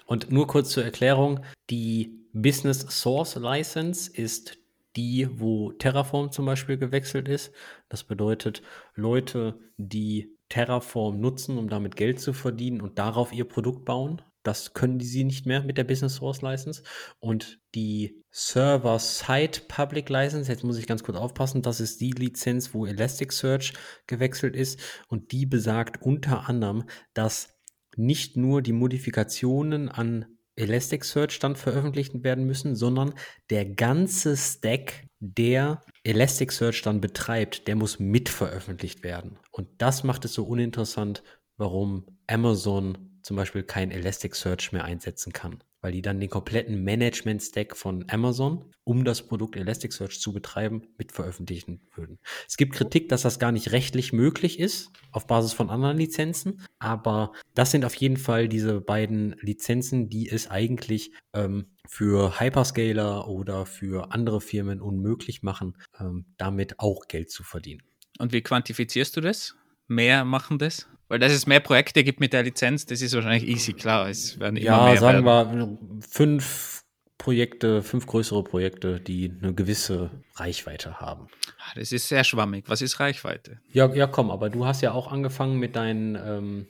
[0.07, 4.57] Und nur kurz zur Erklärung: Die Business Source License ist
[4.95, 7.53] die, wo Terraform zum Beispiel gewechselt ist.
[7.87, 8.61] Das bedeutet,
[8.95, 14.73] Leute, die Terraform nutzen, um damit Geld zu verdienen und darauf ihr Produkt bauen, das
[14.73, 16.83] können die sie nicht mehr mit der Business Source License.
[17.19, 22.73] Und die Server-Side Public License, jetzt muss ich ganz kurz aufpassen, das ist die Lizenz,
[22.73, 23.73] wo Elasticsearch
[24.07, 24.79] gewechselt ist.
[25.07, 27.55] Und die besagt unter anderem, dass
[27.95, 30.25] nicht nur die Modifikationen an
[30.55, 33.13] Elasticsearch dann veröffentlicht werden müssen, sondern
[33.49, 39.37] der ganze Stack, der Elasticsearch dann betreibt, der muss mit veröffentlicht werden.
[39.51, 41.23] Und das macht es so uninteressant,
[41.57, 47.75] warum Amazon zum Beispiel kein Elasticsearch mehr einsetzen kann, weil die dann den kompletten Management-Stack
[47.75, 52.19] von Amazon, um das Produkt Elasticsearch zu betreiben, mit veröffentlichen würden.
[52.47, 56.61] Es gibt Kritik, dass das gar nicht rechtlich möglich ist, auf Basis von anderen Lizenzen,
[56.79, 63.27] aber das sind auf jeden Fall diese beiden Lizenzen, die es eigentlich ähm, für Hyperscaler
[63.27, 67.83] oder für andere Firmen unmöglich machen, ähm, damit auch Geld zu verdienen.
[68.19, 69.55] Und wie quantifizierst du das?
[69.87, 70.87] Mehr machen das?
[71.11, 74.07] Weil dass es mehr Projekte gibt mit der Lizenz, das ist wahrscheinlich easy, klar.
[74.07, 75.77] Es werden immer Ja, mehr sagen werden.
[75.99, 76.83] wir fünf
[77.17, 81.27] Projekte, fünf größere Projekte, die eine gewisse Reichweite haben.
[81.59, 82.63] Ah, Das ist sehr schwammig.
[82.69, 83.59] Was ist Reichweite?
[83.73, 86.67] Ja, ja, komm, aber du hast ja auch angefangen mit deinen, ähm,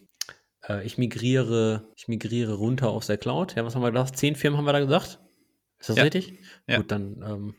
[0.68, 3.54] äh, ich migriere, ich migriere runter aus der Cloud.
[3.56, 4.18] Ja, was haben wir gesagt?
[4.18, 5.20] Zehn Firmen haben wir da gesagt?
[5.80, 6.02] Ist das Ja.
[6.04, 6.34] richtig?
[6.68, 6.78] Ja.
[6.78, 7.54] Gut, dann, ähm,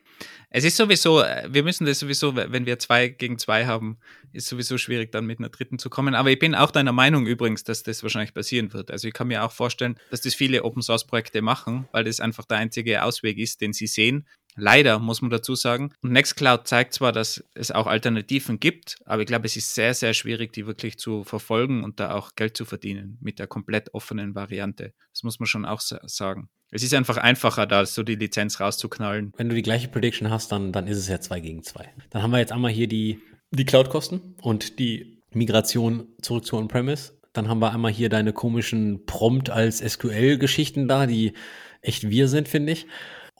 [0.51, 3.99] Es ist sowieso, äh, wir müssen das sowieso, wenn wir zwei gegen zwei haben,
[4.33, 6.15] ist sowieso schwierig, dann mit einer dritten zu kommen.
[6.15, 8.91] Aber ich bin auch deiner Meinung übrigens, dass das wahrscheinlich passieren wird.
[8.91, 12.21] Also ich kann mir auch vorstellen, dass das viele Open Source Projekte machen, weil das
[12.21, 14.27] einfach der einzige Ausweg ist, den sie sehen.
[14.57, 15.93] Leider muss man dazu sagen.
[16.03, 19.95] Und Nextcloud zeigt zwar, dass es auch Alternativen gibt, aber ich glaube, es ist sehr,
[19.95, 23.95] sehr schwierig, die wirklich zu verfolgen und da auch Geld zu verdienen mit der komplett
[23.95, 24.93] offenen Variante.
[25.13, 26.49] Das muss man schon auch sa- sagen.
[26.71, 29.33] Es ist einfach einfacher, da so die Lizenz rauszuknallen.
[29.37, 31.89] wenn du die gleiche Prediction hast, dann, dann ist es ja zwei gegen zwei.
[32.11, 37.13] Dann haben wir jetzt einmal hier die, die Cloud-Kosten und die Migration zurück zu On-Premise.
[37.33, 41.33] Dann haben wir einmal hier deine komischen Prompt als SQL-Geschichten da, die
[41.81, 42.87] echt wir sind, finde ich.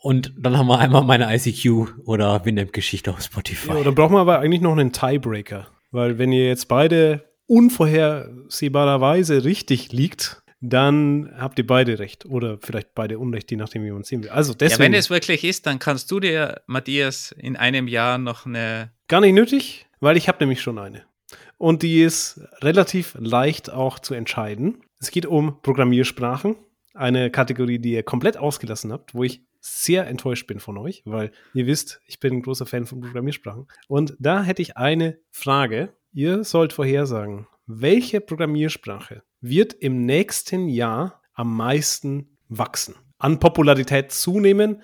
[0.03, 3.69] Und dann haben wir einmal meine ICQ oder Winamp-Geschichte auf Spotify.
[3.69, 5.69] Ja, dann brauchen wir aber eigentlich noch einen Tiebreaker.
[5.93, 12.25] weil wenn ihr jetzt beide unvorhersehbarerweise richtig liegt, dann habt ihr beide recht.
[12.27, 14.31] Oder vielleicht beide Unrecht, je nachdem, wie man sehen will.
[14.31, 18.19] Also Ja, deswegen wenn es wirklich ist, dann kannst du dir, Matthias, in einem Jahr
[18.19, 18.93] noch eine.
[19.09, 21.03] gar nicht nötig, weil ich habe nämlich schon eine.
[21.59, 24.79] Und die ist relativ leicht auch zu entscheiden.
[25.01, 26.57] Es geht um Programmiersprachen,
[26.95, 31.31] eine Kategorie, die ihr komplett ausgelassen habt, wo ich sehr enttäuscht bin von euch, weil
[31.55, 33.69] ihr wisst, ich bin ein großer Fan von Programmiersprachen.
[33.89, 35.95] Und da hätte ich eine Frage.
[36.13, 42.97] Ihr sollt vorhersagen, welche Programmiersprache wird im nächsten Jahr am meisten wachsen?
[43.19, 44.83] An Popularität zunehmen?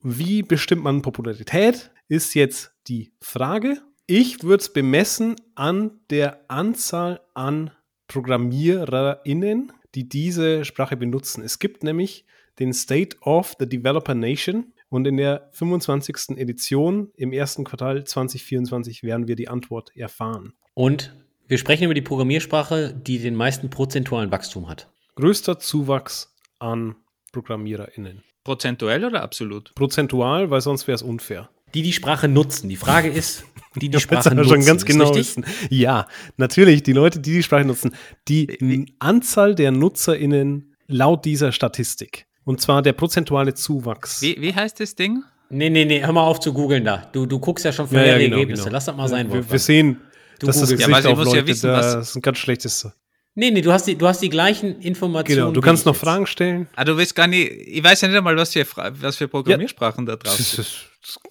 [0.00, 1.90] Wie bestimmt man Popularität?
[2.08, 3.82] Ist jetzt die Frage.
[4.06, 7.70] Ich würde es bemessen an der Anzahl an
[8.06, 11.42] ProgrammiererInnen, die diese Sprache benutzen.
[11.42, 12.24] Es gibt nämlich
[12.58, 16.36] den State of the Developer Nation und in der 25.
[16.36, 20.52] Edition im ersten Quartal 2024 werden wir die Antwort erfahren.
[20.74, 21.14] Und
[21.48, 24.88] wir sprechen über die Programmiersprache, die den meisten prozentualen Wachstum hat.
[25.16, 26.94] Größter Zuwachs an
[27.32, 28.22] ProgrammiererInnen.
[28.44, 29.74] Prozentuell oder absolut?
[29.74, 31.50] Prozentual, weil sonst wäre es unfair.
[31.74, 32.68] Die die Sprache nutzen.
[32.68, 33.44] Die Frage ist,
[33.76, 34.50] die die Sprache nutzen.
[34.50, 35.44] schon ganz genau wissen.
[35.70, 37.94] Ja, natürlich, die Leute, die die Sprache nutzen.
[38.28, 42.26] Die n- Anzahl der NutzerInnen laut dieser Statistik.
[42.44, 44.20] Und zwar der prozentuale Zuwachs.
[44.22, 45.22] Wie, wie heißt das Ding?
[45.48, 47.08] Nee, nee, nee, hör mal auf zu googeln da.
[47.12, 48.62] Du, du guckst ja schon Ja, vorher ja, die genau, Ergebnisse.
[48.64, 48.72] genau.
[48.72, 50.00] Lass das mal sein, wir, wir sehen,
[50.38, 50.80] Du dass das googelst.
[50.80, 51.46] Ja, Gesicht ja aufleuchtet.
[51.46, 52.88] wissen, das was- ist ein ganz schlechtes.
[53.34, 55.38] Nee, nee, du hast die, du hast die gleichen Informationen.
[55.40, 56.02] Genau, du kannst noch jetzt.
[56.02, 56.68] Fragen stellen.
[56.76, 60.04] Ah, du weißt gar nicht, ich weiß ja nicht einmal, was für, was für Programmiersprachen
[60.04, 60.66] da drauf Das sind.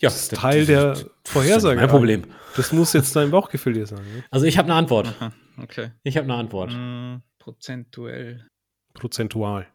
[0.01, 1.79] Ja, das ist Teil der Vorhersage.
[1.79, 2.23] mein Problem.
[2.55, 4.03] Das muss jetzt dein Bauchgefühl dir sagen.
[4.15, 4.23] Ne?
[4.31, 5.07] Also ich habe eine Antwort.
[5.19, 5.31] Aha,
[5.61, 5.91] okay.
[6.03, 6.71] Ich habe eine Antwort.
[6.73, 8.47] Mm, prozentuell.
[8.93, 9.67] Prozentual.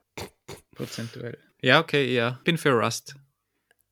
[0.76, 1.38] Prozentuell.
[1.60, 2.38] Ja, okay, ja.
[2.44, 3.16] Bin für Rust.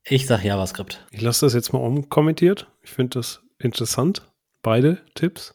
[0.06, 1.04] Ich sag JavaScript.
[1.10, 2.70] Ich lasse das jetzt mal umkommentiert.
[2.82, 4.22] Ich finde das interessant.
[4.62, 5.54] Beide Tipps.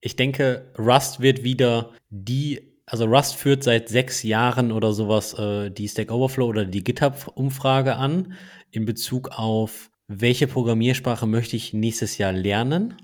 [0.00, 5.70] Ich denke, Rust wird wieder die, also Rust führt seit sechs Jahren oder sowas äh,
[5.70, 8.34] die Stack Overflow oder die GitHub-Umfrage an
[8.70, 12.94] in Bezug auf, welche Programmiersprache möchte ich nächstes Jahr lernen.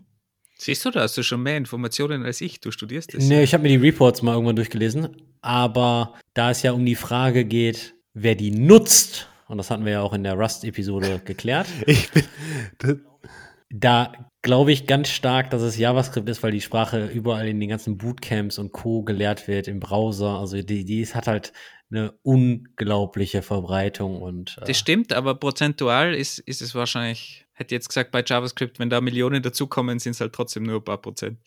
[0.64, 2.58] Siehst du, da hast du schon mehr Informationen als ich.
[2.58, 3.24] Du studierst das.
[3.24, 6.94] Nee, ich habe mir die Reports mal irgendwann durchgelesen, aber da es ja um die
[6.94, 11.66] Frage geht, wer die nutzt, und das hatten wir ja auch in der Rust-Episode geklärt,
[12.78, 13.02] bin.
[13.68, 17.68] Da glaube ich ganz stark, dass es JavaScript ist, weil die Sprache überall in den
[17.68, 19.02] ganzen Bootcamps und Co.
[19.02, 20.38] gelehrt wird im Browser.
[20.38, 21.52] Also die, die hat halt
[21.90, 27.88] eine unglaubliche Verbreitung und äh, Das stimmt, aber prozentual ist, ist es wahrscheinlich, hätte jetzt
[27.88, 31.38] gesagt, bei JavaScript, wenn da Millionen dazukommen, sind es halt trotzdem nur ein paar Prozent.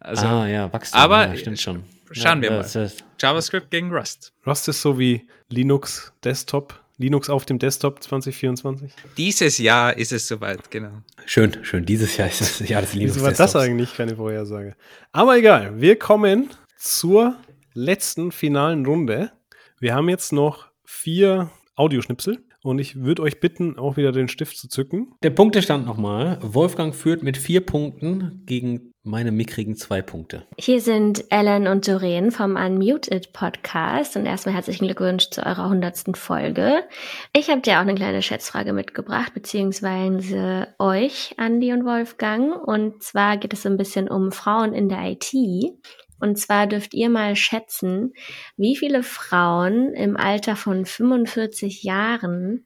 [0.00, 1.84] Also ah ja, Wachstum, aber ja, stimmt schon.
[2.10, 2.62] schauen wir ja, mal.
[2.62, 4.32] das ist- JavaScript gegen Rust.
[4.46, 6.78] Rust ist so wie Linux Desktop.
[6.98, 8.92] Linux auf dem Desktop 2024.
[9.16, 11.02] Dieses Jahr ist es soweit, genau.
[11.26, 11.84] Schön, schön.
[11.84, 14.76] Dieses Jahr ist das Jahr des Linux Wieso war das eigentlich keine Vorhersage?
[15.10, 17.36] Aber egal, wir kommen zur
[17.74, 19.32] letzten finalen Runde.
[19.80, 24.56] Wir haben jetzt noch vier Audioschnipsel und ich würde euch bitten, auch wieder den Stift
[24.56, 25.14] zu zücken.
[25.22, 26.38] Der Punktestand nochmal.
[26.42, 30.46] Wolfgang führt mit vier Punkten gegen meine mickrigen zwei Punkte.
[30.56, 36.14] Hier sind Ellen und Doreen vom Unmuted Podcast und erstmal herzlichen Glückwunsch zu eurer hundertsten
[36.14, 36.84] Folge.
[37.32, 42.56] Ich habe dir auch eine kleine Schätzfrage mitgebracht, beziehungsweise euch, Andi und Wolfgang.
[42.66, 45.32] Und zwar geht es so ein bisschen um Frauen in der IT.
[46.22, 48.12] Und zwar dürft ihr mal schätzen,
[48.56, 52.64] wie viele Frauen im Alter von 45 Jahren,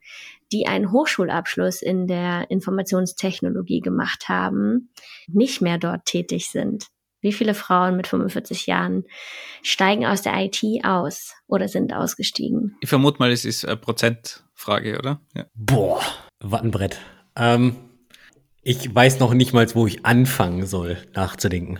[0.51, 4.91] die einen Hochschulabschluss in der Informationstechnologie gemacht haben,
[5.27, 6.85] nicht mehr dort tätig sind.
[7.19, 9.05] Wie viele Frauen mit 45 Jahren
[9.63, 12.77] steigen aus der IT aus oder sind ausgestiegen?
[12.81, 15.19] Ich vermute mal, es ist eine Prozentfrage, oder?
[15.35, 15.47] Ja.
[15.55, 16.03] Boah,
[16.39, 16.99] Wattenbrett.
[17.35, 17.75] Ähm,
[18.61, 21.79] ich weiß noch nicht mal, wo ich anfangen soll, nachzudenken.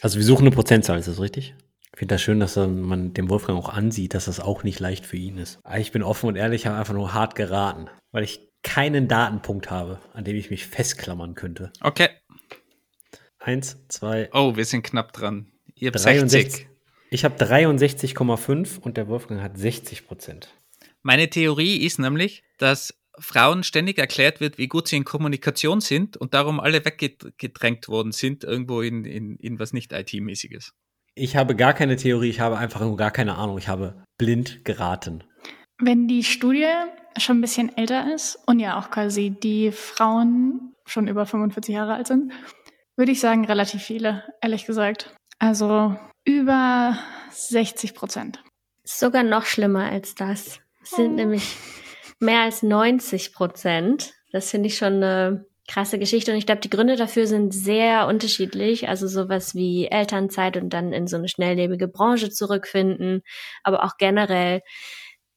[0.00, 1.54] Also wir suchen eine Prozentzahl, ist das richtig?
[1.92, 5.04] Ich finde das schön, dass man dem Wolfgang auch ansieht, dass das auch nicht leicht
[5.04, 5.58] für ihn ist.
[5.76, 10.00] Ich bin offen und ehrlich, habe einfach nur hart geraten, weil ich keinen Datenpunkt habe,
[10.12, 11.72] an dem ich mich festklammern könnte.
[11.80, 12.08] Okay.
[13.40, 15.50] Eins, zwei, Oh, wir sind knapp dran.
[15.74, 16.52] Ihr habt 63.
[16.52, 16.68] 60.
[17.10, 20.54] Ich habe 63,5 und der Wolfgang hat 60 Prozent.
[21.02, 26.16] Meine Theorie ist nämlich, dass Frauen ständig erklärt wird, wie gut sie in Kommunikation sind
[26.16, 30.72] und darum alle weggedrängt worden sind, irgendwo in, in, in was nicht IT-mäßiges.
[31.14, 33.58] Ich habe gar keine Theorie, ich habe einfach nur gar keine Ahnung.
[33.58, 35.24] Ich habe blind geraten.
[35.80, 36.66] Wenn die Studie
[37.18, 41.94] schon ein bisschen älter ist und ja auch quasi die Frauen schon über 45 Jahre
[41.94, 42.32] alt sind,
[42.96, 45.14] würde ich sagen relativ viele, ehrlich gesagt.
[45.38, 46.98] Also über
[47.30, 48.42] 60 Prozent.
[48.84, 50.60] Sogar noch schlimmer als das.
[50.82, 51.16] Es sind Oh.
[51.16, 51.56] nämlich
[52.18, 54.14] mehr als 90 Prozent.
[54.32, 56.32] Das finde ich schon eine krasse Geschichte.
[56.32, 58.88] Und ich glaube, die Gründe dafür sind sehr unterschiedlich.
[58.88, 63.22] Also sowas wie Elternzeit und dann in so eine schnelllebige Branche zurückfinden,
[63.62, 64.62] aber auch generell,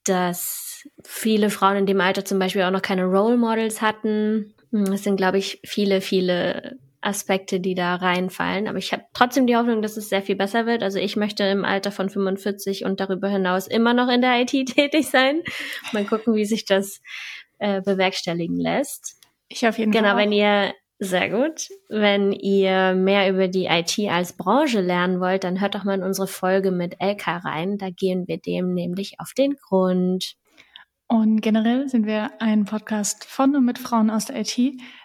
[0.06, 4.56] dass viele Frauen in dem Alter zum Beispiel auch noch keine Role Models hatten.
[4.72, 8.68] Hm, es sind, glaube ich, viele, viele Aspekte, die da reinfallen.
[8.68, 10.84] Aber ich habe trotzdem die Hoffnung, dass es sehr viel besser wird.
[10.84, 14.52] Also ich möchte im Alter von 45 und darüber hinaus immer noch in der IT
[14.76, 15.42] tätig sein.
[15.92, 17.02] Mal gucken, wie sich das
[17.58, 19.18] äh, bewerkstelligen lässt.
[19.50, 20.24] Ich auf jeden genau, Fall.
[20.24, 21.68] Genau, wenn ihr sehr gut.
[21.90, 26.04] Wenn ihr mehr über die IT als Branche lernen wollt, dann hört doch mal in
[26.04, 27.80] unsere Folge mit Elka rein.
[27.80, 30.36] Da gehen wir dem nämlich auf den Grund.
[31.12, 34.58] Und generell sind wir ein Podcast von und mit Frauen aus der IT,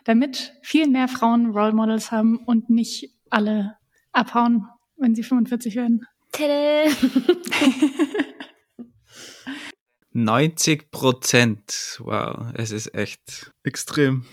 [0.05, 3.77] damit viel mehr Frauen Role Models haben und nicht alle
[4.13, 6.07] abhauen, wenn sie 45 werden.
[6.31, 6.85] Tada!
[10.13, 11.99] 90 Prozent.
[11.99, 14.25] Wow, es ist echt extrem.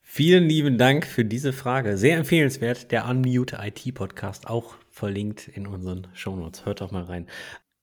[0.00, 1.98] Vielen lieben Dank für diese Frage.
[1.98, 2.92] Sehr empfehlenswert.
[2.92, 6.64] Der Unmute IT Podcast, auch verlinkt in unseren Shownotes.
[6.64, 7.26] Hört doch mal rein.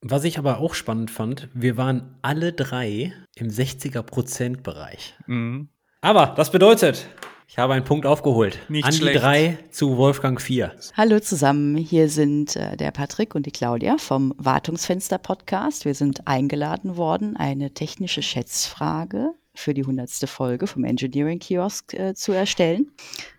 [0.02, 5.14] Was ich aber auch spannend fand, wir waren alle drei im 60er-Prozent-Bereich.
[5.26, 5.68] Mhm.
[6.02, 7.08] Aber das bedeutet,
[7.48, 8.58] ich habe einen Punkt aufgeholt.
[8.68, 9.16] Nicht An schlecht.
[9.16, 10.72] die drei zu Wolfgang 4.
[10.94, 15.84] Hallo zusammen, hier sind äh, der Patrick und die Claudia vom Wartungsfenster Podcast.
[15.84, 22.14] Wir sind eingeladen worden, eine technische Schätzfrage für die hundertste Folge vom Engineering Kiosk äh,
[22.14, 22.92] zu erstellen.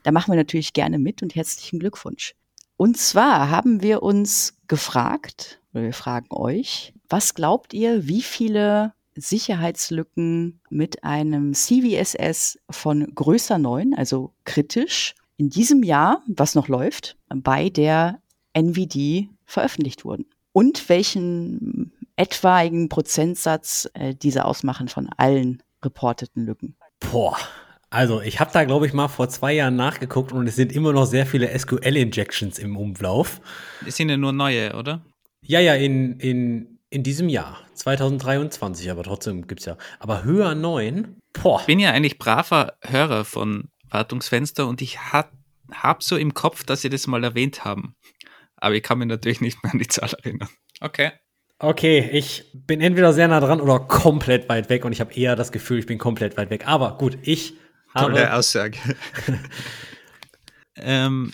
[0.03, 2.33] Da machen wir natürlich gerne mit und herzlichen Glückwunsch.
[2.77, 8.93] Und zwar haben wir uns gefragt, oder wir fragen euch, was glaubt ihr, wie viele
[9.15, 17.15] Sicherheitslücken mit einem CVSS von größer 9, also kritisch, in diesem Jahr, was noch läuft,
[17.29, 18.19] bei der
[18.53, 20.25] NVD veröffentlicht wurden?
[20.51, 26.75] Und welchen etwaigen Prozentsatz äh, diese ausmachen von allen reporteten Lücken?
[27.11, 27.37] Boah.
[27.89, 30.91] Also, ich habe da, glaube ich, mal vor zwei Jahren nachgeguckt und es sind immer
[30.91, 33.39] noch sehr viele SQL-Injections im Umlauf.
[33.85, 35.05] Es sind ja nur neue, oder?
[35.47, 39.77] Ja, ja, in, in, in diesem Jahr, 2023, aber trotzdem gibt's ja.
[39.97, 41.61] Aber höher 9, boah.
[41.61, 45.31] Ich bin ja eigentlich braver Hörer von Wartungsfenster und ich ha
[45.71, 47.95] hab so im Kopf, dass sie das mal erwähnt haben.
[48.57, 50.49] Aber ich kann mich natürlich nicht mehr an die Zahl erinnern.
[50.81, 51.11] Okay.
[51.59, 55.35] Okay, ich bin entweder sehr nah dran oder komplett weit weg und ich habe eher
[55.35, 56.67] das Gefühl, ich bin komplett weit weg.
[56.67, 57.53] Aber gut, ich
[57.97, 58.33] Tolle habe.
[58.35, 58.77] Aussage.
[60.75, 61.31] ähm,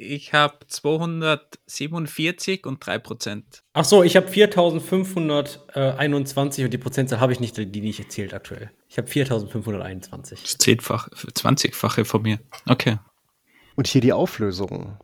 [0.00, 3.62] ich habe 247 und 3 Prozent.
[3.74, 8.70] Ach so, ich habe 4521 und die Prozentzahl habe ich nicht, die nicht erzählt aktuell.
[8.88, 10.42] Ich habe 4521.
[10.42, 12.40] Das zehnfach, 20-fache von mir.
[12.66, 12.98] Okay.
[13.76, 14.96] Und hier die Auflösung.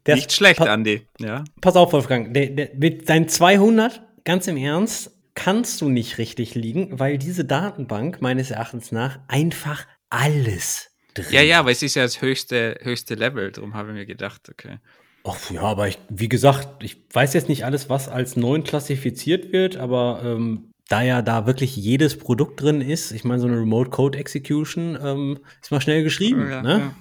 [0.06, 1.08] Der- nicht schlecht, Pa- Andi.
[1.20, 1.44] Ja.
[1.62, 2.34] Pass auf, Wolfgang.
[2.34, 7.46] Der, der, mit deinen 200, ganz im Ernst, kannst du nicht richtig liegen, weil diese
[7.46, 12.78] Datenbank meines Erachtens nach einfach alles drin ja, ja, aber es ist ja das höchste,
[12.82, 13.52] höchste Level.
[13.52, 14.78] Darum habe ich mir gedacht, okay.
[15.24, 19.54] Ach ja, aber ich, wie gesagt, ich weiß jetzt nicht alles, was als neun klassifiziert
[19.54, 23.58] wird, aber ähm, da ja da wirklich jedes Produkt drin ist, ich meine, so eine
[23.58, 26.50] Remote Code Execution ähm, ist mal schnell geschrieben.
[26.50, 26.80] Ja, ne?
[26.80, 26.96] ja.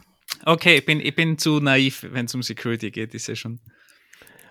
[0.45, 3.61] Okay, ich bin, ich bin zu naiv, wenn es um Security geht, ist ja schon.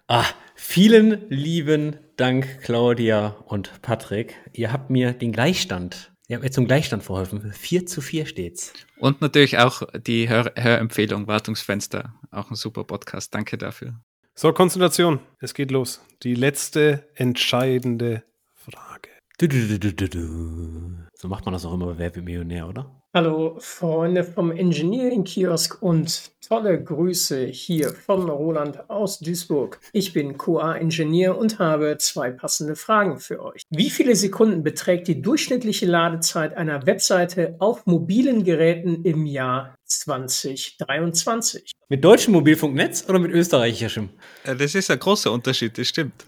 [0.08, 0.26] Ah,
[0.56, 4.36] vielen lieben Dank, Claudia und Patrick.
[4.54, 7.51] Ihr habt mir den Gleichstand, ihr habt mir zum Gleichstand verholfen.
[7.51, 8.73] 4 zu 4 steht's.
[8.97, 12.14] Und natürlich auch die Hör Hörempfehlung, Wartungsfenster.
[12.31, 13.34] Auch ein super Podcast.
[13.34, 13.99] Danke dafür.
[14.35, 15.19] So, Konzentration.
[15.39, 16.01] Es geht los.
[16.23, 18.23] Die letzte entscheidende
[18.53, 19.10] Frage.
[19.39, 20.95] Du, du, du, du, du, du.
[21.14, 22.99] So macht man das auch immer bei Wer wird Millionär, oder?
[23.11, 29.80] Hallo Freunde vom Engineering Kiosk und tolle Grüße hier von Roland aus Duisburg.
[29.94, 33.64] Ich bin QA-Ingenieur und habe zwei passende Fragen für euch.
[33.72, 41.72] Wie viele Sekunden beträgt die durchschnittliche Ladezeit einer Webseite auf mobilen Geräten im Jahr 2023?
[41.90, 44.10] Mit deutschem Mobilfunknetz oder mit österreichischem?
[44.44, 46.27] Äh, Das ist ein großer Unterschied, das stimmt.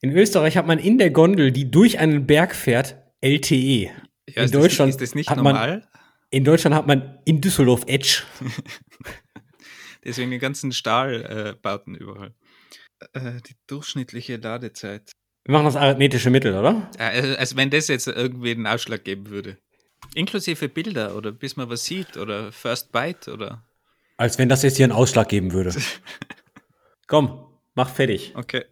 [0.00, 3.90] In Österreich hat man in der Gondel, die durch einen Berg fährt, LTE.
[4.28, 5.88] Ja, in ist, Deutschland das, ist das nicht hat man, normal?
[6.30, 8.22] In Deutschland hat man in Düsseldorf Edge.
[10.04, 12.34] Deswegen die ganzen Stahlbauten äh, überall.
[13.12, 15.12] Äh, die durchschnittliche Ladezeit.
[15.44, 16.90] Wir machen das arithmetische Mittel, oder?
[16.98, 19.58] Also, als wenn das jetzt irgendwie einen Ausschlag geben würde.
[20.14, 23.66] Inklusive Bilder oder bis man was sieht oder First Byte oder.
[24.16, 25.74] Als wenn das jetzt hier einen Ausschlag geben würde.
[27.06, 28.32] Komm, mach fertig.
[28.34, 28.64] Okay.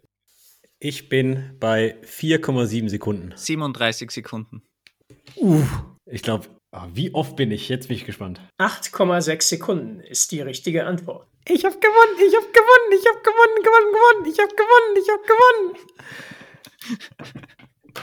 [0.79, 3.33] Ich bin bei 4,7 Sekunden.
[3.35, 4.63] 37 Sekunden.
[5.35, 5.63] Uh,
[6.05, 6.47] ich glaube,
[6.93, 7.69] wie oft bin ich?
[7.69, 8.41] Jetzt bin ich gespannt.
[8.59, 11.27] 8,6 Sekunden ist die richtige Antwort.
[11.47, 15.09] Ich hab gewonnen, ich hab gewonnen, ich hab gewonnen, gewonnen, gewonnen, ich hab gewonnen, ich
[15.09, 15.75] hab gewonnen.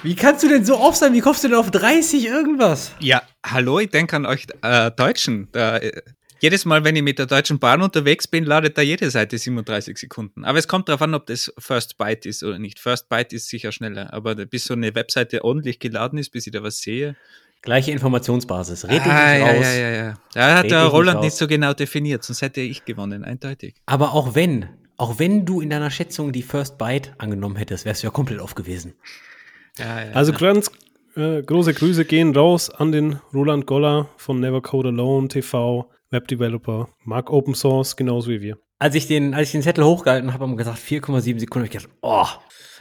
[0.02, 1.12] Wie kannst du denn so oft sein?
[1.12, 2.92] Wie kommst du denn auf 30 irgendwas?
[2.98, 5.48] Ja, hallo, ich denke an euch äh, Deutschen.
[5.52, 6.02] Da, äh,
[6.42, 9.96] jedes Mal, wenn ich mit der Deutschen Bahn unterwegs bin, ladet da jede Seite 37
[9.96, 10.44] Sekunden.
[10.44, 12.80] Aber es kommt darauf an, ob das First Byte ist oder nicht.
[12.80, 16.52] First Byte ist sicher schneller, aber bis so eine Webseite ordentlich geladen ist, bis ich
[16.52, 17.14] da was sehe.
[17.62, 18.88] Gleiche Informationsbasis.
[18.88, 19.64] Red ah, nicht ja, raus.
[19.64, 20.14] Ja, ja, ja.
[20.34, 23.76] Da hat Red der Roland nicht nicht so genau definiert, sonst hätte ich gewonnen, eindeutig.
[23.86, 28.02] Aber auch wenn, auch wenn du in deiner Schätzung die First Byte angenommen hättest, wärst
[28.02, 28.94] du ja komplett auf gewesen.
[29.78, 30.38] Ja, ja, Also ja.
[30.38, 30.72] ganz
[31.14, 36.88] äh, große Grüße gehen raus an den Roland Goller von Never Code Alone TV, Webdeveloper,
[37.04, 38.58] mag Open Source genauso wie wir.
[38.78, 41.74] Als ich den, als ich den Zettel hochgehalten habe, haben wir gesagt 4,7 Sekunden, hab
[41.74, 42.26] ich gedacht, oh.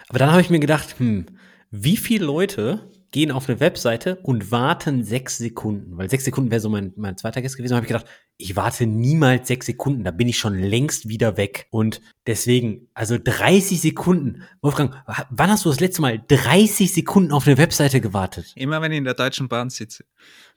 [0.10, 1.26] Aber dann habe ich mir gedacht, hm,
[1.72, 5.98] wie viele Leute gehen auf eine Webseite und warten sechs Sekunden?
[5.98, 7.76] Weil sechs Sekunden wäre so mein, mein zweiter Guess gewesen.
[7.76, 11.68] habe ich gedacht, ich warte niemals sechs Sekunden, da bin ich schon längst wieder weg.
[11.70, 14.44] Und deswegen, also 30 Sekunden.
[14.62, 14.96] Wolfgang,
[15.30, 18.52] wann hast du das letzte Mal 30 Sekunden auf eine Webseite gewartet?
[18.56, 20.06] Immer wenn ich in der Deutschen Bahn sitze.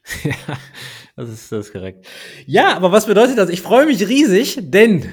[0.25, 0.35] ja,
[1.17, 2.07] das ist, das ist korrekt.
[2.47, 3.49] Ja, aber was bedeutet das?
[3.49, 5.13] Ich freue mich riesig, denn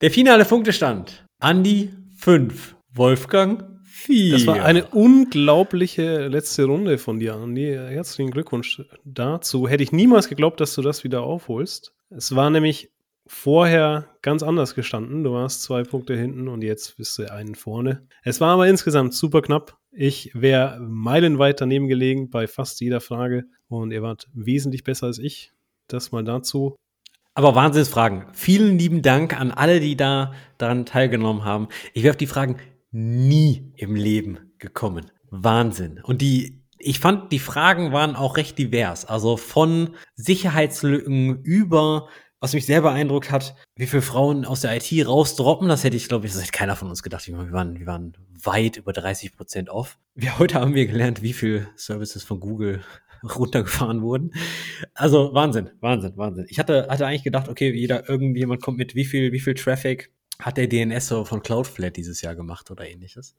[0.00, 1.26] der finale Punktestand.
[1.38, 4.32] Andi 5, Wolfgang 4.
[4.32, 7.72] Das war eine unglaubliche letzte Runde von dir, Andi.
[7.72, 9.68] Herzlichen Glückwunsch dazu.
[9.68, 11.92] Hätte ich niemals geglaubt, dass du das wieder aufholst.
[12.10, 12.90] Es war nämlich
[13.26, 15.24] vorher ganz anders gestanden.
[15.24, 18.06] Du warst zwei Punkte hinten und jetzt bist du einen vorne.
[18.22, 19.78] Es war aber insgesamt super knapp.
[19.90, 25.18] Ich wäre meilenweit daneben gelegen bei fast jeder Frage und ihr wart wesentlich besser als
[25.18, 25.52] ich.
[25.88, 26.76] Das mal dazu.
[27.34, 28.26] Aber Wahnsinnsfragen.
[28.32, 31.68] Vielen lieben Dank an alle, die da daran teilgenommen haben.
[31.92, 32.56] Ich wäre auf die Fragen
[32.92, 35.10] nie im Leben gekommen.
[35.30, 36.00] Wahnsinn.
[36.02, 39.04] Und die, ich fand, die Fragen waren auch recht divers.
[39.04, 42.08] Also von Sicherheitslücken über,
[42.40, 45.68] was mich sehr beeindruckt hat, wie viele Frauen aus der IT rausdroppen.
[45.68, 47.26] Das hätte ich, glaube ich, das hätte keiner von uns gedacht.
[47.26, 49.98] Wir waren, wir waren weit über 30 Prozent off.
[50.14, 52.82] Wir, heute haben wir gelernt, wie viele Services von Google
[53.36, 54.32] runtergefahren wurden.
[54.94, 56.46] Also Wahnsinn, Wahnsinn, Wahnsinn.
[56.48, 60.12] Ich hatte, hatte eigentlich gedacht, okay, jeder, irgendjemand kommt mit, wie viel, wie viel Traffic
[60.38, 63.36] hat der DNS-Server von Cloudflare dieses Jahr gemacht oder ähnliches.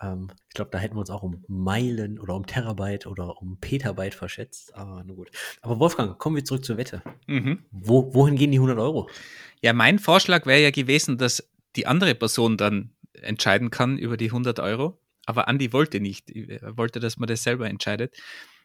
[0.00, 3.58] Ähm, ich glaube, da hätten wir uns auch um Meilen oder um Terabyte oder um
[3.60, 4.74] Petabyte verschätzt.
[4.74, 5.30] Aber nur gut.
[5.60, 7.02] Aber Wolfgang, kommen wir zurück zur Wette.
[7.26, 7.64] Mhm.
[7.70, 9.10] Wo, wohin gehen die 100 Euro?
[9.62, 11.46] Ja, mein Vorschlag wäre ja gewesen, dass
[11.76, 14.98] die andere Person dann entscheiden kann über die 100 Euro.
[15.26, 16.30] Aber Andi wollte nicht.
[16.30, 18.16] Er wollte, dass man das selber entscheidet.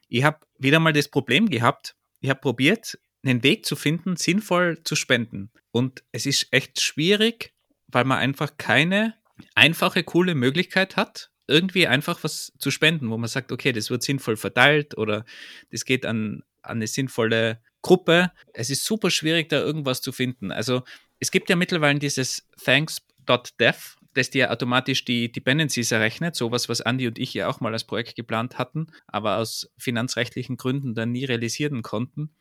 [0.07, 1.95] Ich habe wieder mal das Problem gehabt.
[2.21, 5.51] Ich habe probiert, einen Weg zu finden, sinnvoll zu spenden.
[5.71, 7.54] Und es ist echt schwierig,
[7.87, 9.15] weil man einfach keine
[9.53, 14.03] einfache, coole Möglichkeit hat, irgendwie einfach was zu spenden, wo man sagt, okay, das wird
[14.03, 15.25] sinnvoll verteilt oder
[15.71, 18.31] das geht an, an eine sinnvolle Gruppe.
[18.53, 20.51] Es ist super schwierig, da irgendwas zu finden.
[20.51, 20.83] Also
[21.19, 27.07] es gibt ja mittlerweile dieses thanks.dev, das dir automatisch die Dependencies errechnet, sowas, was Andy
[27.07, 31.25] und ich ja auch mal als Projekt geplant hatten, aber aus finanzrechtlichen Gründen dann nie
[31.25, 32.33] realisieren konnten.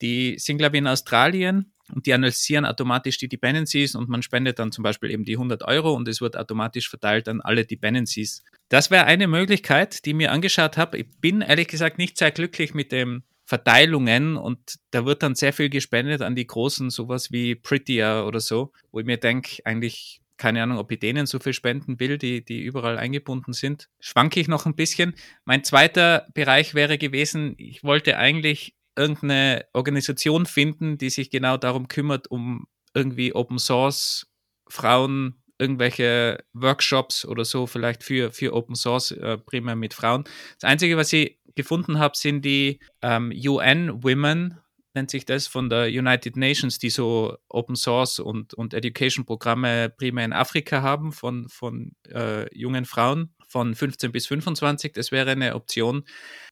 [0.00, 4.58] Die sind, glaube ich, in Australien und die analysieren automatisch die Dependencies und man spendet
[4.58, 8.42] dann zum Beispiel eben die 100 Euro und es wird automatisch verteilt an alle Dependencies.
[8.68, 10.98] Das wäre eine Möglichkeit, die ich mir angeschaut habe.
[10.98, 14.58] Ich bin ehrlich gesagt nicht sehr glücklich mit den Verteilungen und
[14.90, 19.00] da wird dann sehr viel gespendet an die großen, sowas wie Prettier oder so, wo
[19.00, 22.62] ich mir denke, eigentlich keine Ahnung, ob ich denen so viel spenden will, die, die
[22.62, 23.88] überall eingebunden sind.
[24.00, 25.14] Schwanke ich noch ein bisschen.
[25.44, 31.88] Mein zweiter Bereich wäre gewesen, ich wollte eigentlich irgendeine Organisation finden, die sich genau darum
[31.88, 34.26] kümmert, um irgendwie Open Source
[34.68, 40.24] Frauen irgendwelche Workshops oder so vielleicht für, für Open Source äh, primär mit Frauen.
[40.60, 44.58] Das Einzige, was ich gefunden habe, sind die ähm, UN Women,
[44.94, 49.90] nennt sich das, von der United Nations, die so Open Source und, und Education Programme
[49.90, 54.92] primär in Afrika haben von, von äh, jungen Frauen von 15 bis 25.
[54.92, 56.04] Das wäre eine Option.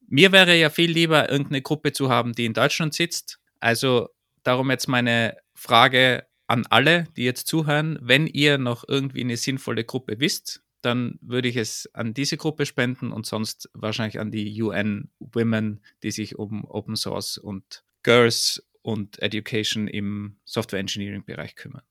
[0.09, 3.39] Mir wäre ja viel lieber, irgendeine Gruppe zu haben, die in Deutschland sitzt.
[3.60, 4.09] Also
[4.43, 7.98] darum jetzt meine Frage an alle, die jetzt zuhören.
[8.01, 12.64] Wenn ihr noch irgendwie eine sinnvolle Gruppe wisst, dann würde ich es an diese Gruppe
[12.64, 18.64] spenden und sonst wahrscheinlich an die UN Women, die sich um Open Source und Girls
[18.82, 21.82] und Education im Software Engineering Bereich kümmern.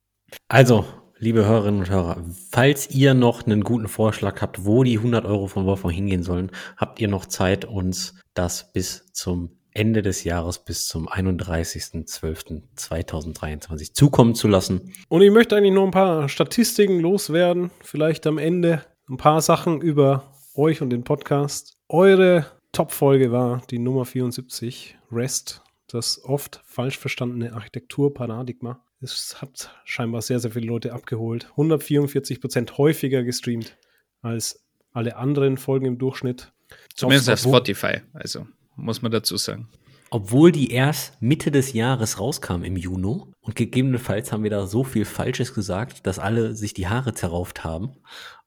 [0.48, 0.88] Also,
[1.26, 5.48] liebe Hörerinnen und Hörer, falls ihr noch einen guten Vorschlag habt, wo die 100 Euro
[5.48, 10.64] von Wolfgang hingehen sollen, habt ihr noch Zeit, uns das bis zum Ende des Jahres,
[10.64, 14.94] bis zum 31.12.2023 zukommen zu lassen.
[15.10, 19.82] Und ich möchte eigentlich noch ein paar Statistiken loswerden, vielleicht am Ende ein paar Sachen
[19.82, 21.80] über euch und den Podcast.
[21.90, 28.85] Eure Top-Folge war die Nummer 74, REST, das oft falsch verstandene Architekturparadigma.
[29.14, 31.48] Es hat scheinbar sehr, sehr viele Leute abgeholt.
[31.52, 33.78] 144 Prozent häufiger gestreamt
[34.22, 34.64] als
[34.94, 36.52] alle anderen Folgen im Durchschnitt.
[36.96, 39.70] Zumindest auf Spotify, also muss man dazu sagen.
[40.10, 44.84] Obwohl die erst Mitte des Jahres rauskam im Juni und gegebenenfalls haben wir da so
[44.84, 47.98] viel Falsches gesagt, dass alle sich die Haare zerrauft haben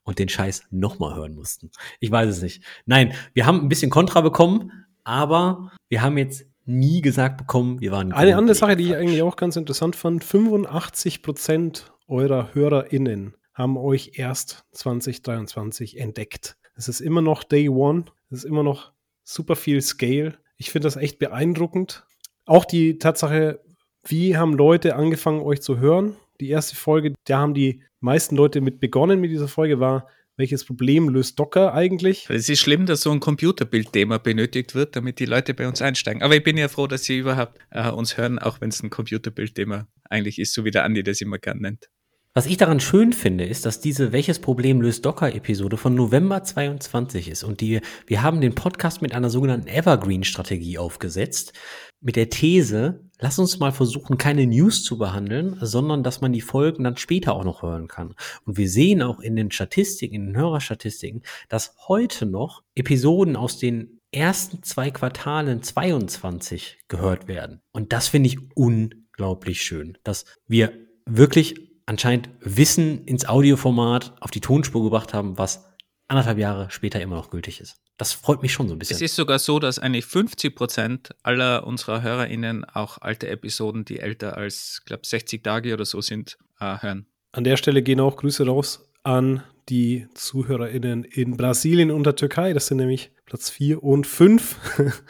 [0.03, 1.71] und den Scheiß nochmal hören mussten.
[2.01, 2.65] Ich weiß es nicht.
[2.85, 4.73] Nein, wir haben ein bisschen Kontra bekommen,
[5.05, 8.13] aber wir haben jetzt nie gesagt bekommen, wir waren.
[8.13, 13.77] Eine andere Sache, die ich eigentlich auch ganz interessant fand: 85 Prozent eurer HörerInnen haben
[13.77, 16.57] euch erst 2023 entdeckt.
[16.75, 18.93] Es ist immer noch Day One, es ist immer noch
[19.25, 20.39] super viel Scale.
[20.57, 22.05] Ich finde das echt beeindruckend.
[22.47, 23.61] Auch die Tatsache,
[24.07, 26.17] wie haben Leute angefangen, euch zu hören?
[26.41, 30.07] Die erste Folge, da haben die meisten Leute mit begonnen mit dieser Folge, war
[30.39, 32.31] welches Problem löst Docker eigentlich?
[32.31, 36.23] Es ist schlimm, dass so ein Computerbildthema benötigt wird, damit die Leute bei uns einsteigen.
[36.23, 38.89] Aber ich bin ja froh, dass sie überhaupt äh, uns hören, auch wenn es ein
[38.89, 41.89] Computerbildthema eigentlich ist, so wie der Andi das immer gern nennt.
[42.35, 47.29] Was ich daran schön finde, ist, dass diese Welches Problem löst Docker-Episode von November 22
[47.29, 47.43] ist.
[47.43, 51.53] Und die, wir haben den Podcast mit einer sogenannten Evergreen-Strategie aufgesetzt.
[52.01, 56.41] Mit der These, lass uns mal versuchen, keine News zu behandeln, sondern dass man die
[56.41, 58.15] Folgen dann später auch noch hören kann.
[58.45, 63.59] Und wir sehen auch in den Statistiken, in den Hörerstatistiken, dass heute noch Episoden aus
[63.59, 67.61] den ersten zwei Quartalen 22 gehört werden.
[67.73, 70.73] Und das finde ich unglaublich schön, dass wir
[71.05, 75.65] wirklich anscheinend Wissen ins Audioformat auf die Tonspur gebracht haben, was
[76.09, 77.77] anderthalb Jahre später immer noch gültig ist.
[77.99, 78.97] Das freut mich schon so ein bisschen.
[78.97, 84.01] Es ist sogar so, dass eigentlich 50 Prozent aller unserer HörerInnen auch alte Episoden, die
[84.01, 87.07] älter als, glaube 60 Tage oder so sind, äh, hören.
[87.33, 92.53] An der Stelle gehen auch Grüße raus an die ZuhörerInnen in Brasilien und der Türkei.
[92.53, 94.57] Das sind nämlich Platz 4 und 5.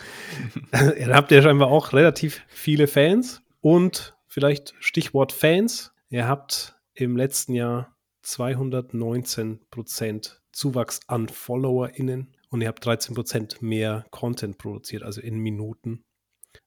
[0.99, 3.43] Ihr habt ja scheinbar auch relativ viele Fans.
[3.61, 5.93] Und vielleicht Stichwort Fans.
[6.11, 13.63] Ihr habt im letzten Jahr 219 Prozent Zuwachs an FollowerInnen und ihr habt 13 Prozent
[13.63, 16.03] mehr Content produziert, also in Minuten.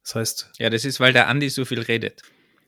[0.04, 0.52] Das heißt.
[0.60, 2.22] Ja, das ist, weil der Andi so viel redet.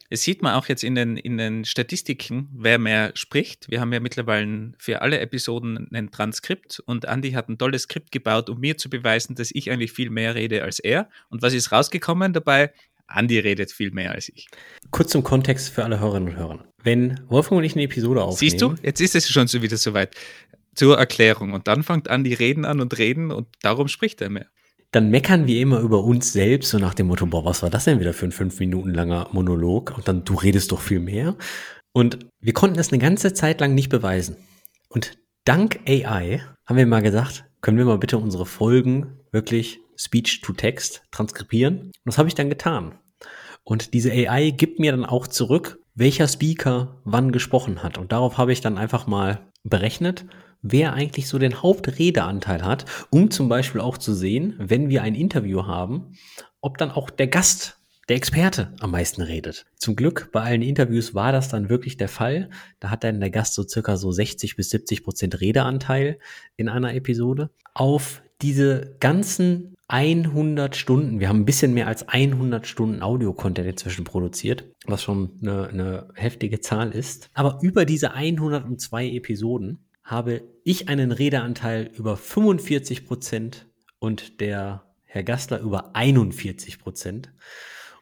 [0.09, 3.71] Es sieht man auch jetzt in den, in den Statistiken, wer mehr spricht.
[3.71, 8.11] Wir haben ja mittlerweile für alle Episoden ein Transkript und Andi hat ein tolles Skript
[8.11, 11.09] gebaut, um mir zu beweisen, dass ich eigentlich viel mehr rede als er.
[11.29, 12.73] Und was ist rausgekommen dabei?
[13.07, 14.47] Andi redet viel mehr als ich.
[14.91, 16.65] Kurz zum Kontext für alle Hörerinnen und Hörer.
[16.83, 18.51] Wenn Wolfgang und ich eine Episode aufnehmen.
[18.51, 20.15] Siehst du, jetzt ist es schon so wieder soweit.
[20.75, 21.53] Zur Erklärung.
[21.53, 24.47] Und dann fängt Andi reden an und reden und darum spricht er mehr.
[24.91, 27.85] Dann meckern wir immer über uns selbst, so nach dem Motto, boah, was war das
[27.85, 29.93] denn wieder für ein fünf Minuten langer Monolog?
[29.95, 31.35] Und dann, du redest doch viel mehr.
[31.93, 34.37] Und wir konnten das eine ganze Zeit lang nicht beweisen.
[34.89, 40.41] Und dank AI haben wir mal gesagt, können wir mal bitte unsere Folgen wirklich Speech
[40.41, 41.77] to Text transkribieren?
[41.77, 42.99] Und das habe ich dann getan.
[43.63, 47.97] Und diese AI gibt mir dann auch zurück, welcher Speaker wann gesprochen hat.
[47.97, 50.25] Und darauf habe ich dann einfach mal berechnet,
[50.63, 55.13] wer eigentlich so den Hauptredeanteil hat, um zum Beispiel auch zu sehen, wenn wir ein
[55.13, 56.17] Interview haben,
[56.61, 57.77] ob dann auch der Gast,
[58.09, 59.65] der Experte am meisten redet.
[59.77, 62.49] Zum Glück bei allen Interviews war das dann wirklich der Fall.
[62.79, 66.19] Da hat dann der Gast so circa so 60 bis 70 Prozent Redeanteil
[66.57, 67.49] in einer Episode.
[67.73, 74.05] Auf diese ganzen 100 Stunden, wir haben ein bisschen mehr als 100 Stunden Audio-Content inzwischen
[74.05, 77.29] produziert, was schon eine, eine heftige Zahl ist.
[77.33, 83.67] Aber über diese 102 Episoden habe ich einen Redeanteil über 45 Prozent
[83.99, 87.31] und der Herr Gastler über 41 Prozent.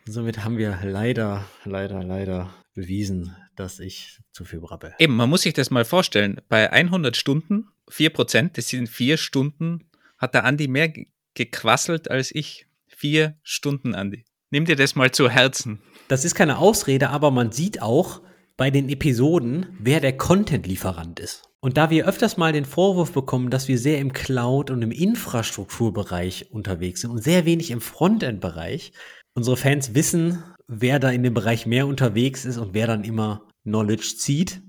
[0.07, 4.95] Und somit haben wir leider, leider, leider bewiesen, dass ich zu viel brabbel.
[4.97, 6.41] Eben, man muss sich das mal vorstellen.
[6.49, 9.87] Bei 100 Stunden, 4 Prozent, das sind vier Stunden
[10.21, 10.93] hat der Andi mehr
[11.33, 12.67] gequasselt als ich.
[12.87, 14.25] Vier Stunden, Andi.
[14.51, 15.81] Nimm dir das mal zu Herzen.
[16.07, 18.21] Das ist keine Ausrede, aber man sieht auch
[18.57, 21.50] bei den Episoden, wer der Content-Lieferant ist.
[21.63, 24.91] Und da wir öfters mal den Vorwurf bekommen, dass wir sehr im Cloud- und im
[24.91, 28.93] Infrastrukturbereich unterwegs sind und sehr wenig im Frontend-Bereich,
[29.35, 33.47] unsere Fans wissen, wer da in dem Bereich mehr unterwegs ist und wer dann immer
[33.63, 34.63] Knowledge zieht.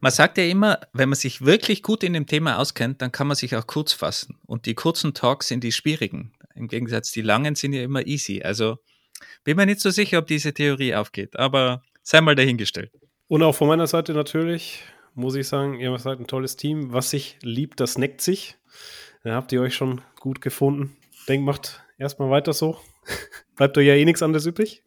[0.00, 3.28] Man sagt ja immer, wenn man sich wirklich gut in dem Thema auskennt, dann kann
[3.28, 4.36] man sich auch kurz fassen.
[4.44, 6.32] Und die kurzen Talks sind die schwierigen.
[6.56, 8.42] Im Gegensatz, die langen sind ja immer easy.
[8.42, 8.78] Also
[9.44, 12.90] bin mir nicht so sicher, ob diese Theorie aufgeht, aber sei mal dahingestellt.
[13.28, 14.82] Und auch von meiner Seite natürlich
[15.14, 16.92] muss ich sagen, ihr seid ein tolles Team.
[16.92, 18.56] Was sich liebt, das neckt sich.
[19.22, 20.96] Da habt ihr euch schon gut gefunden.
[21.28, 22.78] Denkt, macht erstmal weiter so.
[23.56, 24.82] Bleibt euch ja eh nichts anderes übrig.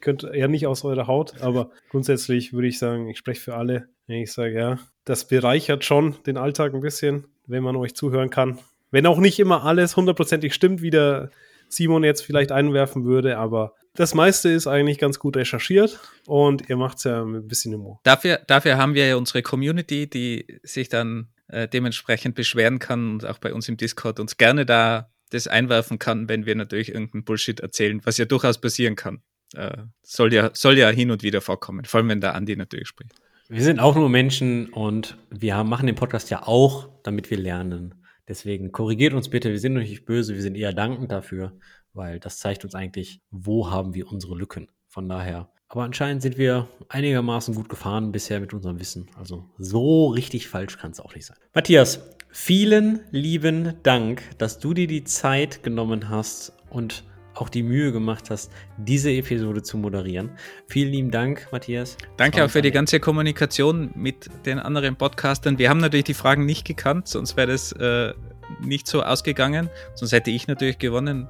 [0.00, 3.88] Könnt ja nicht aus eurer Haut, aber grundsätzlich würde ich sagen, ich spreche für alle,
[4.06, 8.58] ich sage, ja, das bereichert schon den Alltag ein bisschen, wenn man euch zuhören kann.
[8.90, 11.30] Wenn auch nicht immer alles hundertprozentig stimmt, wie der
[11.68, 16.76] Simon jetzt vielleicht einwerfen würde, aber das meiste ist eigentlich ganz gut recherchiert und ihr
[16.76, 18.00] macht es ja mit ein bisschen Humor.
[18.04, 23.26] Dafür, dafür haben wir ja unsere Community, die sich dann äh, dementsprechend beschweren kann und
[23.26, 27.24] auch bei uns im Discord uns gerne da das einwerfen kann, wenn wir natürlich irgendeinen
[27.24, 29.22] Bullshit erzählen, was ja durchaus passieren kann.
[29.54, 32.88] Äh, soll, ja, soll ja hin und wieder vorkommen, vor allem wenn der Andi natürlich
[32.88, 33.12] spricht.
[33.48, 37.38] Wir sind auch nur Menschen und wir haben, machen den Podcast ja auch, damit wir
[37.38, 37.96] lernen.
[38.28, 41.58] Deswegen korrigiert uns bitte, wir sind nicht böse, wir sind eher dankend dafür,
[41.92, 44.68] weil das zeigt uns eigentlich, wo haben wir unsere Lücken.
[44.88, 45.48] Von daher.
[45.68, 49.08] Aber anscheinend sind wir einigermaßen gut gefahren bisher mit unserem Wissen.
[49.16, 51.36] Also so richtig falsch kann es auch nicht sein.
[51.54, 57.04] Matthias, vielen lieben Dank, dass du dir die Zeit genommen hast und
[57.34, 60.30] auch die Mühe gemacht hast, diese Episode zu moderieren.
[60.66, 61.96] Vielen lieben Dank, Matthias.
[62.16, 65.58] Danke auch für die ganze Kommunikation mit den anderen Podcastern.
[65.58, 68.12] Wir haben natürlich die Fragen nicht gekannt, sonst wäre das äh,
[68.60, 69.70] nicht so ausgegangen.
[69.94, 71.28] Sonst hätte ich natürlich gewonnen,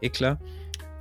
[0.00, 0.10] eh.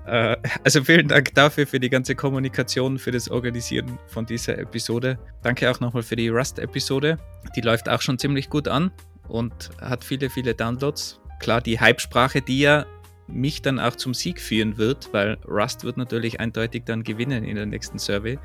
[0.05, 5.17] Äh, also vielen Dank dafür, für die ganze Kommunikation, für das Organisieren von dieser Episode.
[5.41, 7.17] Danke auch nochmal für die Rust-Episode.
[7.55, 8.91] Die läuft auch schon ziemlich gut an
[9.27, 11.21] und hat viele, viele Downloads.
[11.39, 12.85] Klar, die Hype-Sprache, die ja
[13.27, 17.55] mich dann auch zum Sieg führen wird, weil Rust wird natürlich eindeutig dann gewinnen in
[17.55, 18.37] der nächsten Survey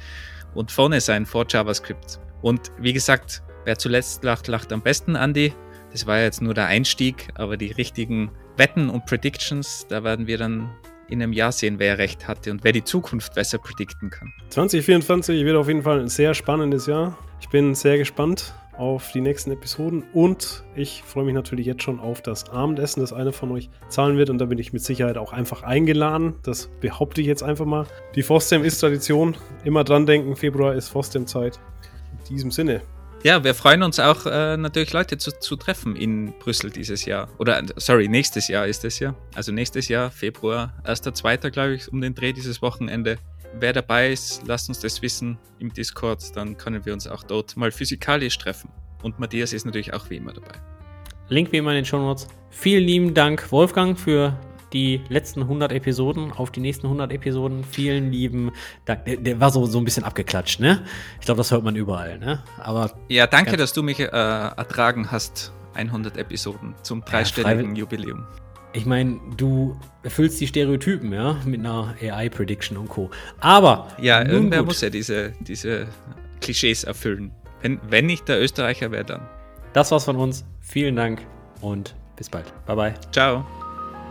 [0.55, 2.20] und vorne sein vor JavaScript.
[2.43, 5.53] Und wie gesagt, wer zuletzt lacht, lacht am besten, Andy.
[5.93, 10.39] Das war jetzt nur der Einstieg, aber die richtigen Wetten und Predictions, da werden wir
[10.39, 10.70] dann
[11.09, 14.32] in einem Jahr sehen, wer recht hatte und wer die Zukunft besser predikten kann.
[14.51, 17.16] 2024 wird auf jeden Fall ein sehr spannendes Jahr.
[17.40, 21.98] Ich bin sehr gespannt auf die nächsten Episoden und ich freue mich natürlich jetzt schon
[21.98, 25.19] auf das Abendessen, das einer von euch zahlen wird und da bin ich mit Sicherheit
[25.19, 26.35] auch einfach eingeladen.
[26.44, 27.86] Das behaupte ich jetzt einfach mal.
[28.15, 29.36] Die Fostem ist Tradition.
[29.65, 31.59] Immer dran denken, Februar ist Fostem-Zeit.
[32.12, 32.82] In diesem Sinne,
[33.24, 37.28] ja, wir freuen uns auch äh, natürlich Leute zu, zu, treffen in Brüssel dieses Jahr.
[37.39, 39.15] Oder, sorry, nächstes Jahr ist es ja.
[39.35, 41.51] Also nächstes Jahr, Februar, 1.2.
[41.51, 43.19] glaube ich, um den Dreh dieses Wochenende.
[43.59, 47.57] Wer dabei ist, lasst uns das wissen im Discord, dann können wir uns auch dort
[47.57, 48.70] mal physikalisch treffen.
[49.03, 50.61] Und Matthias ist natürlich auch wie immer dabei.
[51.28, 52.28] Link wie immer in den Show Notes.
[52.51, 54.39] Vielen lieben Dank, Wolfgang, für
[54.73, 57.65] die letzten 100 Episoden, auf die nächsten 100 Episoden.
[57.65, 58.53] Vielen lieben
[58.85, 59.05] Dank.
[59.05, 60.82] Der, der war so, so ein bisschen abgeklatscht, ne?
[61.20, 62.43] Ich glaube, das hört man überall, ne?
[62.59, 62.93] Aber.
[63.09, 65.53] Ja, danke, dass du mich äh, ertragen hast.
[65.74, 68.27] 100 Episoden zum dreistelligen ja, Jubiläum.
[68.73, 73.11] Ich meine, du erfüllst die Stereotypen, ja, mit einer AI-Prediction und Co.
[73.40, 73.89] Aber.
[74.01, 74.69] Ja, irgendwer gut.
[74.69, 75.86] muss ja diese, diese
[76.40, 77.32] Klischees erfüllen.
[77.62, 79.27] Wenn, wenn nicht der Österreicher, wer dann?
[79.73, 80.45] Das war's von uns.
[80.61, 81.23] Vielen Dank
[81.61, 82.53] und bis bald.
[82.66, 82.95] Bye bye.
[83.12, 83.47] Ciao.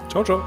[0.08, 0.40] 瞧着。